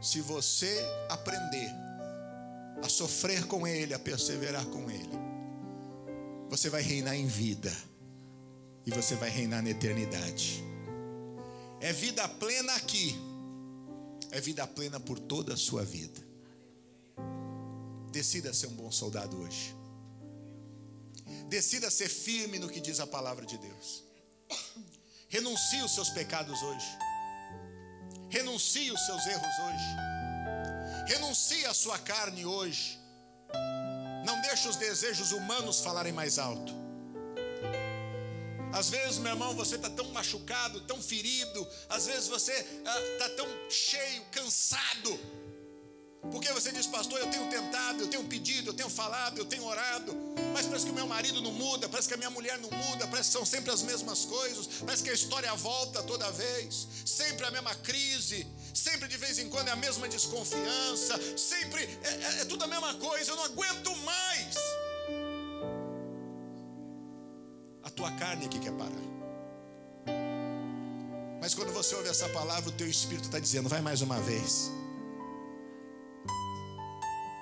Se 0.00 0.20
você 0.20 0.80
aprender 1.08 1.68
a 2.84 2.88
sofrer 2.88 3.46
com 3.46 3.66
Ele, 3.66 3.94
a 3.94 3.98
perseverar 3.98 4.64
com 4.66 4.88
Ele, 4.88 5.18
você 6.48 6.70
vai 6.70 6.82
reinar 6.82 7.16
em 7.16 7.26
vida 7.26 7.76
e 8.86 8.92
você 8.92 9.16
vai 9.16 9.28
reinar 9.28 9.60
na 9.60 9.70
eternidade. 9.70 10.62
É 11.80 11.92
vida 11.92 12.28
plena 12.28 12.72
aqui, 12.76 13.16
é 14.30 14.40
vida 14.40 14.64
plena 14.68 15.00
por 15.00 15.18
toda 15.18 15.54
a 15.54 15.56
sua 15.56 15.84
vida. 15.84 16.20
Decida 18.12 18.54
ser 18.54 18.68
um 18.68 18.74
bom 18.74 18.92
soldado 18.92 19.36
hoje. 19.40 19.81
Decida 21.48 21.90
ser 21.90 22.08
firme 22.08 22.58
no 22.58 22.68
que 22.68 22.80
diz 22.80 23.00
a 23.00 23.06
palavra 23.06 23.44
de 23.44 23.58
Deus. 23.58 24.04
Renuncie 25.28 25.82
os 25.82 25.94
seus 25.94 26.10
pecados 26.10 26.62
hoje. 26.62 26.86
Renuncie 28.28 28.90
os 28.90 29.00
seus 29.06 29.26
erros 29.26 29.58
hoje. 29.66 31.12
Renuncie 31.12 31.66
a 31.66 31.74
sua 31.74 31.98
carne 31.98 32.44
hoje. 32.46 32.98
Não 34.24 34.40
deixe 34.40 34.68
os 34.68 34.76
desejos 34.76 35.32
humanos 35.32 35.80
falarem 35.80 36.12
mais 36.12 36.38
alto. 36.38 36.72
Às 38.72 38.88
vezes, 38.88 39.18
meu 39.18 39.32
irmão, 39.32 39.54
você 39.54 39.76
está 39.76 39.90
tão 39.90 40.08
machucado, 40.12 40.80
tão 40.82 41.00
ferido. 41.02 41.68
Às 41.88 42.06
vezes 42.06 42.28
você 42.28 42.52
está 42.52 43.26
ah, 43.26 43.30
tão 43.36 43.46
cheio, 43.68 44.22
cansado. 44.30 45.20
Porque 46.32 46.52
você 46.52 46.72
diz, 46.72 46.86
pastor, 46.86 47.20
eu 47.20 47.30
tenho 47.30 47.48
tentado, 47.48 48.00
eu 48.00 48.08
tenho 48.08 48.24
pedido, 48.24 48.70
eu 48.70 48.74
tenho 48.74 48.90
falado, 48.90 49.38
eu 49.38 49.44
tenho 49.44 49.64
orado. 49.64 50.16
Mas 50.52 50.66
parece 50.66 50.86
que 50.86 50.90
o 50.90 50.94
meu 50.94 51.06
marido 51.06 51.40
não 51.40 51.52
muda, 51.52 51.88
parece 51.88 52.08
que 52.08 52.14
a 52.14 52.16
minha 52.16 52.30
mulher 52.30 52.58
não 52.58 52.70
muda, 52.70 53.06
parece 53.06 53.28
que 53.28 53.32
são 53.34 53.44
sempre 53.44 53.70
as 53.70 53.82
mesmas 53.82 54.24
coisas, 54.24 54.66
parece 54.84 55.02
que 55.02 55.10
a 55.10 55.14
história 55.14 55.54
volta 55.54 56.02
toda 56.02 56.30
vez, 56.32 56.88
sempre 57.04 57.46
a 57.46 57.50
mesma 57.50 57.74
crise, 57.76 58.46
sempre 58.74 59.06
de 59.08 59.16
vez 59.16 59.38
em 59.38 59.48
quando 59.48 59.68
é 59.68 59.72
a 59.72 59.76
mesma 59.76 60.08
desconfiança, 60.08 61.20
sempre 61.36 61.82
é, 62.02 62.08
é, 62.08 62.40
é 62.40 62.44
tudo 62.44 62.64
a 62.64 62.66
mesma 62.66 62.94
coisa, 62.94 63.30
eu 63.30 63.36
não 63.36 63.44
aguento 63.44 63.94
mais. 63.98 64.56
tua 67.94 68.10
carne 68.12 68.48
que 68.48 68.58
quer 68.58 68.72
parar. 68.72 68.90
Mas 71.40 71.54
quando 71.54 71.72
você 71.72 71.94
ouve 71.94 72.08
essa 72.08 72.28
palavra, 72.28 72.68
o 72.70 72.72
teu 72.72 72.88
espírito 72.88 73.24
está 73.24 73.38
dizendo: 73.38 73.68
vai 73.68 73.80
mais 73.80 74.00
uma 74.00 74.20
vez. 74.20 74.70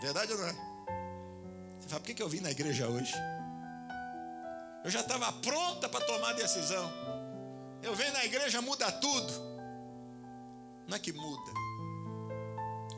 Verdade 0.01 0.32
ou 0.32 0.38
não 0.38 0.46
é? 0.46 0.53
Você 1.78 1.88
fala: 1.88 2.01
por 2.01 2.14
que, 2.14 2.22
eu 2.22 2.28
vim 2.28 2.40
na 2.40 2.51
igreja 2.51 2.88
hoje? 2.88 3.12
Eu 4.84 4.90
já 4.90 5.01
estava 5.01 5.30
pronta 5.32 5.88
para 5.88 6.05
tomar 6.07 6.32
decisão. 6.32 6.90
Eu 7.82 7.94
venho 7.94 8.12
na 8.12 8.24
igreja, 8.24 8.62
muda 8.62 8.90
tudo. 8.92 9.32
Não 10.86 10.96
é 10.96 10.98
que 10.98 11.12
muda. 11.12 11.53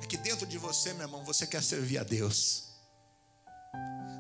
É 0.03 0.07
que 0.07 0.17
dentro 0.17 0.47
de 0.47 0.59
você, 0.59 0.93
meu 0.93 1.07
irmão, 1.07 1.25
você 1.25 1.47
quer 1.47 1.63
servir 1.63 1.99
a 1.99 2.05
Deus. 2.05 2.69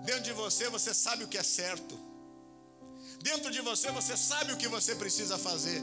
Dentro 0.04 0.22
de 0.22 0.32
você, 0.32 0.68
você 0.68 0.92
sabe 0.92 1.22
o 1.22 1.28
que 1.28 1.38
é 1.38 1.42
certo. 1.42 1.98
Dentro 3.22 3.52
de 3.52 3.60
você 3.60 3.90
você 3.92 4.16
sabe 4.16 4.52
o 4.52 4.56
que 4.56 4.66
você 4.66 4.96
precisa 4.96 5.38
fazer. 5.38 5.80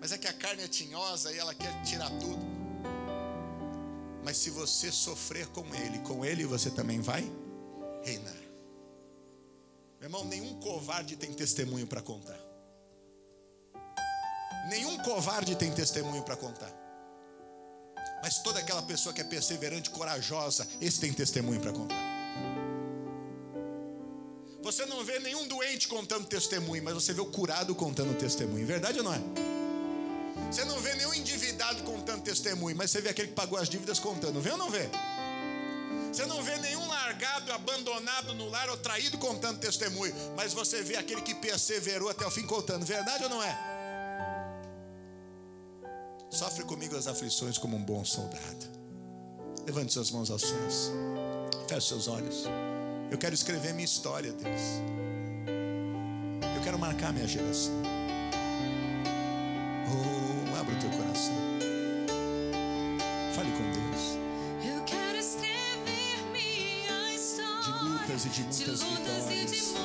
Mas 0.00 0.12
é 0.12 0.18
que 0.18 0.26
a 0.26 0.32
carne 0.32 0.62
é 0.62 0.68
tinhosa 0.68 1.30
e 1.32 1.38
ela 1.38 1.54
quer 1.54 1.82
tirar 1.82 2.08
tudo. 2.18 2.55
Mas 4.26 4.38
se 4.38 4.50
você 4.50 4.90
sofrer 4.90 5.46
com 5.46 5.64
ele, 5.72 6.00
com 6.00 6.24
ele 6.24 6.44
você 6.44 6.68
também 6.68 7.00
vai 7.00 7.22
reinar. 8.02 8.34
Meu 10.00 10.08
irmão, 10.08 10.24
nenhum 10.24 10.58
covarde 10.58 11.14
tem 11.14 11.32
testemunho 11.32 11.86
para 11.86 12.02
contar. 12.02 12.36
Nenhum 14.68 14.98
covarde 15.04 15.54
tem 15.54 15.70
testemunho 15.70 16.24
para 16.24 16.34
contar. 16.34 16.72
Mas 18.20 18.40
toda 18.40 18.58
aquela 18.58 18.82
pessoa 18.82 19.14
que 19.14 19.20
é 19.20 19.24
perseverante, 19.24 19.90
corajosa, 19.90 20.66
esse 20.80 20.98
tem 20.98 21.12
testemunho 21.12 21.60
para 21.60 21.72
contar. 21.72 21.94
Você 24.60 24.84
não 24.86 25.04
vê 25.04 25.20
nenhum 25.20 25.46
doente 25.46 25.86
contando 25.86 26.26
testemunho, 26.26 26.82
mas 26.82 26.94
você 26.94 27.12
vê 27.12 27.20
o 27.20 27.30
curado 27.30 27.76
contando 27.76 28.18
testemunho. 28.18 28.66
Verdade 28.66 28.98
ou 28.98 29.04
não 29.04 29.14
é? 29.14 29.55
Você 30.56 30.64
não 30.64 30.80
vê 30.80 30.94
nenhum 30.94 31.12
endividado 31.12 31.82
contando 31.82 32.22
testemunho, 32.22 32.74
mas 32.74 32.90
você 32.90 33.02
vê 33.02 33.10
aquele 33.10 33.28
que 33.28 33.34
pagou 33.34 33.58
as 33.58 33.68
dívidas 33.68 33.98
contando. 33.98 34.40
Vê 34.40 34.52
ou 34.52 34.56
não 34.56 34.70
vê? 34.70 34.88
Você 36.10 36.24
não 36.24 36.42
vê 36.42 36.56
nenhum 36.56 36.88
largado, 36.88 37.52
abandonado 37.52 38.32
no 38.32 38.48
lar 38.48 38.70
ou 38.70 38.78
traído 38.78 39.18
contando 39.18 39.58
testemunho, 39.58 40.14
mas 40.34 40.54
você 40.54 40.82
vê 40.82 40.96
aquele 40.96 41.20
que 41.20 41.34
perseverou 41.34 42.08
até 42.08 42.26
o 42.26 42.30
fim 42.30 42.46
contando. 42.46 42.86
Verdade 42.86 43.24
ou 43.24 43.28
não 43.28 43.42
é? 43.42 43.54
Sofre 46.30 46.64
comigo 46.64 46.96
as 46.96 47.06
aflições 47.06 47.58
como 47.58 47.76
um 47.76 47.84
bom 47.84 48.02
soldado. 48.02 48.66
Levante 49.66 49.92
suas 49.92 50.10
mãos 50.10 50.30
aos 50.30 50.40
céus. 50.40 50.90
Feche 51.68 51.88
seus 51.88 52.08
olhos. 52.08 52.44
Eu 53.10 53.18
quero 53.18 53.34
escrever 53.34 53.74
minha 53.74 53.84
história, 53.84 54.32
Deus. 54.32 54.62
Eu 56.56 56.62
quero 56.64 56.78
marcar 56.78 57.12
minha 57.12 57.28
geração. 57.28 57.95
De 68.36 68.42
muitas 68.42 68.82
vitórias. 68.82 69.75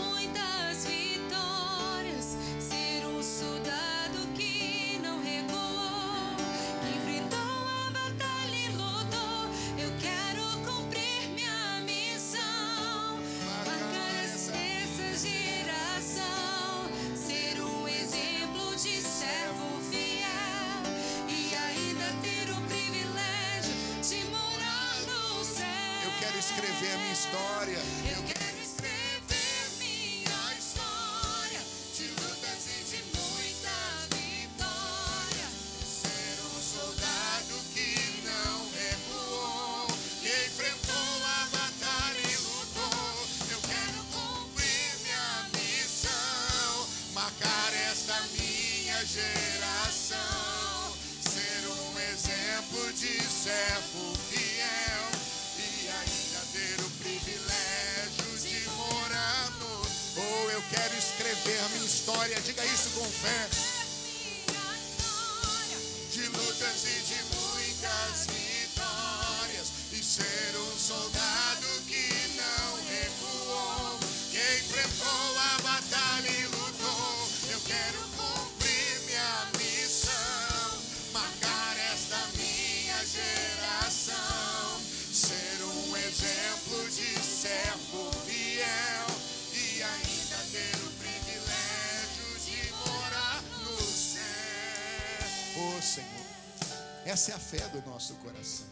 Fé 97.52 97.68
do 97.68 97.82
nosso 97.82 98.16
coração. 98.16 98.66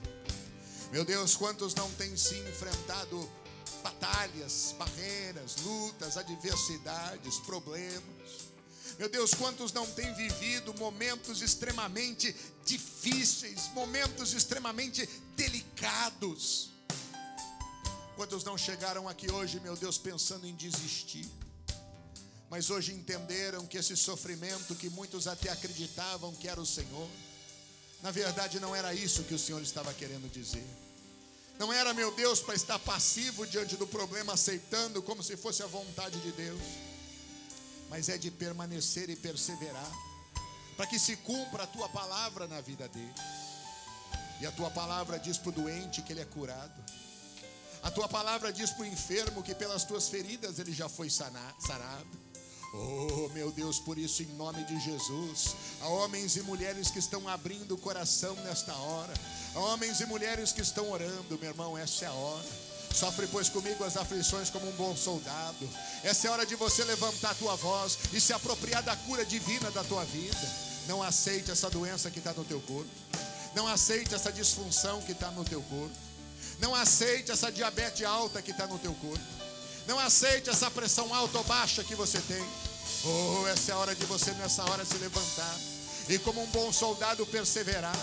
Meu 0.89 1.03
Deus, 1.03 1.35
quantos 1.35 1.75
não 1.75 1.91
têm 1.95 2.15
se 2.15 2.35
enfrentado 2.35 3.29
batalhas, 3.83 4.73
barreiras, 4.79 5.57
lutas, 5.57 6.15
adversidades, 6.15 7.39
problemas. 7.39 8.49
Meu 8.97 9.09
Deus, 9.09 9.33
quantos 9.33 9.73
não 9.73 9.85
têm 9.91 10.13
vivido 10.13 10.73
momentos 10.75 11.41
extremamente 11.41 12.33
difíceis, 12.65 13.69
momentos 13.73 14.33
extremamente 14.33 15.05
delicados. 15.35 16.69
Quantos 18.15 18.45
não 18.45 18.57
chegaram 18.57 19.09
aqui 19.09 19.29
hoje, 19.29 19.59
meu 19.59 19.75
Deus, 19.75 19.97
pensando 19.97 20.47
em 20.47 20.55
desistir, 20.55 21.29
mas 22.49 22.69
hoje 22.69 22.93
entenderam 22.93 23.65
que 23.65 23.77
esse 23.77 23.95
sofrimento 23.97 24.73
que 24.75 24.89
muitos 24.89 25.27
até 25.27 25.49
acreditavam 25.49 26.33
que 26.33 26.47
era 26.47 26.59
o 26.59 26.65
Senhor, 26.65 27.09
na 28.01 28.11
verdade 28.11 28.59
não 28.59 28.75
era 28.75 28.93
isso 28.93 29.23
que 29.23 29.33
o 29.33 29.39
Senhor 29.39 29.61
estava 29.61 29.93
querendo 29.93 30.31
dizer. 30.31 30.65
Não 31.57 31.73
era, 31.73 31.93
meu 31.93 32.11
Deus, 32.15 32.39
para 32.39 32.55
estar 32.55 32.79
passivo 32.79 33.45
diante 33.45 33.75
do 33.75 33.85
problema, 33.85 34.33
aceitando 34.33 35.01
como 35.01 35.21
se 35.21 35.35
fosse 35.35 35.61
a 35.61 35.67
vontade 35.67 36.17
de 36.21 36.31
Deus, 36.31 36.61
mas 37.89 38.07
é 38.07 38.17
de 38.17 38.31
permanecer 38.31 39.09
e 39.09 39.15
perseverar, 39.15 39.91
para 40.77 40.87
que 40.87 40.97
se 40.97 41.17
cumpra 41.17 41.63
a 41.63 41.67
tua 41.67 41.89
palavra 41.89 42.47
na 42.47 42.61
vida 42.61 42.87
dele. 42.87 43.13
E 44.39 44.45
a 44.45 44.51
tua 44.53 44.71
palavra 44.71 45.19
diz 45.19 45.37
para 45.37 45.49
o 45.49 45.51
doente 45.51 46.01
que 46.01 46.13
ele 46.13 46.21
é 46.21 46.25
curado. 46.25 46.81
A 47.83 47.91
tua 47.91 48.07
palavra 48.07 48.53
diz 48.53 48.69
para 48.71 48.83
o 48.83 48.85
enfermo 48.85 49.43
que 49.43 49.53
pelas 49.53 49.83
tuas 49.83 50.07
feridas 50.07 50.59
ele 50.59 50.71
já 50.71 50.87
foi 50.87 51.09
sana- 51.09 51.53
sarado. 51.59 52.07
Oh, 52.71 53.29
meu 53.33 53.51
Deus, 53.51 53.79
por 53.79 53.97
isso, 53.97 54.21
em 54.21 54.27
nome 54.33 54.63
de 54.63 54.79
Jesus, 54.79 55.55
há 55.81 55.87
homens 55.87 56.35
e 56.35 56.41
mulheres 56.43 56.91
que 56.91 56.99
estão 56.99 57.27
abrindo 57.27 57.73
o 57.73 57.77
coração 57.77 58.35
nesta 58.43 58.73
hora, 58.75 59.13
há 59.55 59.59
homens 59.59 59.99
e 59.99 60.05
mulheres 60.05 60.51
que 60.51 60.61
estão 60.61 60.91
orando, 60.91 61.37
meu 61.39 61.49
irmão, 61.49 61.77
essa 61.77 62.05
é 62.05 62.07
a 62.07 62.13
hora. 62.13 62.45
Sofre, 62.93 63.27
pois, 63.27 63.49
comigo 63.49 63.83
as 63.83 63.97
aflições 63.97 64.49
como 64.49 64.67
um 64.67 64.75
bom 64.75 64.95
soldado. 64.95 65.69
Essa 66.03 66.27
é 66.27 66.29
a 66.29 66.33
hora 66.33 66.45
de 66.45 66.55
você 66.55 66.83
levantar 66.83 67.31
a 67.31 67.35
tua 67.35 67.55
voz 67.55 67.97
e 68.11 68.19
se 68.19 68.33
apropriar 68.33 68.83
da 68.83 68.95
cura 68.95 69.25
divina 69.25 69.69
da 69.71 69.83
tua 69.83 70.03
vida. 70.05 70.69
Não 70.87 71.01
aceite 71.01 71.51
essa 71.51 71.69
doença 71.69 72.09
que 72.09 72.19
está 72.19 72.33
no 72.33 72.43
teu 72.43 72.59
corpo. 72.61 72.89
Não 73.55 73.67
aceite 73.67 74.13
essa 74.13 74.31
disfunção 74.31 75.01
que 75.03 75.11
está 75.11 75.29
no 75.31 75.45
teu 75.45 75.61
corpo. 75.63 75.95
Não 76.59 76.73
aceite 76.75 77.31
essa 77.31 77.51
diabetes 77.51 78.03
alta 78.05 78.41
que 78.41 78.51
está 78.51 78.67
no 78.67 78.79
teu 78.79 78.93
corpo. 78.95 79.38
Não 79.89 79.97
aceite 79.97 80.51
essa 80.51 80.69
pressão 80.69 81.11
alta 81.15 81.39
ou 81.39 81.43
baixa 81.45 81.83
que 81.83 81.95
você 81.95 82.21
tem. 82.21 82.45
Oh, 83.05 83.47
essa 83.47 83.71
é 83.71 83.73
a 83.73 83.77
hora 83.79 83.95
de 83.95 84.05
você 84.05 84.29
nessa 84.33 84.63
hora 84.69 84.85
se 84.85 84.95
levantar 84.97 85.57
e 86.07 86.19
como 86.19 86.43
um 86.43 86.45
bom 86.51 86.71
soldado 86.71 87.25
perseverar, 87.25 87.99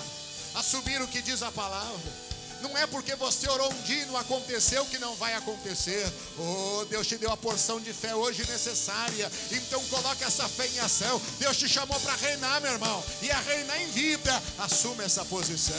assumir 0.56 1.00
o 1.00 1.06
que 1.06 1.22
diz 1.22 1.44
a 1.44 1.52
palavra. 1.52 2.25
Não 2.68 2.76
é 2.76 2.86
porque 2.86 3.14
você 3.14 3.48
orou 3.48 3.72
um 3.72 3.82
dia 3.82 4.02
e 4.02 4.06
não 4.06 4.16
aconteceu 4.16 4.84
que 4.86 4.98
não 4.98 5.14
vai 5.14 5.34
acontecer. 5.34 6.04
Oh, 6.36 6.84
Deus 6.86 7.06
te 7.06 7.16
deu 7.16 7.30
a 7.30 7.36
porção 7.36 7.80
de 7.80 7.92
fé 7.92 8.14
hoje 8.14 8.44
necessária. 8.50 9.30
Então 9.52 9.82
coloque 9.84 10.24
essa 10.24 10.48
fé 10.48 10.66
em 10.66 10.80
ação. 10.80 11.20
Deus 11.38 11.56
te 11.56 11.68
chamou 11.68 11.98
para 12.00 12.14
reinar, 12.16 12.60
meu 12.60 12.72
irmão. 12.72 13.04
E 13.22 13.30
a 13.30 13.38
reinar 13.40 13.80
em 13.82 13.90
vida. 13.90 14.42
Assuma 14.58 15.04
essa 15.04 15.24
posição. 15.24 15.76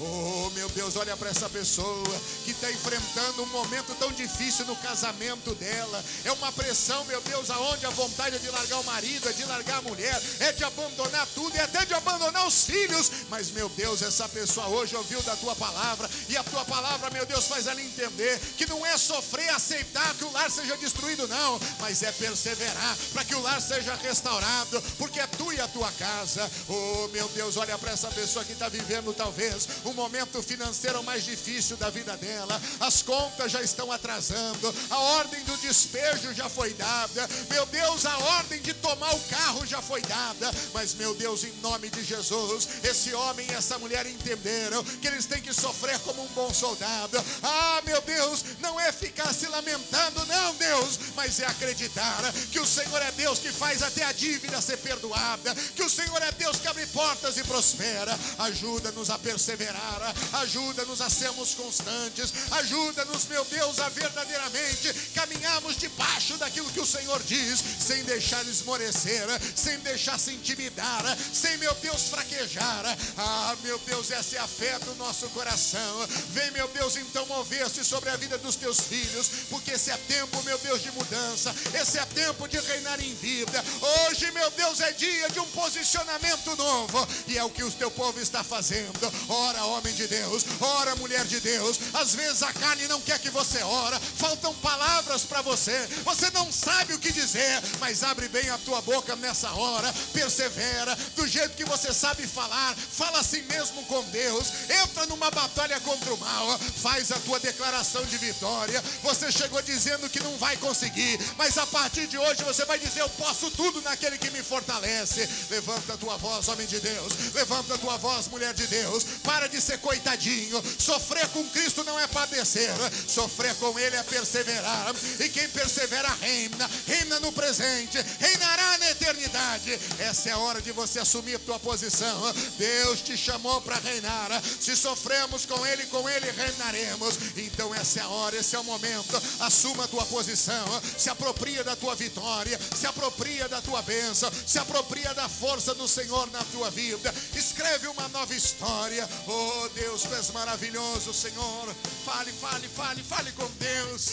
Oh, 0.00 0.50
meu 0.54 0.68
Deus, 0.70 0.96
olha 0.96 1.16
para 1.16 1.28
essa 1.28 1.48
pessoa 1.50 2.20
que 2.44 2.52
está 2.52 2.70
enfrentando 2.72 3.42
um 3.42 3.46
momento 3.46 3.94
tão 3.98 4.10
difícil 4.12 4.64
no 4.64 4.76
casamento 4.76 5.54
dela. 5.54 6.02
É 6.24 6.32
uma 6.32 6.50
pressão, 6.50 7.04
meu 7.04 7.20
Deus, 7.20 7.50
aonde 7.50 7.84
a 7.84 7.90
vontade 7.90 8.36
é 8.36 8.38
de 8.38 8.48
largar 8.48 8.80
o 8.80 8.84
marido, 8.84 9.28
é 9.28 9.32
de 9.32 9.44
largar 9.44 9.78
a 9.78 9.82
mulher, 9.82 10.20
é 10.40 10.52
de 10.52 10.64
abandonar 10.64 11.26
tudo, 11.34 11.54
é 11.56 11.60
até 11.60 11.84
de 11.84 11.94
abandonar 11.94 12.46
os 12.46 12.64
filhos. 12.64 13.10
Mas, 13.28 13.50
meu 13.50 13.68
Deus, 13.68 14.00
essa 14.00 14.28
pessoa 14.28 14.66
hoje 14.68 14.96
ouviu 14.96 15.22
da 15.22 15.36
tua 15.36 15.54
palavra 15.54 16.08
e 16.28 16.36
a 16.36 16.44
tua 16.44 16.64
palavra, 16.64 17.10
meu 17.10 17.26
Deus, 17.26 17.46
faz 17.46 17.66
ela 17.66 17.80
entender 17.80 18.38
que 18.56 18.66
não 18.66 18.84
é 18.84 18.96
sofrer, 18.96 19.48
aceitar 19.50 20.14
que 20.14 20.24
o 20.24 20.32
lar 20.32 20.50
seja 20.50 20.76
destruído, 20.76 21.26
não, 21.28 21.60
mas 21.80 22.02
é 22.02 22.12
perseverar 22.12 22.96
para 23.12 23.24
que 23.24 23.34
o 23.34 23.40
lar 23.40 23.60
seja 23.60 23.94
restaurado, 23.96 24.82
porque 24.98 25.20
é 25.20 25.26
tu 25.26 25.52
e 25.52 25.60
a 25.60 25.68
tua 25.68 25.90
casa. 25.92 26.50
Oh, 26.68 27.08
meu 27.08 27.28
Deus, 27.30 27.56
olha 27.56 27.76
para 27.78 27.92
essa 27.92 28.08
pessoa 28.08 28.44
que 28.44 28.52
está 28.52 28.68
vivendo 28.68 29.12
talvez 29.14 29.68
um 29.84 29.92
momento 29.92 30.42
financeiro 30.42 31.02
mais 31.02 31.24
difícil 31.24 31.76
da 31.76 31.90
vida 31.90 32.16
dela. 32.16 32.60
As 32.80 33.02
contas 33.02 33.52
já 33.52 33.62
estão 33.62 33.90
atrasando, 33.90 34.74
a 34.90 34.98
ordem 34.98 35.42
do 35.44 35.56
despejo 35.58 36.32
já 36.34 36.48
foi 36.48 36.72
dada. 36.74 37.28
Meu 37.50 37.66
Deus, 37.66 38.06
a 38.06 38.16
ordem 38.18 38.60
de 38.60 38.74
tomar 38.74 39.14
o 39.14 39.20
carro 39.20 39.66
já 39.66 39.80
foi 39.80 40.02
dada. 40.02 40.50
Mas, 40.72 40.94
meu 40.94 41.14
Deus, 41.14 41.44
em 41.44 41.52
nome 41.60 41.88
de 41.90 42.04
Jesus, 42.04 42.68
esse 42.82 43.14
homem 43.14 43.46
e 43.50 43.54
essa 43.54 43.78
mulher 43.78 44.06
entenderam 44.06 44.82
que 44.84 45.06
eles 45.06 45.26
têm 45.26 45.40
que 45.40 45.52
sofrer 45.52 45.98
como 46.02 46.22
um 46.22 46.28
bom 46.28 46.52
soldado. 46.52 47.22
Ah, 47.42 47.82
meu 47.84 48.00
Deus, 48.02 48.44
não 48.60 48.78
é 48.80 48.92
ficar 48.92 49.32
se 49.32 49.46
lamentando, 49.46 50.24
não, 50.26 50.54
Deus, 50.54 50.98
mas 51.14 51.40
é 51.40 51.46
acreditar 51.46 52.32
que 52.50 52.60
o 52.60 52.66
Senhor 52.66 53.00
é 53.02 53.10
Deus 53.12 53.38
que 53.38 53.52
faz 53.52 53.82
até 53.82 54.04
a 54.04 54.12
dívida 54.12 54.60
ser 54.60 54.78
perdoada, 54.78 55.54
que 55.74 55.82
o 55.82 55.90
Senhor 55.90 56.20
é 56.22 56.32
Deus 56.32 56.58
que 56.58 56.68
abre 56.68 56.86
portas 56.86 57.36
e 57.36 57.44
prospera. 57.44 58.18
Ajuda-nos 58.38 59.10
a 59.10 59.18
perseverar, 59.18 60.14
ajuda-nos 60.34 61.00
a 61.00 61.10
sermos 61.10 61.54
constantes, 61.54 62.32
ajuda-nos, 62.52 63.26
meu 63.26 63.44
Deus, 63.44 63.78
a 63.80 63.88
verdadeiramente 63.88 64.92
caminharmos 65.14 65.76
debaixo 65.76 66.36
daquilo 66.36 66.70
que 66.70 66.80
o 66.80 66.86
Senhor 66.86 67.22
diz, 67.22 67.62
sem 67.80 68.02
deixar 68.04 68.44
esmorecer, 68.46 69.26
sem 69.54 69.78
deixar 69.78 70.18
se 70.18 70.32
intimidar, 70.32 71.04
sem, 71.32 71.56
meu 71.58 71.74
Deus, 71.74 72.08
fraquejar. 72.08 72.84
Ah, 73.16 73.56
meu 73.62 73.78
Deus, 73.80 74.10
essa 74.10 74.36
é 74.36 74.38
a 74.38 74.46
fé 74.46 74.78
do 74.80 74.94
nosso 74.96 75.28
coração. 75.30 75.91
Vem, 76.30 76.50
meu 76.52 76.68
Deus, 76.68 76.96
então 76.96 77.26
mover-se 77.26 77.84
sobre 77.84 78.10
a 78.10 78.16
vida 78.16 78.38
dos 78.38 78.56
teus 78.56 78.80
filhos, 78.80 79.30
porque 79.50 79.72
esse 79.72 79.90
é 79.90 79.96
tempo, 79.96 80.42
meu 80.42 80.58
Deus, 80.58 80.82
de 80.82 80.90
mudança, 80.92 81.54
esse 81.74 81.98
é 81.98 82.04
tempo 82.06 82.48
de 82.48 82.58
reinar 82.58 83.00
em 83.00 83.14
vida. 83.14 83.64
Hoje, 84.08 84.30
meu 84.32 84.50
Deus, 84.52 84.80
é 84.80 84.92
dia 84.92 85.28
de 85.30 85.40
um 85.40 85.46
posicionamento 85.50 86.56
novo, 86.56 87.08
e 87.26 87.38
é 87.38 87.44
o 87.44 87.50
que 87.50 87.64
o 87.64 87.70
teu 87.70 87.90
povo 87.90 88.20
está 88.20 88.42
fazendo. 88.42 89.12
Ora, 89.28 89.64
homem 89.64 89.94
de 89.94 90.06
Deus, 90.06 90.44
ora, 90.60 90.94
mulher 90.96 91.24
de 91.24 91.40
Deus. 91.40 91.78
Às 91.94 92.14
vezes 92.14 92.42
a 92.42 92.52
carne 92.52 92.86
não 92.88 93.00
quer 93.00 93.18
que 93.18 93.30
você 93.30 93.62
ora, 93.62 93.98
faltam 94.00 94.54
palavras 94.54 95.22
para 95.22 95.42
você, 95.42 95.76
você 96.04 96.30
não 96.30 96.50
sabe 96.50 96.94
o 96.94 96.98
que 96.98 97.12
dizer, 97.12 97.62
mas 97.80 98.02
abre 98.02 98.28
bem 98.28 98.48
a 98.50 98.58
tua 98.58 98.80
boca 98.82 99.14
nessa 99.16 99.50
hora, 99.52 99.92
persevera, 100.12 100.96
do 101.16 101.26
jeito 101.26 101.56
que 101.56 101.64
você 101.64 101.92
sabe 101.92 102.26
falar, 102.26 102.74
fala 102.76 103.20
assim 103.20 103.42
mesmo 103.42 103.84
com 103.84 104.02
Deus, 104.04 104.46
entra 104.82 105.06
numa 105.06 105.30
batalha 105.30 105.80
contra 105.82 106.12
o 106.12 106.18
mal, 106.18 106.58
faz 106.58 107.12
a 107.12 107.18
tua 107.20 107.38
declaração 107.38 108.04
de 108.06 108.16
vitória. 108.18 108.82
Você 109.02 109.30
chegou 109.30 109.60
dizendo 109.62 110.08
que 110.08 110.20
não 110.20 110.36
vai 110.38 110.56
conseguir, 110.56 111.18
mas 111.36 111.58
a 111.58 111.66
partir 111.66 112.06
de 112.06 112.18
hoje 112.18 112.42
você 112.44 112.64
vai 112.64 112.78
dizer: 112.78 113.00
Eu 113.00 113.08
posso 113.10 113.50
tudo 113.50 113.80
naquele 113.82 114.18
que 114.18 114.30
me 114.30 114.42
fortalece. 114.42 115.28
Levanta 115.50 115.94
a 115.94 115.96
tua 115.96 116.16
voz, 116.16 116.48
homem 116.48 116.66
de 116.66 116.80
Deus, 116.80 117.12
levanta 117.34 117.74
a 117.74 117.78
tua 117.78 117.96
voz, 117.96 118.28
mulher 118.28 118.54
de 118.54 118.66
Deus, 118.66 119.04
para 119.22 119.48
de 119.48 119.60
ser 119.60 119.78
coitadinho. 119.78 120.62
Sofrer 120.78 121.28
com 121.28 121.44
Cristo 121.50 121.84
não 121.84 121.98
é 121.98 122.06
padecer, 122.06 122.70
sofrer 123.08 123.54
com 123.56 123.78
Ele 123.78 123.96
é 123.96 124.02
perseverar. 124.02 124.94
E 125.20 125.28
quem 125.28 125.48
persevera 125.48 126.08
reina, 126.20 126.70
reina 126.86 127.20
no 127.20 127.32
presente, 127.32 127.98
reinará 128.18 128.78
na 128.78 128.90
eternidade. 128.90 129.78
Essa 129.98 130.30
é 130.30 130.32
a 130.32 130.38
hora 130.38 130.60
de 130.60 130.72
você 130.72 130.98
assumir 130.98 131.38
tua 131.40 131.58
posição. 131.58 132.20
Deus 132.58 133.00
te 133.00 133.16
chamou 133.16 133.60
para 133.60 133.76
reinar. 133.76 134.42
Se 134.60 134.76
sofremos 134.76 135.46
com 135.46 135.64
Ele, 135.66 135.71
com 135.86 136.08
Ele 136.08 136.30
reinaremos. 136.30 137.18
Então 137.36 137.74
essa 137.74 138.00
é 138.00 138.02
a 138.02 138.08
hora, 138.08 138.36
esse 138.36 138.54
é 138.54 138.58
o 138.58 138.64
momento. 138.64 139.20
Assuma 139.40 139.84
a 139.84 139.88
tua 139.88 140.04
posição, 140.06 140.64
se 140.96 141.10
apropria 141.10 141.64
da 141.64 141.76
tua 141.76 141.94
vitória, 141.94 142.58
se 142.76 142.86
apropria 142.86 143.48
da 143.48 143.60
tua 143.60 143.82
bênção, 143.82 144.30
se 144.46 144.58
apropria 144.58 145.12
da 145.14 145.28
força 145.28 145.74
do 145.74 145.88
Senhor 145.88 146.30
na 146.30 146.42
tua 146.44 146.70
vida. 146.70 147.14
Escreve 147.34 147.88
uma 147.88 148.08
nova 148.08 148.34
história. 148.34 149.08
Oh 149.26 149.68
Deus, 149.70 150.02
tu 150.02 150.14
és 150.14 150.30
maravilhoso, 150.30 151.12
Senhor. 151.12 151.74
Fale, 152.04 152.32
fale, 152.32 152.68
fale, 152.68 153.02
fale 153.02 153.32
com 153.32 153.46
Deus. 153.58 154.12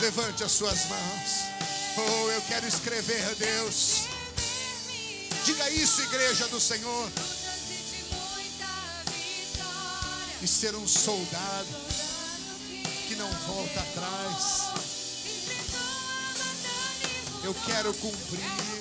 Levante 0.00 0.42
as 0.42 0.52
suas 0.52 0.86
mãos. 0.86 1.30
Oh, 1.98 2.30
eu 2.30 2.40
quero 2.42 2.66
escrever, 2.66 3.34
Deus. 3.34 4.06
Diga 5.44 5.68
isso, 5.70 6.00
igreja 6.02 6.48
do 6.48 6.58
Senhor. 6.58 7.10
E 10.40 10.48
ser 10.48 10.74
um 10.74 10.88
soldado 10.88 11.68
que 13.08 13.14
não 13.16 13.30
volta 13.46 13.80
atrás. 13.80 14.62
Eu 17.44 17.54
quero 17.66 17.92
cumprir. 17.94 18.79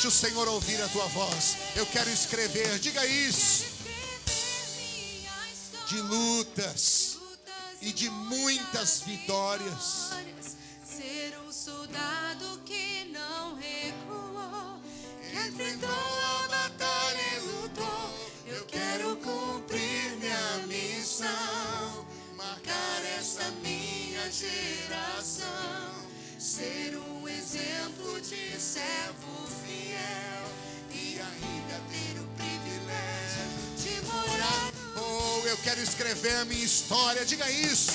Deixa 0.00 0.08
o 0.08 0.10
Senhor 0.10 0.48
ouvir 0.48 0.80
a 0.80 0.88
tua 0.88 1.06
voz. 1.08 1.58
Eu 1.76 1.84
quero 1.84 2.08
escrever. 2.08 2.78
Diga 2.78 3.04
isso. 3.04 3.66
De 5.86 6.00
lutas 6.00 7.18
e 7.82 7.92
de 7.92 8.08
muitas 8.08 9.00
vitórias. 9.00 9.99
quero 35.80 35.82
escrever 35.82 36.36
a 36.36 36.44
minha 36.44 36.64
história. 36.64 37.24
Diga 37.24 37.50
isso. 37.50 37.92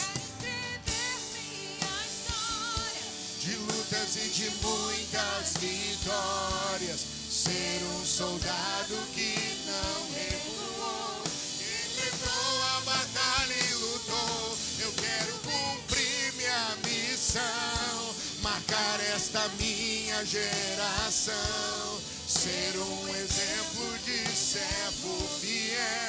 De 3.42 3.56
lutas 3.58 4.16
e 4.16 4.30
de 4.30 4.50
muitas 4.64 5.54
vitórias. 5.60 7.00
Ser 7.30 7.84
um 7.94 8.06
soldado 8.06 8.98
que 9.14 9.36
não 9.68 10.14
recuou. 10.16 11.24
enfrentou 11.26 12.64
a 12.64 12.82
batalha 12.86 13.54
e 13.54 13.74
lutou. 13.76 14.58
Eu 14.80 14.92
quero 14.94 15.34
cumprir 15.40 16.34
minha 16.34 16.78
missão. 16.86 18.16
Marcar 18.42 19.00
esta 19.14 19.48
minha 19.60 20.26
geração. 20.26 22.02
Ser 22.28 22.78
um 22.78 23.08
exemplo 23.10 24.00
de 24.06 24.36
servo 24.36 25.28
fiel 25.40 26.05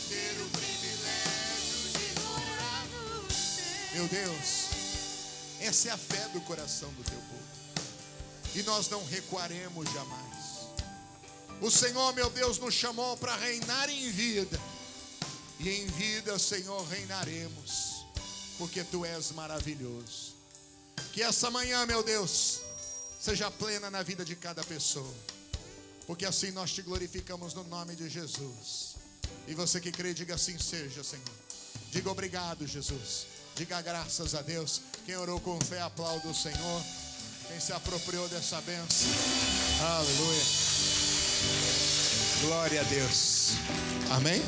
ter 0.00 0.40
o 0.40 0.48
privilégio 0.50 1.88
de 1.92 2.20
morar 2.20 2.86
no. 2.86 3.94
Meu 3.94 4.08
Deus, 4.08 4.66
essa 5.60 5.88
é 5.88 5.90
a 5.92 5.98
fé 5.98 6.28
do 6.32 6.40
coração 6.42 6.92
do 6.92 7.04
teu 7.04 7.18
povo 7.18 7.56
e 8.56 8.62
nós 8.62 8.88
não 8.88 9.04
recuaremos 9.04 9.86
jamais. 9.92 10.36
O 11.60 11.70
Senhor, 11.70 12.14
meu 12.14 12.30
Deus, 12.30 12.58
nos 12.58 12.72
chamou 12.72 13.14
para 13.18 13.36
reinar 13.36 13.90
em 13.90 14.10
vida, 14.10 14.58
e 15.60 15.68
em 15.68 15.86
vida, 15.88 16.38
Senhor, 16.38 16.82
reinaremos, 16.88 18.06
porque 18.56 18.82
tu 18.82 19.04
és 19.04 19.30
maravilhoso. 19.32 20.34
Que 21.12 21.22
essa 21.22 21.50
manhã, 21.50 21.84
meu 21.84 22.02
Deus, 22.02 22.60
seja 23.20 23.50
plena 23.50 23.90
na 23.90 24.02
vida 24.02 24.24
de 24.24 24.34
cada 24.34 24.64
pessoa, 24.64 25.14
porque 26.06 26.24
assim 26.24 26.50
nós 26.50 26.72
te 26.72 26.80
glorificamos 26.80 27.52
no 27.52 27.64
nome 27.64 27.94
de 27.94 28.08
Jesus. 28.08 28.95
E 29.46 29.54
você 29.54 29.80
que 29.80 29.92
crê, 29.92 30.12
diga 30.12 30.34
assim 30.34 30.58
seja, 30.58 31.04
Senhor. 31.04 31.24
Diga 31.90 32.10
obrigado, 32.10 32.66
Jesus. 32.66 33.26
Diga 33.54 33.80
graças 33.80 34.34
a 34.34 34.42
Deus. 34.42 34.82
Quem 35.06 35.16
orou 35.16 35.40
com 35.40 35.58
fé, 35.60 35.80
aplauda 35.80 36.28
o 36.28 36.34
Senhor. 36.34 36.82
Quem 37.48 37.60
se 37.60 37.72
apropriou 37.72 38.28
dessa 38.28 38.60
bênção. 38.60 39.08
Aleluia. 39.80 40.42
Glória 42.42 42.80
a 42.80 42.84
Deus. 42.84 43.52
Amém? 44.10 44.42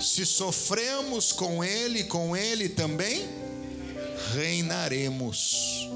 Se 0.00 0.26
sofremos 0.26 1.30
com 1.30 1.62
Ele, 1.62 2.04
com 2.04 2.36
Ele 2.36 2.68
também 2.68 3.28
reinaremos. 4.34 5.86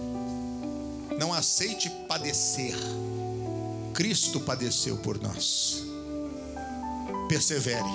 Não 1.19 1.33
aceite 1.33 1.91
padecer. 2.07 2.77
Cristo 3.95 4.39
padeceu 4.41 4.99
por 4.99 5.21
nós. 5.21 5.86
Persevere. 7.29 7.89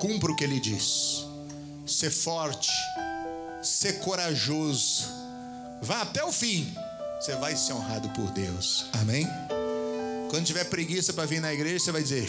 Cumpra 0.00 0.32
o 0.32 0.36
que 0.36 0.44
Ele 0.44 0.60
diz. 0.60 1.24
Ser 1.86 2.10
forte. 2.10 2.70
Ser 3.62 4.00
corajoso. 4.00 5.04
Vá 5.82 6.02
até 6.02 6.24
o 6.24 6.32
fim 6.32 6.74
você 7.18 7.34
vai 7.34 7.56
ser 7.56 7.72
honrado 7.72 8.08
por 8.10 8.30
Deus. 8.30 8.86
Amém? 8.92 9.26
Quando 10.30 10.46
tiver 10.46 10.64
preguiça 10.64 11.12
para 11.12 11.26
vir 11.26 11.40
na 11.40 11.52
igreja, 11.52 11.84
você 11.84 11.92
vai 11.92 12.02
dizer: 12.02 12.28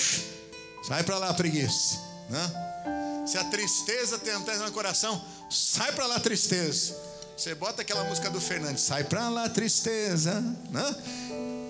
sai 0.88 1.04
para 1.04 1.18
lá, 1.18 1.34
preguiça. 1.34 2.00
Né? 2.30 3.26
Se 3.28 3.38
a 3.38 3.44
tristeza 3.44 4.18
tentar 4.18 4.56
no 4.58 4.72
coração, 4.72 5.24
sai 5.50 5.92
para 5.92 6.08
lá, 6.08 6.20
tristeza. 6.20 6.96
Você 7.38 7.56
bota 7.56 7.84
aquela 7.84 8.04
música 8.04 8.30
do 8.30 8.42
Fernandes, 8.42 8.84
sai 8.84 9.04
para 9.04 9.30
lá, 9.30 9.48
tristeza. 9.48 10.42
Né? 10.72 10.96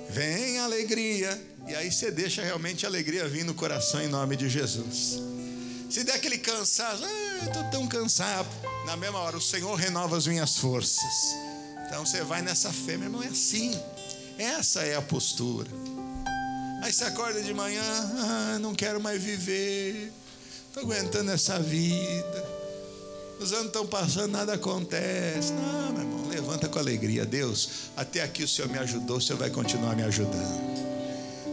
Vem 0.10 0.60
alegria. 0.60 1.30
E 1.70 1.76
aí 1.76 1.92
você 1.92 2.10
deixa 2.10 2.42
realmente 2.42 2.84
a 2.84 2.90
alegria 2.90 3.30
vir 3.30 3.46
no 3.46 3.54
coração 3.54 4.02
em 4.02 4.08
nome 4.08 4.36
de 4.36 4.50
Jesus. 4.50 5.20
Se 5.88 6.04
der 6.04 6.16
aquele 6.16 6.40
cansaço, 6.40 7.04
ah, 7.06 7.46
estou 7.46 7.64
tão 7.66 7.88
cansado. 7.88 8.50
Na 8.88 8.98
mesma 8.98 9.20
hora, 9.20 9.38
o 9.38 9.42
Senhor 9.42 9.76
renova 9.76 10.18
as 10.18 10.26
minhas 10.26 10.58
forças. 10.58 11.36
Então 11.86 12.04
você 12.04 12.24
vai 12.24 12.42
nessa 12.42 12.74
fé, 12.74 12.98
meu 12.98 13.06
irmão, 13.06 13.22
é 13.22 13.28
assim. 13.28 13.80
Essa 14.36 14.82
é 14.82 14.96
a 14.96 15.02
postura. 15.02 15.70
Aí 16.82 16.92
você 16.92 17.04
acorda 17.04 17.40
de 17.40 17.54
manhã, 17.54 17.84
ah, 17.84 18.58
não 18.60 18.74
quero 18.74 19.00
mais 19.00 19.22
viver, 19.22 20.12
estou 20.68 20.82
aguentando 20.82 21.30
essa 21.30 21.60
vida. 21.60 22.50
Os 23.40 23.54
anos 23.54 23.68
estão 23.68 23.86
passando, 23.86 24.32
nada 24.32 24.54
acontece. 24.54 25.54
Não, 25.54 25.92
meu 25.92 26.02
irmão, 26.02 26.28
levanta 26.30 26.68
com 26.68 26.80
alegria. 26.80 27.28
Deus, 27.28 27.92
até 27.96 28.24
aqui 28.24 28.44
o 28.44 28.48
Senhor 28.48 28.72
me 28.72 28.80
ajudou, 28.80 29.18
o 29.18 29.22
Senhor 29.22 29.38
vai 29.38 29.52
continuar 29.52 29.96
me 29.96 30.02
ajudando. 30.02 30.89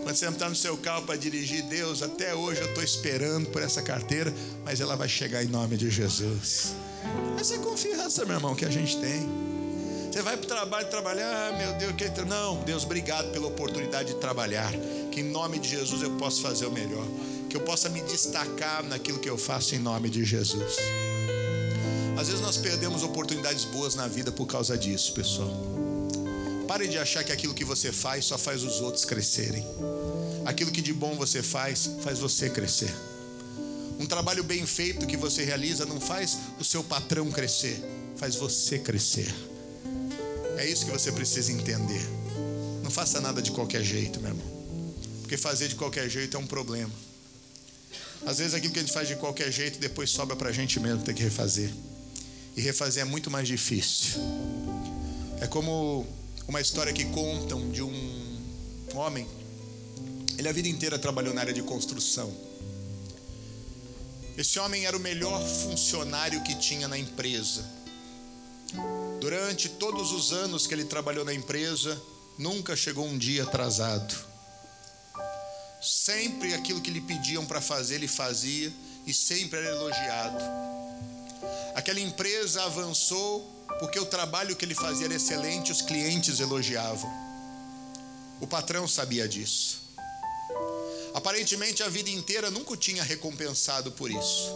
Quando 0.07 0.15
você 0.15 0.29
está 0.29 0.49
no 0.49 0.55
seu 0.55 0.77
carro 0.77 1.03
para 1.03 1.17
dirigir, 1.17 1.65
Deus, 1.65 2.01
até 2.01 2.33
hoje 2.33 2.61
eu 2.61 2.69
estou 2.69 2.85
esperando 2.85 3.49
por 3.49 3.61
essa 3.61 3.83
carteira, 3.83 4.33
mas 4.65 4.81
ela 4.81 4.95
vai 4.95 5.09
chegar 5.09 5.43
em 5.43 5.49
nome 5.49 5.77
de 5.77 5.91
Jesus. 5.91 6.77
Essa 7.37 7.55
é 7.55 7.57
a 7.57 7.61
confiança, 7.61 8.25
meu 8.25 8.37
irmão, 8.37 8.55
que 8.55 8.65
a 8.65 8.71
gente 8.71 8.97
tem. 8.99 9.29
Você 10.09 10.23
vai 10.23 10.37
para 10.37 10.45
o 10.45 10.47
trabalho 10.47 10.89
trabalhar, 10.89 11.27
ah, 11.27 11.59
meu 11.59 11.73
Deus, 11.73 11.93
que 11.97 12.25
não, 12.25 12.63
Deus, 12.63 12.85
obrigado 12.85 13.33
pela 13.33 13.49
oportunidade 13.49 14.15
de 14.15 14.21
trabalhar. 14.21 14.71
Que 15.11 15.23
em 15.23 15.25
nome 15.25 15.59
de 15.59 15.71
Jesus 15.71 16.01
eu 16.03 16.11
possa 16.13 16.41
fazer 16.41 16.67
o 16.67 16.71
melhor, 16.71 17.05
que 17.51 17.57
eu 17.57 17.63
possa 17.63 17.89
me 17.89 18.01
destacar 18.03 18.85
naquilo 18.85 19.19
que 19.19 19.29
eu 19.29 19.37
faço 19.37 19.75
em 19.75 19.81
nome 19.81 20.09
de 20.09 20.25
Jesus. 20.25 20.77
Às 22.17 22.29
vezes 22.29 22.41
nós 22.41 22.57
perdemos 22.57 23.03
oportunidades 23.03 23.65
boas 23.65 23.97
na 23.97 24.07
vida 24.07 24.31
por 24.31 24.47
causa 24.47 24.79
disso, 24.79 25.13
pessoal. 25.15 25.86
Pare 26.67 26.89
de 26.89 26.99
achar 26.99 27.23
que 27.23 27.33
aquilo 27.33 27.55
que 27.55 27.65
você 27.65 27.93
faz 27.93 28.25
só 28.25 28.37
faz 28.37 28.65
os 28.65 28.81
outros 28.81 29.05
crescerem. 29.05 29.65
Aquilo 30.45 30.73
que 30.73 30.83
de 30.83 30.93
bom 30.93 31.15
você 31.15 31.43
faz, 31.43 31.91
faz 32.03 32.19
você 32.19 32.51
crescer. 32.51 32.93
Um 33.99 34.07
trabalho 34.07 34.45
bem 34.45 34.67
feito 34.67 35.07
que 35.07 35.17
você 35.17 35.45
realiza 35.45 35.87
não 35.87 36.01
faz 36.01 36.37
o 36.61 36.65
seu 36.65 36.85
patrão 36.85 37.31
crescer, 37.31 37.81
faz 38.17 38.35
você 38.35 38.79
crescer. 38.79 39.33
É 40.59 40.67
isso 40.67 40.85
que 40.85 40.93
você 40.93 41.13
precisa 41.13 41.53
entender. 41.53 42.03
Não 42.83 42.91
faça 42.91 43.21
nada 43.21 43.41
de 43.41 43.51
qualquer 43.53 43.83
jeito, 43.83 44.21
meu 44.21 44.31
irmão. 44.31 44.47
Porque 45.23 45.37
fazer 45.37 45.69
de 45.69 45.75
qualquer 45.77 46.09
jeito 46.09 46.37
é 46.37 46.41
um 46.41 46.47
problema. 46.47 46.93
Às 48.25 48.39
vezes 48.39 48.55
aquilo 48.55 48.73
que 48.73 48.79
a 48.79 48.83
gente 48.83 48.93
faz 48.93 49.09
de 49.09 49.17
qualquer 49.17 49.53
jeito 49.53 49.79
depois 49.79 50.11
sobra 50.11 50.35
para 50.35 50.49
a 50.49 50.53
gente 50.53 50.81
mesmo 50.81 51.03
ter 51.03 51.15
que 51.15 51.23
refazer. 51.23 51.71
E 52.57 52.61
refazer 52.61 53.03
é 53.03 53.05
muito 53.05 53.31
mais 53.31 53.47
difícil. 53.47 54.21
É 55.41 55.47
como 55.47 56.07
uma 56.49 56.61
história 56.61 56.93
que 56.93 57.05
contam 57.07 57.71
de 57.71 57.83
um 57.83 58.43
homem. 58.95 59.27
Ele 60.39 60.49
a 60.49 60.53
vida 60.53 60.69
inteira 60.69 60.99
trabalhou 60.99 61.35
na 61.35 61.41
área 61.41 61.53
de 61.53 61.63
construção. 61.63 62.33
Esse 64.37 64.59
homem 64.59 64.85
era 64.85 64.97
o 64.97 65.01
melhor 65.01 65.43
funcionário 65.43 66.43
que 66.43 66.55
tinha 66.55 66.87
na 66.87 66.99
empresa. 66.99 67.65
Durante 69.21 69.69
todos 69.69 70.13
os 70.13 70.33
anos 70.33 70.67
que 70.67 70.75
ele 70.75 70.85
trabalhou 70.85 71.25
na 71.25 71.33
empresa, 71.33 72.01
nunca 72.39 72.77
chegou 72.77 73.07
um 73.07 73.17
dia 73.17 73.45
atrasado. 73.45 74.15
Sempre 75.83 76.55
aquilo 76.55 76.81
que 76.81 76.91
lhe 76.91 77.01
pediam 77.01 77.47
para 77.47 77.61
fazer, 77.61 77.97
ele 77.97 78.09
fazia 78.09 78.73
e 79.07 79.15
sempre 79.15 79.59
era 79.59 79.71
elogiado. 79.71 80.76
Aquela 81.87 82.01
empresa 82.01 82.65
avançou 82.65 83.49
porque 83.79 83.97
o 84.01 84.05
trabalho 84.05 84.57
que 84.57 84.65
ele 84.65 84.75
fazia 84.75 85.05
era 85.05 85.15
excelente, 85.15 85.71
os 85.71 85.81
clientes 85.81 86.41
elogiavam. 86.41 87.09
O 88.41 88.47
patrão 88.49 88.89
sabia 88.89 89.29
disso. 89.29 89.83
Aparentemente 91.15 91.85
a 91.85 91.89
vida 91.89 92.11
inteira 92.11 92.51
nunca 92.51 92.73
o 92.73 92.77
tinha 92.77 93.05
recompensado 93.05 93.93
por 93.93 94.11
isso, 94.11 94.53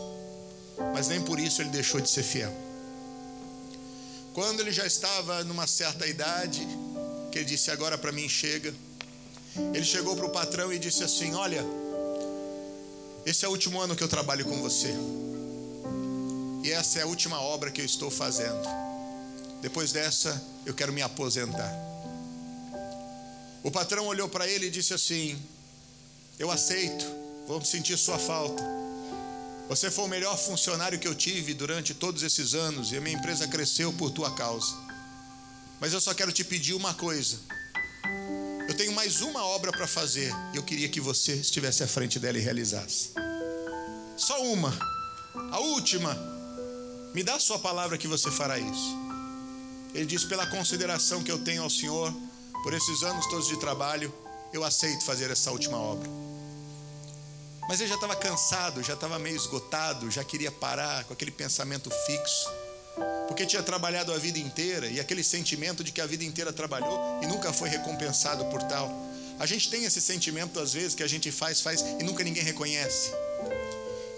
mas 0.92 1.06
nem 1.06 1.22
por 1.22 1.38
isso 1.38 1.62
ele 1.62 1.70
deixou 1.70 2.00
de 2.00 2.10
ser 2.10 2.24
fiel. 2.24 2.52
Quando 4.34 4.58
ele 4.58 4.72
já 4.72 4.84
estava 4.84 5.44
numa 5.44 5.68
certa 5.68 6.08
idade, 6.08 6.66
que 7.30 7.38
ele 7.38 7.44
disse: 7.44 7.70
Agora 7.70 7.96
para 7.96 8.10
mim 8.10 8.28
chega. 8.28 8.74
Ele 9.72 9.84
chegou 9.84 10.16
para 10.16 10.26
o 10.26 10.30
patrão 10.30 10.72
e 10.72 10.80
disse 10.80 11.04
assim: 11.04 11.32
Olha, 11.36 11.64
esse 13.24 13.44
é 13.44 13.48
o 13.48 13.52
último 13.52 13.80
ano 13.80 13.94
que 13.94 14.02
eu 14.02 14.08
trabalho 14.08 14.44
com 14.44 14.60
você. 14.60 14.92
E 16.62 16.70
essa 16.70 16.98
é 16.98 17.02
a 17.02 17.06
última 17.06 17.40
obra 17.40 17.70
que 17.70 17.80
eu 17.80 17.84
estou 17.84 18.10
fazendo. 18.10 18.62
Depois 19.60 19.92
dessa, 19.92 20.42
eu 20.64 20.74
quero 20.74 20.92
me 20.92 21.02
aposentar. 21.02 21.72
O 23.62 23.70
patrão 23.70 24.06
olhou 24.06 24.28
para 24.28 24.46
ele 24.46 24.66
e 24.66 24.70
disse 24.70 24.94
assim: 24.94 25.40
Eu 26.38 26.50
aceito, 26.50 27.04
vou 27.46 27.62
sentir 27.64 27.96
sua 27.98 28.18
falta. 28.18 28.62
Você 29.68 29.90
foi 29.90 30.04
o 30.04 30.08
melhor 30.08 30.36
funcionário 30.36 30.98
que 30.98 31.06
eu 31.06 31.14
tive 31.14 31.54
durante 31.54 31.94
todos 31.94 32.22
esses 32.22 32.54
anos 32.54 32.90
e 32.90 32.96
a 32.96 33.00
minha 33.00 33.16
empresa 33.16 33.46
cresceu 33.46 33.92
por 33.92 34.10
tua 34.10 34.34
causa. 34.34 34.74
Mas 35.78 35.92
eu 35.92 36.00
só 36.00 36.12
quero 36.12 36.32
te 36.32 36.42
pedir 36.42 36.74
uma 36.74 36.92
coisa. 36.92 37.38
Eu 38.68 38.74
tenho 38.74 38.92
mais 38.92 39.20
uma 39.20 39.44
obra 39.44 39.70
para 39.72 39.86
fazer 39.86 40.32
e 40.52 40.56
eu 40.56 40.62
queria 40.62 40.88
que 40.88 41.00
você 41.00 41.34
estivesse 41.34 41.82
à 41.82 41.86
frente 41.86 42.18
dela 42.18 42.38
e 42.38 42.40
realizasse. 42.40 43.10
Só 44.16 44.42
uma, 44.42 44.76
a 45.52 45.60
última. 45.60 46.39
Me 47.14 47.24
dá 47.24 47.34
a 47.34 47.40
sua 47.40 47.58
palavra 47.58 47.98
que 47.98 48.06
você 48.06 48.30
fará 48.30 48.58
isso. 48.58 48.96
Ele 49.94 50.06
diz: 50.06 50.24
pela 50.24 50.46
consideração 50.46 51.22
que 51.22 51.32
eu 51.32 51.38
tenho 51.38 51.62
ao 51.62 51.70
Senhor, 51.70 52.12
por 52.62 52.72
esses 52.72 53.02
anos 53.02 53.26
todos 53.26 53.48
de 53.48 53.58
trabalho, 53.58 54.12
eu 54.52 54.62
aceito 54.62 55.04
fazer 55.04 55.30
essa 55.30 55.50
última 55.50 55.76
obra. 55.76 56.08
Mas 57.68 57.80
ele 57.80 57.88
já 57.88 57.94
estava 57.94 58.16
cansado, 58.16 58.82
já 58.82 58.94
estava 58.94 59.18
meio 59.18 59.36
esgotado, 59.36 60.10
já 60.10 60.24
queria 60.24 60.50
parar 60.50 61.04
com 61.04 61.12
aquele 61.12 61.30
pensamento 61.30 61.90
fixo. 61.90 62.48
Porque 63.28 63.46
tinha 63.46 63.62
trabalhado 63.62 64.12
a 64.12 64.18
vida 64.18 64.38
inteira 64.38 64.88
e 64.88 64.98
aquele 64.98 65.22
sentimento 65.22 65.84
de 65.84 65.92
que 65.92 66.00
a 66.00 66.06
vida 66.06 66.24
inteira 66.24 66.52
trabalhou 66.52 67.20
e 67.22 67.26
nunca 67.26 67.52
foi 67.52 67.68
recompensado 67.68 68.44
por 68.46 68.62
tal. 68.64 68.90
A 69.38 69.46
gente 69.46 69.70
tem 69.70 69.84
esse 69.84 70.00
sentimento 70.00 70.58
às 70.58 70.72
vezes 70.72 70.94
que 70.94 71.02
a 71.02 71.08
gente 71.08 71.30
faz, 71.30 71.60
faz 71.60 71.80
e 71.80 72.02
nunca 72.02 72.24
ninguém 72.24 72.42
reconhece. 72.42 73.12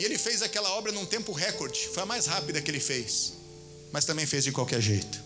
E 0.03 0.05
ele 0.05 0.19
fez 0.19 0.43
aquela 0.43 0.69
obra 0.73 0.91
num 0.91 1.07
tempo 1.07 1.31
recorde, 1.31 1.87
foi 1.95 2.03
a 2.03 2.07
mais 2.07 2.27
rápida 2.27 2.61
que 2.61 2.69
ele 2.69 2.81
fez, 2.81 3.35
mas 3.93 4.05
também 4.05 4.27
fez 4.27 4.43
de 4.43 4.51
qualquer 4.51 4.81
jeito. 4.81 5.23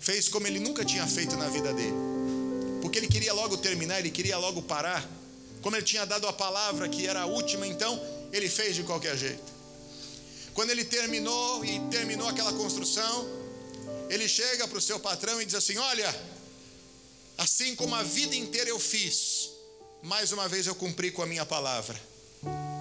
Fez 0.00 0.26
como 0.26 0.46
ele 0.46 0.58
nunca 0.58 0.86
tinha 0.86 1.06
feito 1.06 1.36
na 1.36 1.50
vida 1.50 1.70
dele, 1.70 1.92
porque 2.80 2.96
ele 2.96 3.06
queria 3.06 3.34
logo 3.34 3.58
terminar, 3.58 3.98
ele 3.98 4.10
queria 4.10 4.38
logo 4.38 4.62
parar. 4.62 5.06
Como 5.60 5.76
ele 5.76 5.84
tinha 5.84 6.06
dado 6.06 6.26
a 6.26 6.32
palavra 6.32 6.88
que 6.88 7.06
era 7.06 7.20
a 7.20 7.26
última, 7.26 7.66
então 7.66 8.02
ele 8.32 8.48
fez 8.48 8.74
de 8.74 8.84
qualquer 8.84 9.18
jeito. 9.18 9.52
Quando 10.54 10.70
ele 10.70 10.86
terminou 10.86 11.62
e 11.62 11.78
terminou 11.90 12.26
aquela 12.26 12.54
construção, 12.54 13.28
ele 14.08 14.26
chega 14.26 14.66
para 14.66 14.78
o 14.78 14.80
seu 14.80 14.98
patrão 14.98 15.42
e 15.42 15.44
diz 15.44 15.56
assim: 15.56 15.76
Olha, 15.76 16.22
assim 17.36 17.76
como 17.76 17.94
a 17.94 18.02
vida 18.02 18.34
inteira 18.34 18.70
eu 18.70 18.80
fiz, 18.80 19.50
mais 20.02 20.32
uma 20.32 20.48
vez 20.48 20.66
eu 20.66 20.74
cumpri 20.74 21.10
com 21.10 21.20
a 21.20 21.26
minha 21.26 21.44
palavra. 21.44 22.13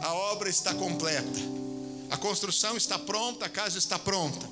A 0.04 0.14
obra 0.14 0.50
está 0.50 0.74
completa, 0.74 1.40
a 2.12 2.18
construção 2.18 2.76
está 2.76 3.00
pronta, 3.00 3.46
a 3.46 3.50
casa 3.50 3.78
está 3.78 3.98
pronta. 3.98 4.46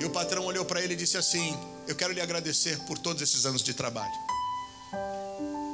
E 0.00 0.04
o 0.06 0.08
patrão 0.08 0.46
olhou 0.46 0.64
para 0.64 0.80
ele 0.80 0.94
e 0.94 0.96
disse 0.96 1.18
assim: 1.18 1.54
Eu 1.86 1.94
quero 1.94 2.14
lhe 2.14 2.20
agradecer 2.22 2.78
por 2.86 2.98
todos 2.98 3.20
esses 3.20 3.44
anos 3.44 3.62
de 3.62 3.74
trabalho. 3.74 4.18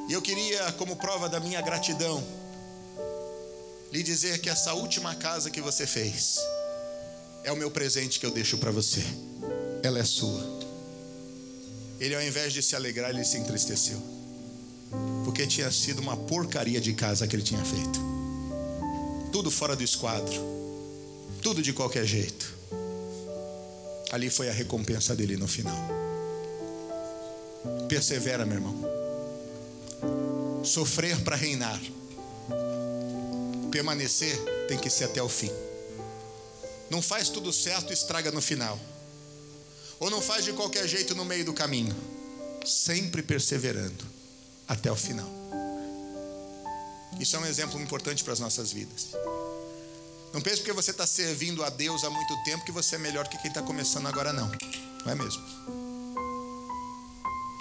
E 0.09 0.13
eu 0.13 0.21
queria, 0.21 0.73
como 0.73 0.97
prova 0.97 1.29
da 1.29 1.39
minha 1.39 1.61
gratidão, 1.61 2.21
lhe 3.93 4.03
dizer 4.03 4.41
que 4.41 4.51
essa 4.51 4.75
última 4.75 5.15
casa 5.15 5.49
que 5.49 5.61
você 5.61 5.87
fez 5.87 6.41
é 7.45 7.53
o 7.53 7.57
meu 7.57 7.71
presente 7.71 8.19
que 8.19 8.27
eu 8.27 8.33
deixo 8.33 8.59
para 8.59 8.73
você. 8.73 9.01
Ela 9.81 10.01
é 10.01 10.05
sua. 10.05 10.43
Ele, 12.01 12.17
ao 12.17 12.23
invés 12.23 12.53
de 12.53 12.65
se 12.65 12.75
alegrar, 12.75 13.11
ele 13.11 13.25
se 13.25 13.37
entristeceu. 13.37 14.12
Porque 15.25 15.47
tinha 15.47 15.71
sido 15.71 16.01
uma 16.01 16.17
porcaria 16.17 16.81
de 16.81 16.93
casa 16.93 17.27
que 17.27 17.35
ele 17.35 17.43
tinha 17.43 17.65
feito. 17.65 18.01
Tudo 19.31 19.51
fora 19.51 19.75
do 19.75 19.83
esquadro. 19.83 20.35
Tudo 21.41 21.63
de 21.63 21.73
qualquer 21.73 22.05
jeito. 22.05 22.53
Ali 24.11 24.29
foi 24.29 24.49
a 24.51 24.53
recompensa 24.53 25.17
dele 25.17 25.37
no 25.37 25.49
final. 25.49 25.77
Persevera, 27.89 28.45
meu 28.45 28.57
irmão. 28.57 28.75
Sofrer 30.65 31.19
para 31.23 31.37
reinar. 31.37 31.81
Permanecer 33.71 34.37
tem 34.69 34.79
que 34.79 34.91
ser 34.91 35.05
até 35.05 35.23
o 35.23 35.29
fim. 35.29 35.51
Não 36.91 37.01
faz 37.01 37.31
tudo 37.31 37.53
certo 37.53 37.91
e 37.91 37.95
estraga 37.95 38.31
no 38.31 38.43
final. 38.43 38.79
Ou 39.99 40.11
não 40.11 40.21
faz 40.21 40.45
de 40.45 40.53
qualquer 40.53 40.87
jeito 40.87 41.15
no 41.15 41.25
meio 41.25 41.45
do 41.45 41.55
caminho. 41.55 41.97
Sempre 42.67 43.23
perseverando 43.23 44.22
até 44.67 44.91
o 44.91 44.97
final. 44.97 45.29
Isso 47.21 47.37
é 47.37 47.39
um 47.39 47.47
exemplo 47.47 47.81
importante 47.81 48.25
para 48.25 48.33
as 48.33 48.41
nossas 48.41 48.73
vidas. 48.73 49.09
Não 50.33 50.41
pense 50.41 50.59
porque 50.59 50.73
você 50.73 50.91
está 50.91 51.07
servindo 51.07 51.63
a 51.63 51.69
Deus 51.69 52.05
há 52.05 52.11
muito 52.11 52.43
tempo 52.45 52.65
que 52.65 52.73
você 52.73 52.97
é 52.97 52.99
melhor 52.99 53.29
que 53.29 53.37
quem 53.39 53.49
está 53.49 53.63
começando 53.63 54.07
agora, 54.07 54.33
não. 54.33 54.51
Não 55.05 55.13
é 55.13 55.15
mesmo? 55.15 55.43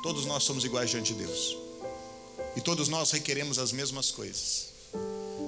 Todos 0.01 0.25
nós 0.25 0.43
somos 0.43 0.63
iguais 0.63 0.89
diante 0.89 1.13
de 1.13 1.25
Deus. 1.25 1.57
E 2.55 2.61
todos 2.61 2.87
nós 2.87 3.11
requeremos 3.11 3.59
as 3.59 3.71
mesmas 3.71 4.09
coisas. 4.09 4.67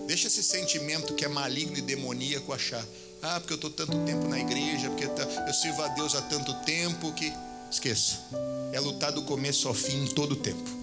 Deixa 0.05 0.27
esse 0.27 0.43
sentimento 0.43 1.15
que 1.15 1.23
é 1.23 1.27
maligno 1.27 1.77
e 1.77 1.81
demoníaco 1.81 2.53
achar. 2.53 2.85
Ah, 3.21 3.39
porque 3.39 3.53
eu 3.53 3.55
estou 3.55 3.69
tanto 3.69 3.97
tempo 4.05 4.27
na 4.27 4.37
igreja, 4.37 4.89
porque 4.89 5.07
tá, 5.07 5.23
eu 5.47 5.53
sirvo 5.53 5.81
a 5.81 5.87
Deus 5.87 6.13
há 6.15 6.21
tanto 6.21 6.53
tempo 6.65 7.11
que. 7.13 7.31
Esqueça. 7.71 8.19
É 8.71 8.79
lutar 8.79 9.11
do 9.11 9.23
começo 9.23 9.67
ao 9.67 9.73
fim 9.73 10.03
em 10.03 10.07
todo 10.07 10.33
o 10.33 10.35
tempo. 10.35 10.82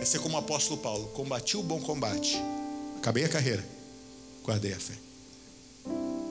É 0.00 0.04
ser 0.04 0.18
como 0.20 0.34
o 0.36 0.38
apóstolo 0.38 0.80
Paulo: 0.80 1.08
combati 1.08 1.56
o 1.56 1.62
bom 1.62 1.80
combate, 1.80 2.36
acabei 2.96 3.24
a 3.24 3.28
carreira, 3.28 3.64
guardei 4.42 4.72
a 4.72 4.80
fé. 4.80 4.94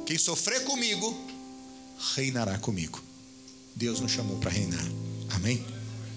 Quem 0.06 0.18
sofrer 0.18 0.64
comigo, 0.64 1.16
reinará 2.16 2.58
comigo. 2.58 3.02
Deus 3.76 4.00
nos 4.00 4.12
chamou 4.12 4.38
para 4.40 4.50
reinar. 4.50 4.86
Amém? 5.36 5.64